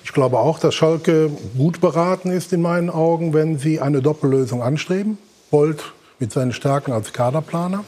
[0.04, 4.62] Ich glaube auch, dass Schalke gut beraten ist in meinen Augen, wenn sie eine Doppellösung
[4.62, 5.18] anstreben.
[5.50, 5.84] Bolt
[6.18, 7.84] mit seinen Stärken als Kaderplaner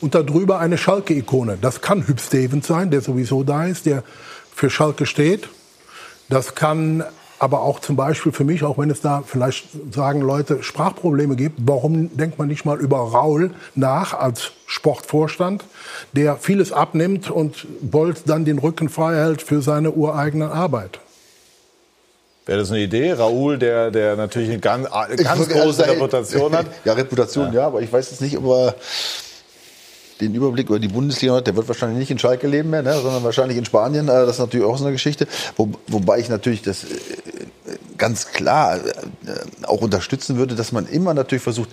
[0.00, 1.58] und darüber eine Schalke-Ikone.
[1.60, 4.02] Das kann Hüb Stevens sein, der sowieso da ist, der
[4.54, 5.48] für Schalke steht.
[6.28, 7.04] Das kann
[7.38, 11.58] aber auch zum Beispiel für mich, auch wenn es da vielleicht sagen Leute Sprachprobleme gibt,
[11.66, 15.64] warum denkt man nicht mal über Raul nach als Sportvorstand,
[16.12, 21.00] der vieles abnimmt und Bolt dann den Rücken frei hält für seine ureigene Arbeit?
[22.46, 23.12] Wäre das eine Idee?
[23.12, 26.66] Raoul, der, der natürlich eine ganz, ganz große also, Reputation hat.
[26.84, 27.60] Ja, Reputation, ja.
[27.60, 28.74] ja, aber ich weiß jetzt nicht, ob er
[30.20, 32.94] den Überblick über die Bundesliga hat, der wird wahrscheinlich nicht in Schalke leben mehr, ne,
[33.00, 34.08] sondern wahrscheinlich in Spanien.
[34.08, 35.26] Äh, das ist natürlich auch so eine Geschichte.
[35.56, 36.86] Wo, wobei ich natürlich das äh,
[37.98, 41.70] ganz klar äh, auch unterstützen würde, dass man immer natürlich versucht,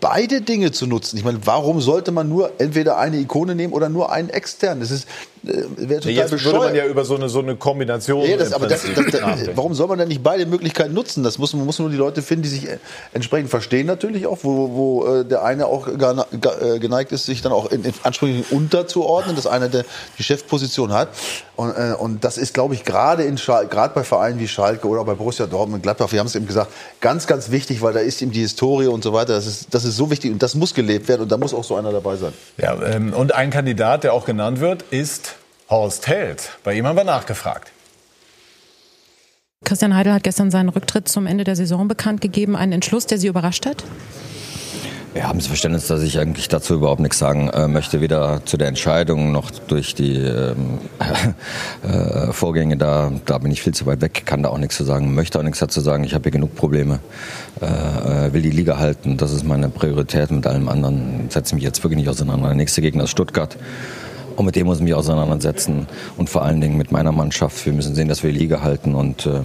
[0.00, 1.16] beide Dinge zu nutzen.
[1.16, 4.80] Ich meine, warum sollte man nur entweder eine Ikone nehmen oder nur einen externen?
[4.80, 5.08] Das ist
[5.46, 5.62] äh,
[5.94, 6.54] total Jetzt bescheuert.
[6.54, 8.24] würde man ja über so eine, so eine Kombination.
[8.28, 11.22] Ja, das, aber das, das, warum soll man denn nicht beide Möglichkeiten nutzen?
[11.22, 12.78] Das muss, man muss nur die Leute finden, die sich äh,
[13.12, 17.70] entsprechend verstehen natürlich auch, wo, wo äh, der eine auch geneigt ist, sich dann auch
[17.70, 19.84] in, in Ansprüchen unterzuordnen, dass einer der,
[20.18, 21.08] die Chefposition hat.
[21.56, 23.24] Und, und das ist, glaube ich, gerade
[23.68, 26.72] gerade bei Vereinen wie Schalke oder bei Borussia Dortmund, Gladbach, wir haben es eben gesagt,
[27.00, 29.34] ganz, ganz wichtig, weil da ist eben die Historie und so weiter.
[29.34, 31.64] Das ist, das ist so wichtig und das muss gelebt werden und da muss auch
[31.64, 32.32] so einer dabei sein.
[32.58, 35.31] Ja, ähm, und ein Kandidat, der auch genannt wird, ist
[35.72, 36.58] Horst Held.
[36.64, 37.72] Bei ihm haben wir nachgefragt.
[39.64, 42.56] Christian Heidel hat gestern seinen Rücktritt zum Ende der Saison bekannt gegeben.
[42.56, 43.82] Ein Entschluss, der Sie überrascht hat?
[45.14, 48.58] Ja, haben Sie Verständnis, dass ich eigentlich dazu überhaupt nichts sagen äh, möchte, weder zu
[48.58, 50.78] der Entscheidung noch durch die ähm,
[51.82, 52.76] äh, Vorgänge.
[52.76, 55.38] Da, da bin ich viel zu weit weg, kann da auch nichts zu sagen, möchte
[55.38, 56.04] auch nichts dazu sagen.
[56.04, 57.00] Ich habe hier genug Probleme,
[57.62, 59.16] äh, äh, will die Liga halten.
[59.16, 60.30] Das ist meine Priorität.
[60.30, 62.48] Mit allem anderen setze mich jetzt wirklich nicht auseinander.
[62.48, 63.56] Der nächste Gegner ist Stuttgart.
[64.36, 65.86] Und mit dem muss ich mich auseinandersetzen.
[66.16, 67.64] Und vor allen Dingen mit meiner Mannschaft.
[67.66, 68.94] Wir müssen sehen, dass wir die Liga halten.
[68.94, 69.40] Und äh,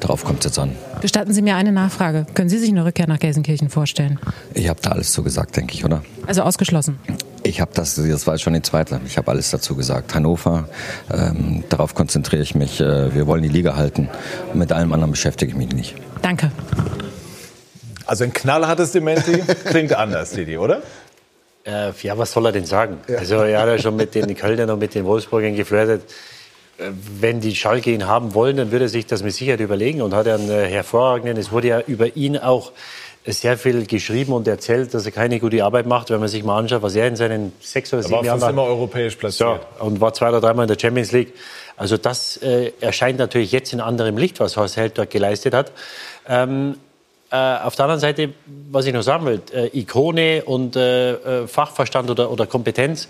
[0.00, 0.72] darauf kommt es jetzt an.
[1.00, 2.26] Gestatten Sie mir eine Nachfrage.
[2.34, 4.18] Können Sie sich eine Rückkehr nach Gelsenkirchen vorstellen?
[4.54, 6.02] Ich habe da alles zu gesagt, denke ich, oder?
[6.26, 6.98] Also ausgeschlossen?
[7.44, 9.00] Ich habe das, das war schon die zweite.
[9.06, 10.14] Ich habe alles dazu gesagt.
[10.14, 10.68] Hannover,
[11.10, 12.80] ähm, darauf konzentriere ich mich.
[12.80, 14.08] Äh, wir wollen die Liga halten.
[14.54, 15.94] Mit allem anderen beschäftige ich mich nicht.
[16.20, 16.50] Danke.
[18.06, 20.82] Also ein knallhartes Dementi klingt anders, Didi, oder?
[21.68, 22.98] Äh, ja, was soll er denn sagen?
[23.08, 23.18] Ja.
[23.18, 26.02] Also er hat ja schon mit den Kölnern und mit den Wolfsburgern geflirtet.
[26.78, 26.90] Äh,
[27.20, 30.14] wenn die Schalke ihn haben wollen, dann würde er sich das mit Sicherheit überlegen und
[30.14, 31.36] hat einen äh, hervorragenden.
[31.36, 32.72] Es wurde ja über ihn auch
[33.26, 36.58] sehr viel geschrieben und erzählt, dass er keine gute Arbeit macht, wenn man sich mal
[36.58, 38.48] anschaut, was er in seinen sechs oder sieben Jahren war.
[38.48, 39.60] immer europäisch platziert.
[39.78, 41.34] So, und war zwei oder dreimal in der Champions League.
[41.76, 45.72] Also das äh, erscheint natürlich jetzt in anderem Licht, was Horst Held dort geleistet hat.
[46.26, 46.76] Ähm,
[47.30, 48.32] äh, auf der anderen Seite,
[48.70, 53.08] was ich noch sagen will, äh, Ikone und äh, äh Fachverstand oder, oder Kompetenz.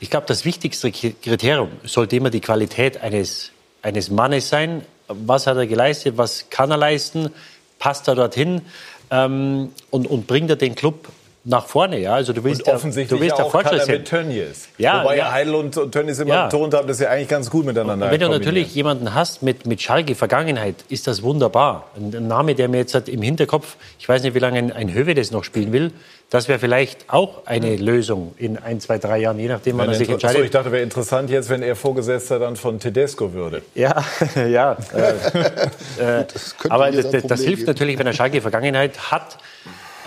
[0.00, 3.52] Ich glaube, das wichtigste Kriterium sollte immer die Qualität eines,
[3.82, 4.82] eines Mannes sein.
[5.08, 6.16] Was hat er geleistet?
[6.16, 7.30] Was kann er leisten?
[7.78, 8.62] Passt er dorthin?
[9.10, 11.08] Ähm, und, und bringt er den Club
[11.44, 11.98] nach vorne.
[11.98, 14.68] Ja, also du willst Und ja, offensichtlich du willst ja ja auch Fortschritt mit Tönnies.
[14.76, 15.32] Ja, Wobei ja.
[15.32, 16.44] Heidel und, und Tönnies immer Ja.
[16.46, 19.66] betont haben, dass sie eigentlich ganz gut miteinander Und wenn du natürlich jemanden hast mit,
[19.66, 21.88] mit Schalke Vergangenheit, ist das wunderbar.
[21.96, 24.72] Ein, ein Name, der mir jetzt hat im Hinterkopf, ich weiß nicht, wie lange ein,
[24.72, 25.92] ein Höwe das noch spielen will,
[26.28, 29.96] das wäre vielleicht auch eine Lösung in ein, zwei, drei Jahren, je nachdem, wann er
[29.96, 30.38] sich entscheidet.
[30.38, 33.62] So, ich dachte, wäre interessant jetzt, wenn er Vorgesetzter dann von Tedesco würde.
[33.74, 34.04] Ja,
[34.48, 34.76] ja.
[34.94, 36.24] Äh, äh,
[36.68, 37.66] aber das, das, das hilft geben.
[37.66, 39.38] natürlich, wenn er Schalke Vergangenheit hat.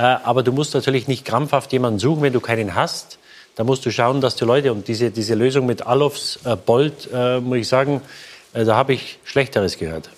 [0.03, 3.19] Äh, aber du musst natürlich nicht krampfhaft jemanden suchen, wenn du keinen hast.
[3.55, 7.09] Da musst du schauen, dass die Leute und diese, diese Lösung mit Alofs, äh, Bolt,
[7.13, 8.01] äh, muss ich sagen,
[8.53, 10.09] äh, da habe ich Schlechteres gehört.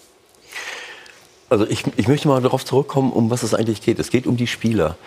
[1.49, 3.99] Also ich, ich möchte mal darauf zurückkommen, um was es eigentlich geht.
[3.99, 4.97] Es geht um die Spieler.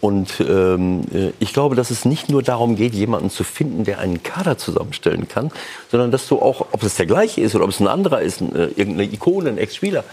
[0.00, 3.98] Und ähm, äh, ich glaube, dass es nicht nur darum geht, jemanden zu finden, der
[3.98, 5.52] einen Kader zusammenstellen kann,
[5.90, 8.40] sondern dass du auch, ob es der gleiche ist oder ob es ein anderer ist,
[8.40, 10.04] ein, äh, irgendeine Ikone, ein Ex-Spieler,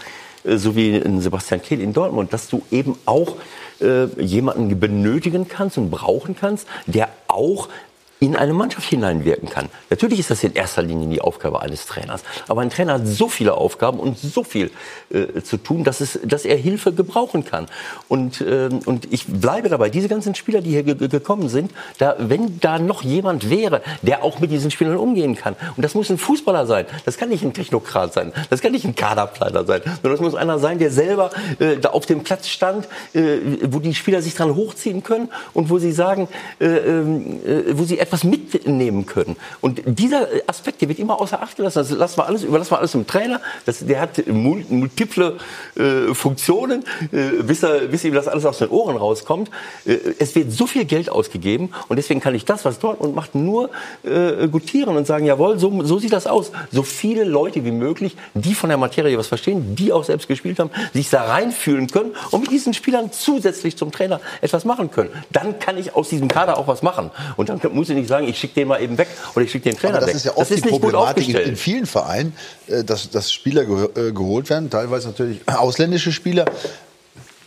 [0.44, 3.36] so wie ein Sebastian Kehl in Dortmund, dass du eben auch
[3.80, 7.68] äh, jemanden benötigen kannst und brauchen kannst, der auch
[8.20, 9.70] in eine Mannschaft hineinwirken kann.
[9.88, 12.22] Natürlich ist das in erster Linie die Aufgabe eines Trainers.
[12.48, 14.70] Aber ein Trainer hat so viele Aufgaben und so viel
[15.08, 17.66] äh, zu tun, dass, es, dass er Hilfe gebrauchen kann.
[18.08, 21.72] Und, ähm, und ich bleibe dabei, diese ganzen Spieler, die hier ge ge- gekommen sind,
[21.96, 25.56] da, wenn da noch jemand wäre, der auch mit diesen Spielern umgehen kann.
[25.76, 26.84] Und das muss ein Fußballer sein.
[27.06, 28.34] Das kann nicht ein Technokrat sein.
[28.50, 29.80] Das kann nicht ein Kaderplaner sein.
[30.02, 33.78] Sondern das muss einer sein, der selber äh, da auf dem Platz stand, äh, wo
[33.78, 36.28] die Spieler sich dran hochziehen können und wo sie sagen,
[36.60, 39.36] äh, ähm, äh, wo sie etwas mitnehmen können.
[39.60, 41.78] Und dieser Aspekt, der wird immer außer Acht gelassen.
[41.78, 43.40] Das lassen wir alles, überlassen wir alles dem Trainer.
[43.66, 45.38] Das, der hat mul- multiple
[45.76, 49.50] äh, Funktionen, äh, bis, er, bis ihm das alles aus den Ohren rauskommt.
[49.84, 53.34] Äh, es wird so viel Geld ausgegeben und deswegen kann ich das, was Dortmund macht,
[53.34, 53.70] nur
[54.02, 56.52] äh, gutieren und sagen, jawohl, so, so sieht das aus.
[56.70, 60.58] So viele Leute wie möglich, die von der Materie was verstehen, die auch selbst gespielt
[60.58, 65.10] haben, sich da reinfühlen können und mit diesen Spielern zusätzlich zum Trainer etwas machen können.
[65.30, 67.10] Dann kann ich aus diesem Kader auch was machen.
[67.36, 69.70] Und dann muss ich nicht sagen, ich schicke den mal eben weg oder ich schicke
[69.70, 70.16] den Trainer das weg.
[70.16, 72.34] ist ja oft die nicht gut Problematik in, vielen Vereinen,
[72.66, 76.44] äh, dass, dass Spieler geho- äh, geholt werden, teilweise natürlich ausländische Spieler,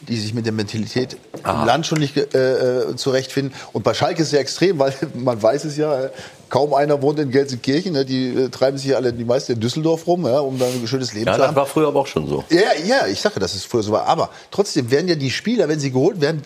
[0.08, 3.54] die sich mit der Mentalität im Land schon nicht äh, äh, zurechtfinden.
[3.72, 6.10] Und bei Schalke ist es ja extrem, weil man weiß es ja,
[6.50, 7.94] kaum einer wohnt in Gelsenkirchen.
[7.94, 8.04] Ne?
[8.04, 11.14] Die äh, treiben sich alle, die meisten in Düsseldorf rum, ja, um dann ein schönes
[11.14, 11.56] Leben Ja, zu das haben.
[11.56, 12.44] war früher aber auch schon so.
[12.50, 14.06] Ja, ja, ich sage, dass es früher so war.
[14.08, 16.42] Aber trotzdem werden ja die Spieler, wenn sie geholt werden,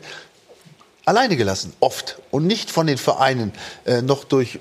[1.07, 2.19] alleine gelassen, oft.
[2.31, 3.51] Und nicht von den Vereinen
[3.85, 4.59] äh, noch durch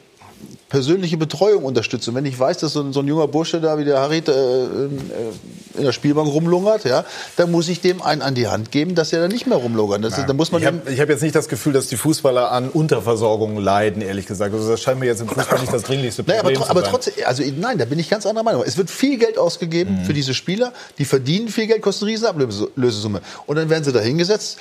[0.68, 2.08] persönliche Betreuung unterstützt.
[2.08, 4.28] Und wenn ich weiß, dass so ein, so ein junger Bursche da wie der Harit
[4.28, 4.32] äh,
[4.64, 7.04] in, äh, in der Spielbank rumlungert, ja,
[7.36, 10.04] dann muss ich dem einen an die Hand geben, dass er da nicht mehr rumlungert.
[10.04, 12.50] Das, ist- dann muss man ich habe hab jetzt nicht das Gefühl, dass die Fußballer
[12.50, 14.52] an Unterversorgung leiden, ehrlich gesagt.
[14.54, 16.80] Also das scheint mir jetzt im Fußball nicht das dringlichste Naja, Problem aber, tro- aber
[16.80, 16.92] zu sein.
[16.92, 18.62] trotzdem, also nein, da bin ich ganz anderer Meinung.
[18.66, 22.26] Es wird viel Geld ausgegeben für diese Spieler, die verdienen viel Geld, kosten eine riesen
[22.26, 23.20] Ablösesumme.
[23.46, 24.58] Und dann werden sie da hingesetzt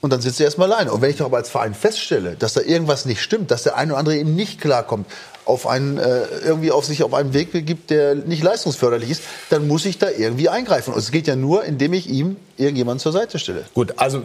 [0.00, 0.92] und dann sind sie erstmal alleine.
[0.92, 3.76] Und wenn ich doch aber als Verein feststelle, dass da irgendwas nicht stimmt, dass der
[3.76, 5.06] eine oder andere eben nicht klarkommt,
[5.50, 9.66] auf einen, äh, irgendwie auf sich auf einen Weg begibt, der nicht leistungsförderlich ist, dann
[9.66, 10.94] muss ich da irgendwie eingreifen.
[10.94, 13.64] Und es geht ja nur, indem ich ihm irgendjemanden zur Seite stelle.
[13.74, 14.22] Gut, also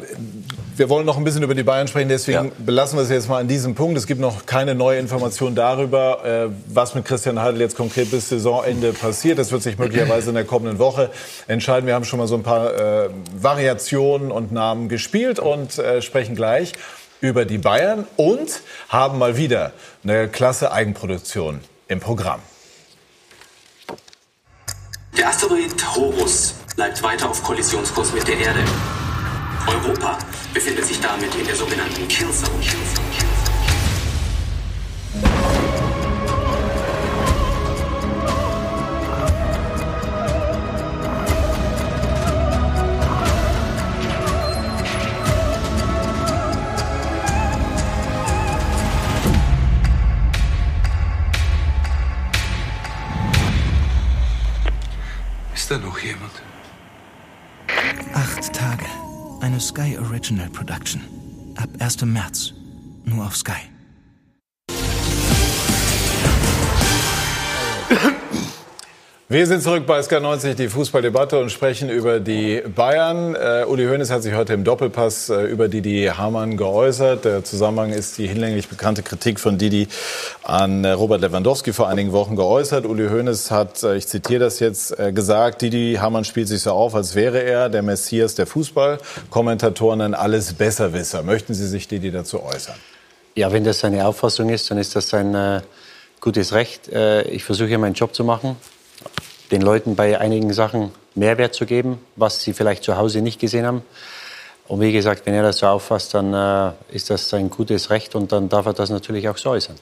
[0.76, 3.40] wir wollen noch ein bisschen über die Bayern sprechen, deswegen belassen wir es jetzt mal
[3.40, 3.98] an diesem Punkt.
[3.98, 8.30] Es gibt noch keine neue Information darüber, äh, was mit Christian Heidel jetzt konkret bis
[8.30, 9.40] Saisonende passiert.
[9.40, 11.10] Das wird sich möglicherweise in der kommenden Woche
[11.48, 11.88] entscheiden.
[11.88, 13.10] Wir haben schon mal so ein paar äh,
[13.40, 16.74] Variationen und Namen gespielt und äh, sprechen gleich
[17.22, 22.42] über die Bayern und haben mal wieder eine klasse Eigenproduktion im Programm.
[25.18, 28.60] Der Asteroid Horus bleibt weiter auf Kollisionskurs mit der Erde.
[29.68, 30.20] Europa
[30.54, 32.60] befindet sich damit in der sogenannten Killzone.
[59.42, 61.02] Eine Sky Original Production.
[61.56, 62.04] Ab 1.
[62.06, 62.54] März.
[63.04, 63.75] Nur auf Sky.
[69.28, 73.34] Wir sind zurück bei SK90, die Fußballdebatte und sprechen über die Bayern.
[73.34, 77.26] Äh, Uli Hoeneß hat sich heute im Doppelpass äh, über Didi Hamann geäußert.
[77.26, 79.88] Der Zusammenhang ist die hinlänglich bekannte Kritik von Didi
[80.44, 82.86] an äh, Robert Lewandowski vor einigen Wochen geäußert.
[82.86, 87.16] Uli Hoeneß hat, ich zitiere das jetzt, gesagt, Didi Hamann spielt sich so auf, als
[87.16, 89.00] wäre er der Messias der Fußball.
[89.32, 91.24] Kommentatoren nennen alles Besserwisser.
[91.24, 92.76] Möchten Sie sich Didi dazu äußern?
[93.34, 95.62] Ja, wenn das seine Auffassung ist, dann ist das sein äh,
[96.22, 96.90] gutes Recht.
[96.90, 98.56] Äh, ich versuche meinen Job zu machen,
[99.52, 103.66] den Leuten bei einigen Sachen Mehrwert zu geben, was sie vielleicht zu Hause nicht gesehen
[103.66, 103.84] haben.
[104.68, 108.16] Und wie gesagt, wenn er das so auffasst, dann äh, ist das sein gutes Recht
[108.16, 109.76] und dann darf er das natürlich auch so äußern.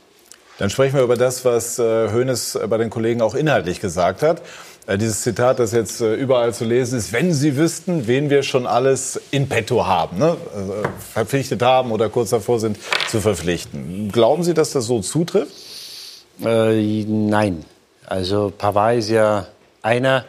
[0.59, 4.41] Dann sprechen wir über das, was äh, Hoeneß bei den Kollegen auch inhaltlich gesagt hat.
[4.85, 8.43] Äh, dieses Zitat, das jetzt äh, überall zu lesen ist, wenn Sie wüssten, wen wir
[8.43, 10.35] schon alles in petto haben, ne?
[10.53, 10.73] also
[11.13, 12.77] verpflichtet haben oder kurz davor sind
[13.09, 14.11] zu verpflichten.
[14.11, 15.53] Glauben Sie, dass das so zutrifft?
[16.39, 17.63] Nein.
[18.13, 19.47] Also Pavard ist ja
[19.81, 20.25] einer.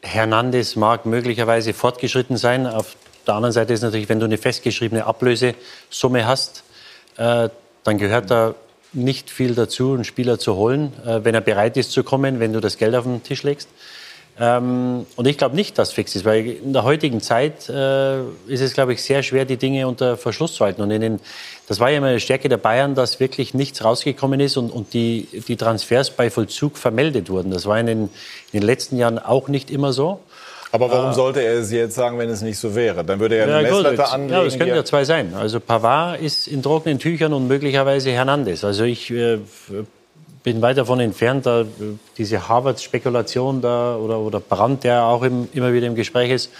[0.00, 2.68] Hernandez mag möglicherweise fortgeschritten sein.
[2.68, 2.94] Auf
[3.26, 6.62] der anderen Seite ist natürlich, wenn du eine festgeschriebene Ablösesumme hast,
[7.16, 7.48] äh,
[7.82, 8.54] dann gehört da
[8.92, 12.52] nicht viel dazu, einen Spieler zu holen, äh, wenn er bereit ist zu kommen, wenn
[12.52, 13.70] du das Geld auf den Tisch legst.
[14.38, 18.60] Ähm, und ich glaube nicht, dass fix ist, weil in der heutigen Zeit äh, ist
[18.60, 20.82] es, glaube ich, sehr schwer, die Dinge unter Verschluss zu halten.
[20.82, 21.20] Und in den,
[21.68, 24.92] das war ja immer eine Stärke der Bayern, dass wirklich nichts rausgekommen ist und, und
[24.92, 27.50] die, die Transfers bei Vollzug vermeldet wurden.
[27.50, 28.02] Das war in den,
[28.52, 30.20] in den letzten Jahren auch nicht immer so.
[30.72, 33.02] Aber warum sollte er es jetzt sagen, wenn es nicht so wäre?
[33.04, 34.32] Dann würde er Ja, eine Messlatte anlegen.
[34.34, 35.32] ja, das können die- ja zwei sein.
[35.34, 38.62] Also Pavard ist in trockenen Tüchern und möglicherweise Hernandez.
[38.64, 39.38] Also ich äh,
[40.46, 41.64] bin weit davon entfernt, da,
[42.16, 46.50] diese Harvard-Spekulation da oder, oder Brandt, der auch im, immer wieder im Gespräch ist.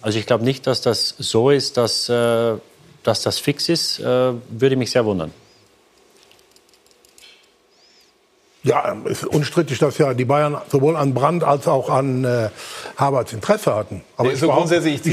[0.00, 2.54] Also ich glaube nicht, dass das so ist, dass, äh,
[3.02, 4.00] dass das fix ist.
[4.00, 5.30] Äh, würde mich sehr wundern.
[8.62, 12.48] Ja, es ist unstrittig, dass ja die Bayern sowohl an Brandt als auch an äh,
[12.96, 14.00] Havertz Interesse hatten.
[14.16, 15.06] Aber Nee, so ich behaupte jetzt, jetzt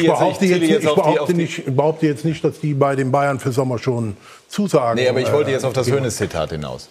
[0.84, 3.12] ich auf die- behaupte auf die- nicht, ich behaupte jetzt nicht, dass die bei den
[3.12, 4.16] Bayern für Sommer schon
[4.48, 5.02] zusagen.
[5.02, 5.88] Nee, aber ich wollte äh, jetzt auf das.
[5.92, 6.88] Hönes-Zitat hinaus.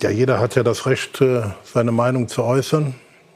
[0.00, 2.94] Ja, jeder hat ja das Recht, äh, seine Meinung zu äußern.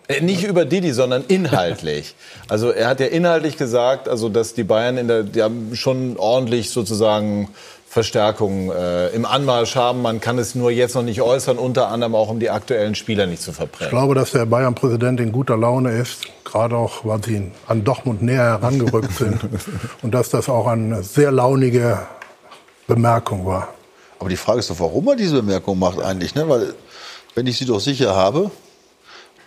[0.08, 2.14] Äh, Nicht über Didi, sondern inhaltlich.
[2.48, 6.16] Also er hat ja inhaltlich gesagt, also dass die Bayern in der, die haben schon
[6.16, 7.48] ordentlich sozusagen
[7.88, 10.02] Verstärkung äh, im Anmarsch haben.
[10.02, 13.26] Man kann es nur jetzt noch nicht äußern, unter anderem auch um die aktuellen Spieler
[13.26, 13.90] nicht zu Ich verbrennen.
[13.90, 18.44] glaube, dass der Bayern-Präsident in guter Laune ist, gerade auch, weil sie an Dortmund näher
[18.60, 19.40] herangerückt sind.
[20.02, 22.00] Und dass das auch eine sehr launige
[22.88, 23.68] Bemerkung war.
[24.20, 26.34] Aber die Frage ist doch, warum er diese Bemerkung macht eigentlich.
[26.34, 26.48] Ne?
[26.48, 26.74] Weil,
[27.34, 28.50] wenn ich sie doch sicher habe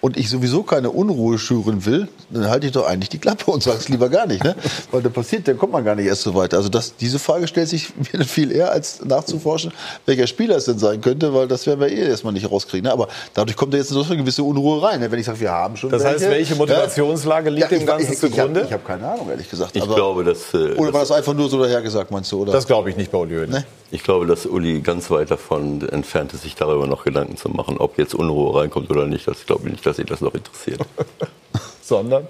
[0.02, 3.62] und ich sowieso keine Unruhe schüren will, dann halte ich doch eigentlich die Klappe und
[3.62, 4.44] sage es lieber gar nicht.
[4.44, 4.56] Ne?
[4.92, 6.56] Weil da passiert, dann kommt man gar nicht erst so weit.
[6.56, 9.72] Also das, diese Frage stellt sich mir viel eher, als nachzuforschen,
[10.08, 12.86] welcher Spieler es denn sein könnte, weil das werden wir eh erstmal nicht rauskriegen.
[12.88, 12.92] Ne?
[12.92, 15.02] Aber dadurch kommt da jetzt so eine gewisse Unruhe rein.
[15.02, 15.12] Ne?
[15.12, 18.20] Wenn ich sage, wir haben schon Das heißt, welche Motivationslage liegt dem ich- Ganzen ich,
[18.20, 18.62] zugrunde?
[18.62, 19.76] Ich habe hab keine Ahnung, ehrlich gesagt.
[19.76, 22.42] Ich Aber- glaube, dass, äh, Oder war das einfach nur so dahergesagt, meinst du?
[22.42, 22.52] Oder?
[22.54, 23.64] Das glaube ich nicht bei Uli Hoeneß.
[23.94, 27.78] Ich glaube, dass Uli ganz weit davon entfernt ist, sich darüber noch Gedanken zu machen,
[27.78, 29.28] ob jetzt Unruhe reinkommt oder nicht.
[29.28, 30.80] Das glaube ich nicht, dass ihn das noch interessiert.
[31.84, 32.28] Sondern?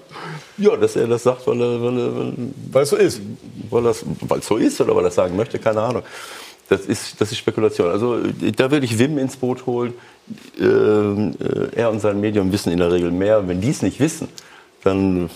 [0.58, 2.34] Ja, dass er das sagt, weil er, weil er,
[2.70, 3.22] weil, es so ist.
[3.70, 6.04] Weil es weil es so ist oder weil er sagen möchte, keine Ahnung.
[6.68, 7.90] Das ist, das ist Spekulation.
[7.90, 8.20] Also
[8.58, 9.94] da würde ich Wim ins Boot holen.
[10.60, 13.48] Ähm, äh, er und sein Medium wissen in der Regel mehr.
[13.48, 14.28] Wenn die es nicht wissen,
[14.84, 15.30] dann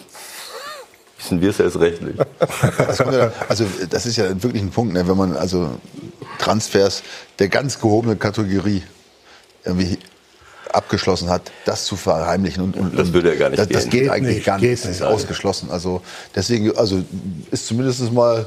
[1.28, 2.20] wissen wir es erst recht nicht.
[2.78, 5.72] Das kommt ja, also das ist ja wirklich ein Punkt, ne, wenn man also
[6.40, 7.04] Transfers
[7.40, 8.84] der ganz gehobenen Kategorie
[9.66, 9.98] irgendwie
[10.72, 13.92] abgeschlossen hat, das zu verheimlichen und, und Das würde ja gar nicht das, das gehen.
[13.92, 14.84] geht, Geht eigentlich nicht, gar geht nicht.
[14.84, 15.10] Das ist nicht.
[15.10, 15.70] ausgeschlossen.
[15.72, 16.02] Also
[16.36, 17.02] deswegen, also
[17.52, 18.46] ist zumindest mal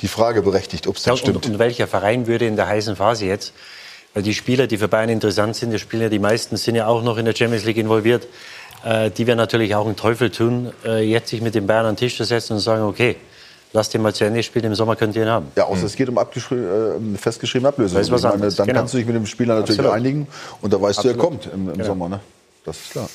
[0.00, 1.36] die Frage berechtigt, ob es Ja, das stimmt.
[1.46, 3.52] und, und welcher Verein würde in der heißen Phase jetzt,
[4.14, 6.86] weil die Spieler, die für Bayern interessant sind, die spielen ja die meisten, sind ja
[6.86, 8.26] auch noch in der Champions League involviert,
[8.84, 11.94] äh, die werden natürlich auch einen Teufel tun, äh, jetzt sich mit den Bayern an
[11.94, 13.16] den Tisch zu setzen und zu sagen, okay,
[13.72, 15.46] lasst den mal zu Ende spielen, im Sommer könnt ihr ihn haben.
[15.56, 17.98] Ja, außer es geht um äh, festgeschriebene Ablösung.
[17.98, 18.80] Das ist was meine, dann genau.
[18.80, 19.96] kannst du dich mit dem Spieler natürlich Absolut.
[19.96, 20.26] einigen
[20.60, 21.42] und da weißt du, er Absolut.
[21.42, 21.84] kommt im, im Genau.
[21.84, 22.08] Sommer.
[22.08, 22.20] Ne?
[22.64, 23.08] Das ist klar.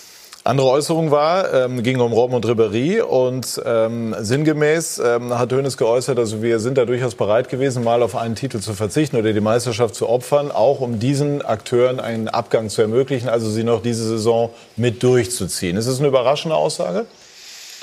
[0.47, 5.75] Andere Äußerung war, ähm, ging um Robben und Ribéry und ähm, sinngemäß ähm, hat Hoeneß
[5.75, 9.33] geäußert, also wir sind da durchaus bereit gewesen, mal auf einen Titel zu verzichten oder
[9.33, 13.81] die Meisterschaft zu opfern, auch um diesen Akteuren einen Abgang zu ermöglichen, also sie noch
[13.81, 15.75] diese Saison mit durchzuziehen.
[15.75, 17.07] Ist das eine überraschende Aussage?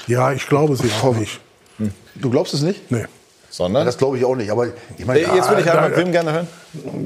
[0.07, 1.41] Ja, ich glaube sie auch nicht.
[2.15, 2.91] Du glaubst es nicht?
[2.91, 3.05] Nee.
[3.57, 3.87] Sondern?
[3.87, 4.51] Das glaube ich auch nicht.
[4.51, 4.67] Aber
[4.99, 6.49] ich meine, Jetzt würde ich einmal Wim gerne hören.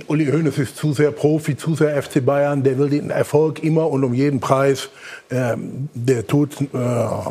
[0.07, 2.63] Uli Hoeneß ist zu sehr Profi, zu sehr FC Bayern.
[2.63, 4.89] Der will den Erfolg immer und um jeden Preis.
[5.31, 6.65] Ähm, der tut, äh,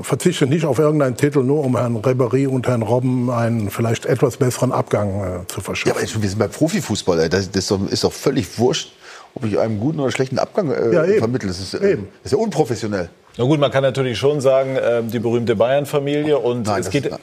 [0.04, 4.38] verzichtet nicht auf irgendeinen Titel, nur um Herrn Ribéry und Herrn Robben einen vielleicht etwas
[4.38, 5.92] besseren Abgang äh, zu Ja, verschaffen.
[5.94, 7.28] aber jetzt, wir sind bei Profifußball.
[7.28, 8.94] Das, ist, doch, ist doch völlig wurscht,
[9.34, 11.48] ob ich einem guten oder schlechten Abgang äh, Ja, vermittle.
[11.48, 12.08] Das ist, äh, Eben.
[12.22, 13.10] das ist ja unprofessionell.
[13.38, 16.92] Na gut, man kann natürlich schon sagen, äh, die berühmte Bayern-Familie und Nein, es das,
[16.92, 17.06] geht...
[17.06, 17.20] ist-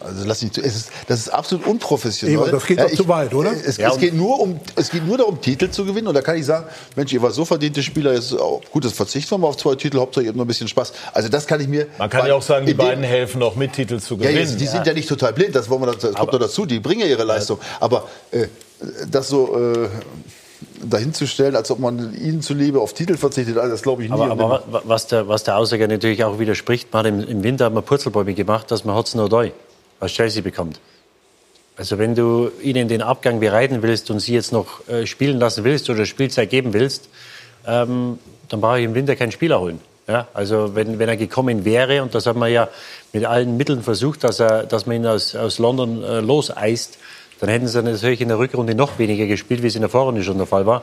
[0.00, 0.62] also lass nicht zu.
[0.62, 2.38] Es ist, das ist absolut unprofessionell.
[2.40, 3.52] Eben, das geht doch zu weit, oder?
[3.52, 6.08] Es, Ja, es, geht nur um, es geht nur darum, Titel zu gewinnen.
[6.08, 6.66] Und da kann ich sagen,
[6.96, 9.74] Mensch, ihr war so verdiente Spieler, jetzt auch, gut, das verzichten wir mal auf zwei
[9.74, 10.92] Titel, Hauptsache ihr habt noch ein bisschen Spaß.
[11.12, 11.86] Also das kann ich mir...
[11.98, 14.20] Man kann bei- ja auch sagen, die dem- beiden helfen noch mit, Titel zu Ja,
[14.22, 14.38] gewinnen.
[14.38, 16.80] jetzt, die sind ja nicht total blind, das, wollen wir, das kommt doch dazu, die
[16.80, 17.58] bringen ja ihre Leistung.
[17.80, 18.46] Aber äh,
[19.10, 19.88] das so äh,
[20.82, 24.14] dahinzustellen, als ob man ihnen zuliebe auf Titel verzichtet, also das glaube ich nie.
[24.14, 27.42] Aber, aber wa- wa- was, der, was der Aussage natürlich auch widerspricht, man im, im
[27.42, 29.52] Winter hat man Purzelbäume gemacht, dass man Hotzen oder Doi.
[29.98, 30.80] was Chelsea bekommt.
[31.76, 35.64] Also wenn du ihnen den Abgang bereiten willst und sie jetzt noch äh, spielen lassen
[35.64, 37.08] willst oder Spielzeit geben willst,
[37.66, 38.18] ähm,
[38.48, 39.80] dann brauche ich im Winter keinen Spieler holen.
[40.08, 42.68] Ja, also wenn, wenn er gekommen wäre, und das hat man ja
[43.12, 46.98] mit allen Mitteln versucht, dass, er, dass man ihn aus, aus London äh, loseist,
[47.40, 50.22] dann hätten sie natürlich in der Rückrunde noch weniger gespielt, wie es in der Vorrunde
[50.22, 50.82] schon der Fall war.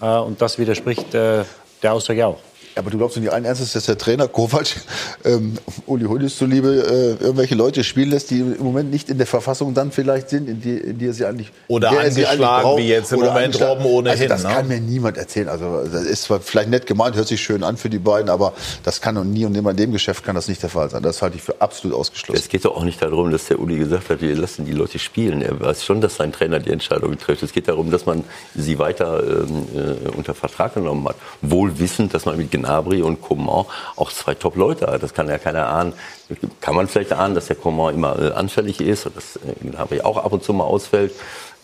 [0.00, 1.44] Äh, und das widerspricht äh,
[1.82, 2.38] der Aussage auch.
[2.76, 4.66] Aber du glaubst nicht allen Ernstes, dass der Trainer Kovac,
[5.24, 5.54] ähm,
[5.86, 9.72] Uli Hoeneß zuliebe, äh, irgendwelche Leute spielen lässt, die im Moment nicht in der Verfassung
[9.72, 12.62] dann vielleicht sind, in die, in die er sie eigentlich Oder er sie angeschlagen, eigentlich
[12.62, 12.82] braucht.
[12.82, 13.60] wie jetzt im Moment.
[13.62, 14.50] Robben ohnehin, Also das ne?
[14.50, 15.48] kann mir niemand erzählen.
[15.48, 18.52] Also das ist zwar vielleicht nett gemeint, hört sich schön an für die beiden, aber
[18.84, 21.02] das kann und nie und nimmer in dem Geschäft kann das nicht der Fall sein.
[21.02, 22.38] Das halte ich für absolut ausgeschlossen.
[22.38, 24.98] Es geht doch auch nicht darum, dass der Uli gesagt hat, wir lassen die Leute
[24.98, 25.40] spielen.
[25.40, 27.42] Er weiß schon, dass sein Trainer die Entscheidung trifft.
[27.42, 28.24] Es geht darum, dass man
[28.54, 31.16] sie weiter ähm, äh, unter Vertrag genommen hat.
[31.40, 33.64] Wohl wissend, dass man mit Gnabry und Coman
[33.96, 34.98] auch zwei Top-Leute.
[35.00, 35.92] Das kann ja keiner ahnen.
[36.60, 40.00] Kann man vielleicht ahnen, dass der Coman immer äh, anfällig ist und dass äh, Gnabry
[40.00, 41.12] auch ab und zu mal ausfällt.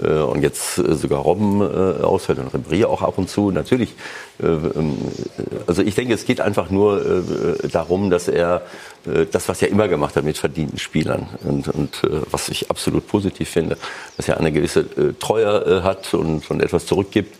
[0.01, 1.63] Äh, und jetzt sogar Robben
[2.03, 3.51] ausfällt und Ribéry auch ab und zu.
[3.51, 3.95] Natürlich,
[4.41, 4.97] äh, ähm,
[5.67, 7.23] also ich denke, es geht einfach nur
[7.71, 8.63] darum, dass er
[9.33, 13.49] das, was er immer gemacht hat mit verdienten Spielern und, und was ich absolut positiv
[13.49, 13.77] finde,
[14.17, 17.35] dass er eine gewisse Treue hat und, und etwas zurückgibt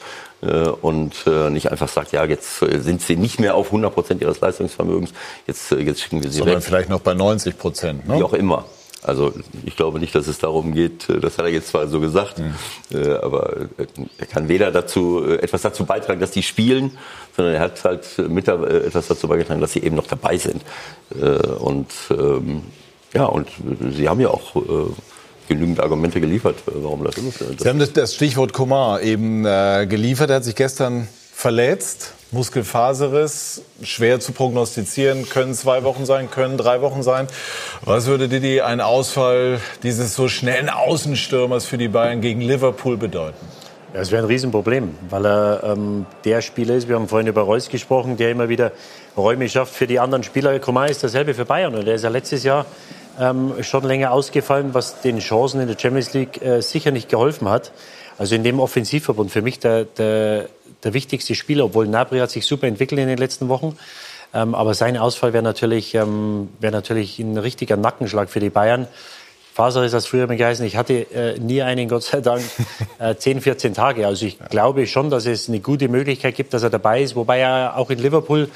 [0.47, 4.21] und äh, nicht einfach sagt, ja, jetzt äh, sind sie nicht mehr auf 100 Prozent
[4.23, 5.13] ihres Leistungsvermögens,
[5.47, 6.65] jetzt, äh, jetzt schicken wir sie Sondern weg.
[6.65, 8.09] vielleicht noch bei 90 Prozent.
[8.09, 8.19] Ne?
[8.19, 8.65] Wie auch immer.
[9.05, 9.33] Also
[9.67, 12.41] ich glaube nicht, dass es darum geht, äh, das hat er jetzt zwar so gesagt,
[12.93, 13.87] äh, aber äh,
[14.19, 16.97] er kann weder dazu äh, etwas dazu beitragen, dass die spielen,
[17.37, 18.53] sondern er hat halt mit äh,
[18.87, 20.63] etwas dazu beigetragen, dass sie eben noch dabei sind.
[21.21, 21.25] Äh,
[21.59, 22.63] Und ähm,
[23.15, 23.49] ja, und
[23.91, 24.61] sie haben ja auch äh,
[25.55, 27.61] genügend Argumente geliefert, äh, warum das ist.
[27.61, 30.31] Sie haben das, das Stichwort Komar eben äh, geliefert.
[30.31, 32.13] Er hat sich gestern verletzt.
[32.31, 37.27] Muskelfaserriss, schwer zu prognostizieren, können zwei Wochen sein, können drei Wochen sein.
[37.85, 43.47] Was würde Didi ein Ausfall dieses so schnellen Außenstürmers für die Bayern gegen Liverpool bedeuten?
[43.93, 47.43] Ja, es wäre ein Riesenproblem, weil er ähm, der Spieler ist, wir haben vorhin über
[47.43, 48.73] Reus gesprochen, der immer wieder
[49.15, 50.59] Räume schafft für die anderen Spieler.
[50.59, 52.65] Coman ist dasselbe für Bayern und der ist ja letztes Jahr
[53.21, 57.49] ähm, schon länger ausgefallen, was den Chancen in der Champions League äh, sicher nicht geholfen
[57.49, 57.73] hat.
[58.19, 60.49] Also in dem Offensivverbund für mich der, der,
[60.85, 63.77] der wichtigste Spieler, obwohl Nabri hat sich super entwickelt in den letzten Wochen.
[64.35, 68.87] Ähm, aber sein Ausfall wäre natürlich, ähm, wäre natürlich ein richtiger Nackenschlag für die Bayern.
[69.55, 70.65] Faser ist das früher mal geheißen.
[70.65, 72.43] Ich hatte äh, nie einen, Gott sei Dank,
[72.99, 74.07] äh, 10, 14 Tage.
[74.07, 77.17] Also ich glaube schon, dass es eine gute Möglichkeit gibt, dass er dabei ist.
[77.17, 78.49] Wobei er auch in Liverpool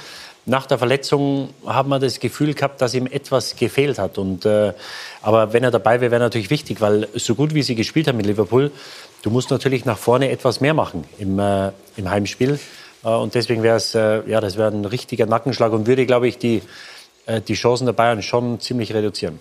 [0.46, 4.16] nach der Verletzung hat man das Gefühl gehabt, dass ihm etwas gefehlt hat.
[4.16, 4.72] Und, äh,
[5.20, 8.16] aber wenn er dabei wäre, wäre natürlich wichtig, weil so gut wie sie gespielt haben
[8.16, 8.70] mit Liverpool,
[9.22, 12.60] du musst natürlich nach vorne etwas mehr machen im, äh, im Heimspiel.
[13.04, 16.28] Äh, und deswegen wäre es, äh, ja, das wäre ein richtiger Nackenschlag und würde, glaube
[16.28, 16.62] ich, die,
[17.26, 19.40] äh, die Chancen der Bayern schon ziemlich reduzieren.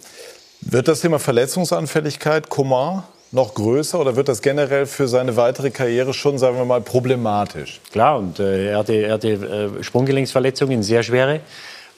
[0.62, 6.14] Wird das Thema Verletzungsanfälligkeit Komar noch größer oder wird das generell für seine weitere Karriere
[6.14, 7.82] schon, sagen wir mal, problematisch?
[7.92, 11.42] Klar, und äh, er hatte, er hatte äh, Sprunggelenksverletzungen, sehr schwere.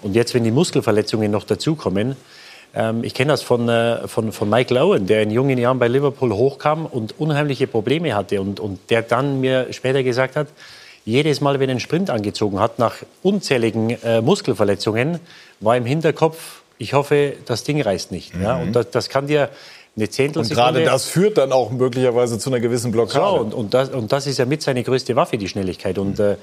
[0.02, 2.18] Und jetzt, wenn die Muskelverletzungen noch dazukommen,
[2.76, 5.88] ähm, ich kenne das von, äh, von, von Michael Owen, der in jungen Jahren bei
[5.88, 10.48] Liverpool hochkam und unheimliche Probleme hatte und, und der dann mir später gesagt hat,
[11.06, 15.20] jedes Mal, wenn er einen Sprint angezogen hat, nach unzähligen äh, Muskelverletzungen,
[15.60, 18.34] war im Hinterkopf, ich hoffe, das Ding reißt nicht.
[18.36, 18.58] Ja?
[18.58, 19.50] Und das, das kann dir
[19.98, 20.56] eine Und Zehntelsekunde...
[20.82, 23.42] gerade das führt dann auch möglicherweise zu einer gewissen Blockade.
[23.42, 25.98] und, und, das, und das ist ja mit seine größte Waffe, die Schnelligkeit.
[25.98, 26.34] Und äh,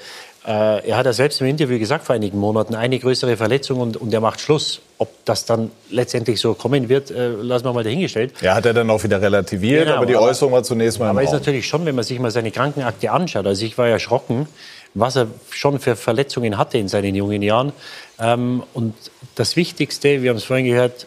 [0.46, 3.96] äh, er hat ja selbst im Interview gesagt vor einigen Monaten, eine größere Verletzung und,
[3.96, 4.80] und er macht Schluss.
[4.98, 8.34] Ob das dann letztendlich so kommen wird, äh, lassen wir mal dahingestellt.
[8.42, 11.08] Ja, hat er dann auch wieder relativiert, Genau, aber die aber- Äußerung war zunächst mal
[11.10, 14.46] Aber ist natürlich schon, wenn man sich mal seine Krankenakte anschaut, also ich war erschrocken,
[14.94, 17.72] was er schon für Verletzungen hatte in seinen jungen Jahren.
[18.20, 18.94] Ähm, und
[19.34, 21.06] das Wichtigste, wir haben es vorhin gehört,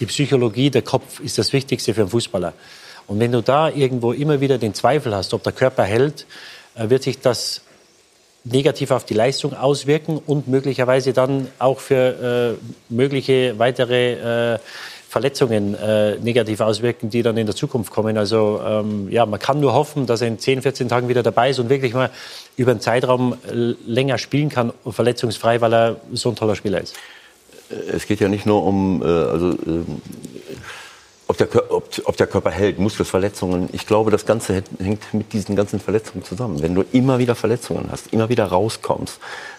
[0.00, 2.54] die Psychologie, der Kopf ist das Wichtigste für einen Fußballer.
[3.06, 6.26] Und wenn du da irgendwo immer wieder den Zweifel hast, ob der Körper hält,
[6.74, 7.62] äh, wird sich das
[8.44, 14.58] negativ auf die Leistung auswirken und möglicherweise dann auch für äh, mögliche weitere äh,
[15.08, 18.16] Verletzungen äh, negativ auswirken, die dann in der Zukunft kommen.
[18.16, 21.50] Also ähm, ja, man kann nur hoffen, dass er in 10, 14 Tagen wieder dabei
[21.50, 22.10] ist und wirklich mal
[22.56, 26.96] über einen Zeitraum äh, länger spielen kann, verletzungsfrei, weil er so ein toller Spieler ist.
[27.92, 30.02] Es geht ja nicht nur um, äh, also, ähm,
[31.28, 33.68] ob, der, ob, ob der Körper hält, Muskelverletzungen.
[33.72, 36.60] Ich glaube, das Ganze hängt- hängt mit diesen ganzen Verletzungen zusammen.
[36.60, 39.18] Wenn du immer wieder Verletzungen hast, immer wieder rauskommst,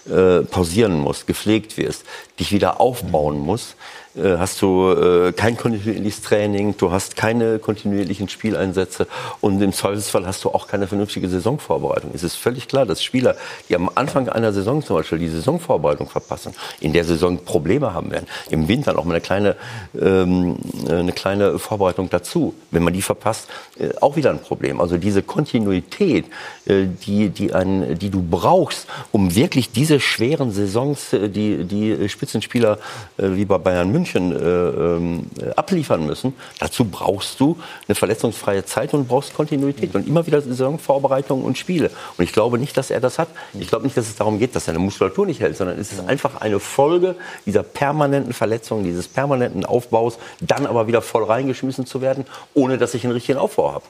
[0.10, 2.04] äh, pausieren musst, gepflegt wirst,
[2.40, 3.76] dich wieder aufbauen musst,
[4.16, 9.08] äh, hast du äh, kein kontinuierliches Training, du hast keine kontinuierlichen Spieleinsätze
[9.42, 12.12] und im Zweifelsfall hast du auch keine vernünftige Saisonvorbereitung.
[12.14, 13.36] Es ist völlig klar, dass Spieler,
[13.70, 18.12] die am Anfang einer Saison zum Beispiel die Saisonvorbereitung verpassen, in der Saison Probleme haben
[18.12, 18.28] werden.
[18.52, 19.56] Im Winter noch mal eine kleine,
[20.00, 20.58] ähm,
[20.88, 22.54] eine kleine Vorbereitung dazu.
[22.70, 23.48] Wenn man die verpasst,
[23.80, 24.80] äh, auch wieder ein Problem.
[24.80, 26.26] Also diese Kontinuität,
[26.66, 32.10] äh, die, die, ein, die du brauchst, um wirklich diese schweren Saisons, äh, die, die
[32.10, 32.78] Spitzenspieler
[33.18, 35.26] wie bei Bayern München äh, ähm,
[35.56, 37.58] abliefern müssen, dazu brauchst du
[37.88, 41.90] eine verletzungsfreie Zeit und brauchst Kontinuität und immer wieder Saisonvorbereitungen und Spiele.
[42.18, 43.30] Und ich glaube nicht, dass er das hat.
[43.54, 46.08] Ich glaube nicht, dass es darum geht, dass seine Muskulatur nicht hält, sondern es ist
[46.08, 47.16] einfach eine Folge
[47.46, 52.94] dieser permanenten Verletzungen, dieses permanenten Aufbaus, dann aber wieder voll reingeschmissen zu werden, ohne dass
[52.94, 53.86] ich einen richtigen Aufbau habe.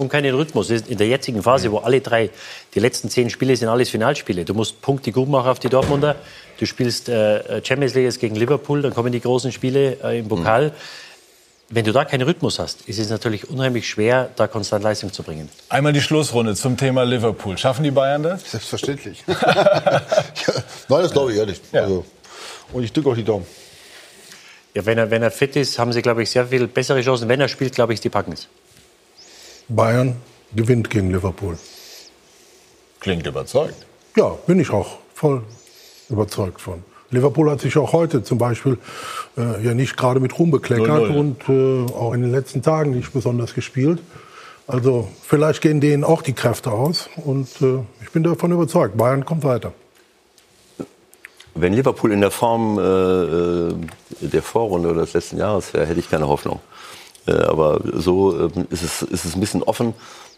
[0.00, 0.70] Und keinen Rhythmus.
[0.70, 2.30] In der jetzigen Phase, wo alle drei,
[2.74, 4.46] die letzten zehn Spiele sind alles Finalspiele.
[4.46, 6.16] Du musst Punkte gut machen auf die Dortmunder.
[6.58, 10.68] Du spielst äh, Champions League gegen Liverpool, dann kommen die großen Spiele äh, im Pokal.
[10.68, 10.72] Mhm.
[11.68, 15.22] Wenn du da keinen Rhythmus hast, ist es natürlich unheimlich schwer, da konstant Leistung zu
[15.22, 15.50] bringen.
[15.68, 17.58] Einmal die Schlussrunde zum Thema Liverpool.
[17.58, 18.50] Schaffen die Bayern das?
[18.50, 19.22] Selbstverständlich.
[19.28, 20.02] ja,
[20.88, 21.60] nein, das glaube ich ehrlich.
[21.72, 21.82] Ja.
[21.82, 22.06] Also,
[22.72, 23.46] und ich drücke auch die Daumen.
[24.74, 27.28] Ja, wenn er, wenn er fit ist, haben sie, glaube ich, sehr viel bessere Chancen.
[27.28, 28.48] Wenn er spielt, glaube ich, die packen es.
[29.70, 30.16] Bayern
[30.54, 31.56] gewinnt gegen Liverpool.
[33.00, 33.86] Klingt überzeugt.
[34.16, 35.42] Ja, bin ich auch voll
[36.08, 36.82] überzeugt von.
[37.10, 38.78] Liverpool hat sich auch heute zum Beispiel
[39.36, 41.18] äh, ja nicht gerade mit Ruhm bekleckert 0-0.
[41.18, 44.00] und äh, auch in den letzten Tagen nicht besonders gespielt.
[44.66, 49.24] Also vielleicht gehen denen auch die Kräfte aus und äh, ich bin davon überzeugt, Bayern
[49.24, 49.72] kommt weiter.
[51.54, 53.74] Wenn Liverpool in der Form äh, äh
[54.20, 56.60] der Vorrunde oder des letzten Jahres wäre, hätte ich keine Hoffnung.
[57.30, 59.94] Äh, aber so äh, ist, es, ist es ein bisschen offen.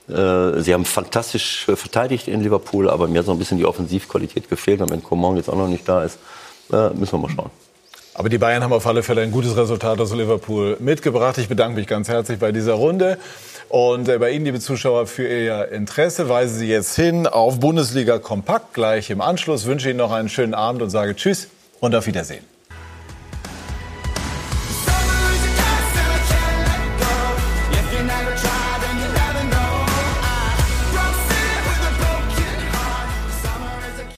[0.09, 3.65] Äh, sie haben fantastisch äh, verteidigt in Liverpool, aber mir hat so ein bisschen die
[3.65, 4.81] Offensivqualität gefehlt.
[4.81, 6.19] Und wenn Coman jetzt auch noch nicht da ist,
[6.69, 7.51] müssen wir mal schauen.
[8.15, 11.37] Aber die Bayern haben auf alle Fälle ein gutes Resultat aus Liverpool mitgebracht.
[11.39, 13.19] Ich bedanke mich ganz herzlich bei dieser Runde.
[13.69, 18.73] Und bei Ihnen, liebe Zuschauer, für Ihr Interesse weise Sie jetzt hin auf Bundesliga Kompakt.
[18.73, 21.49] Gleich im Anschluss wünsche Ihnen noch einen schönen Abend und sage Tschüss
[21.81, 22.52] und auf Wiedersehen.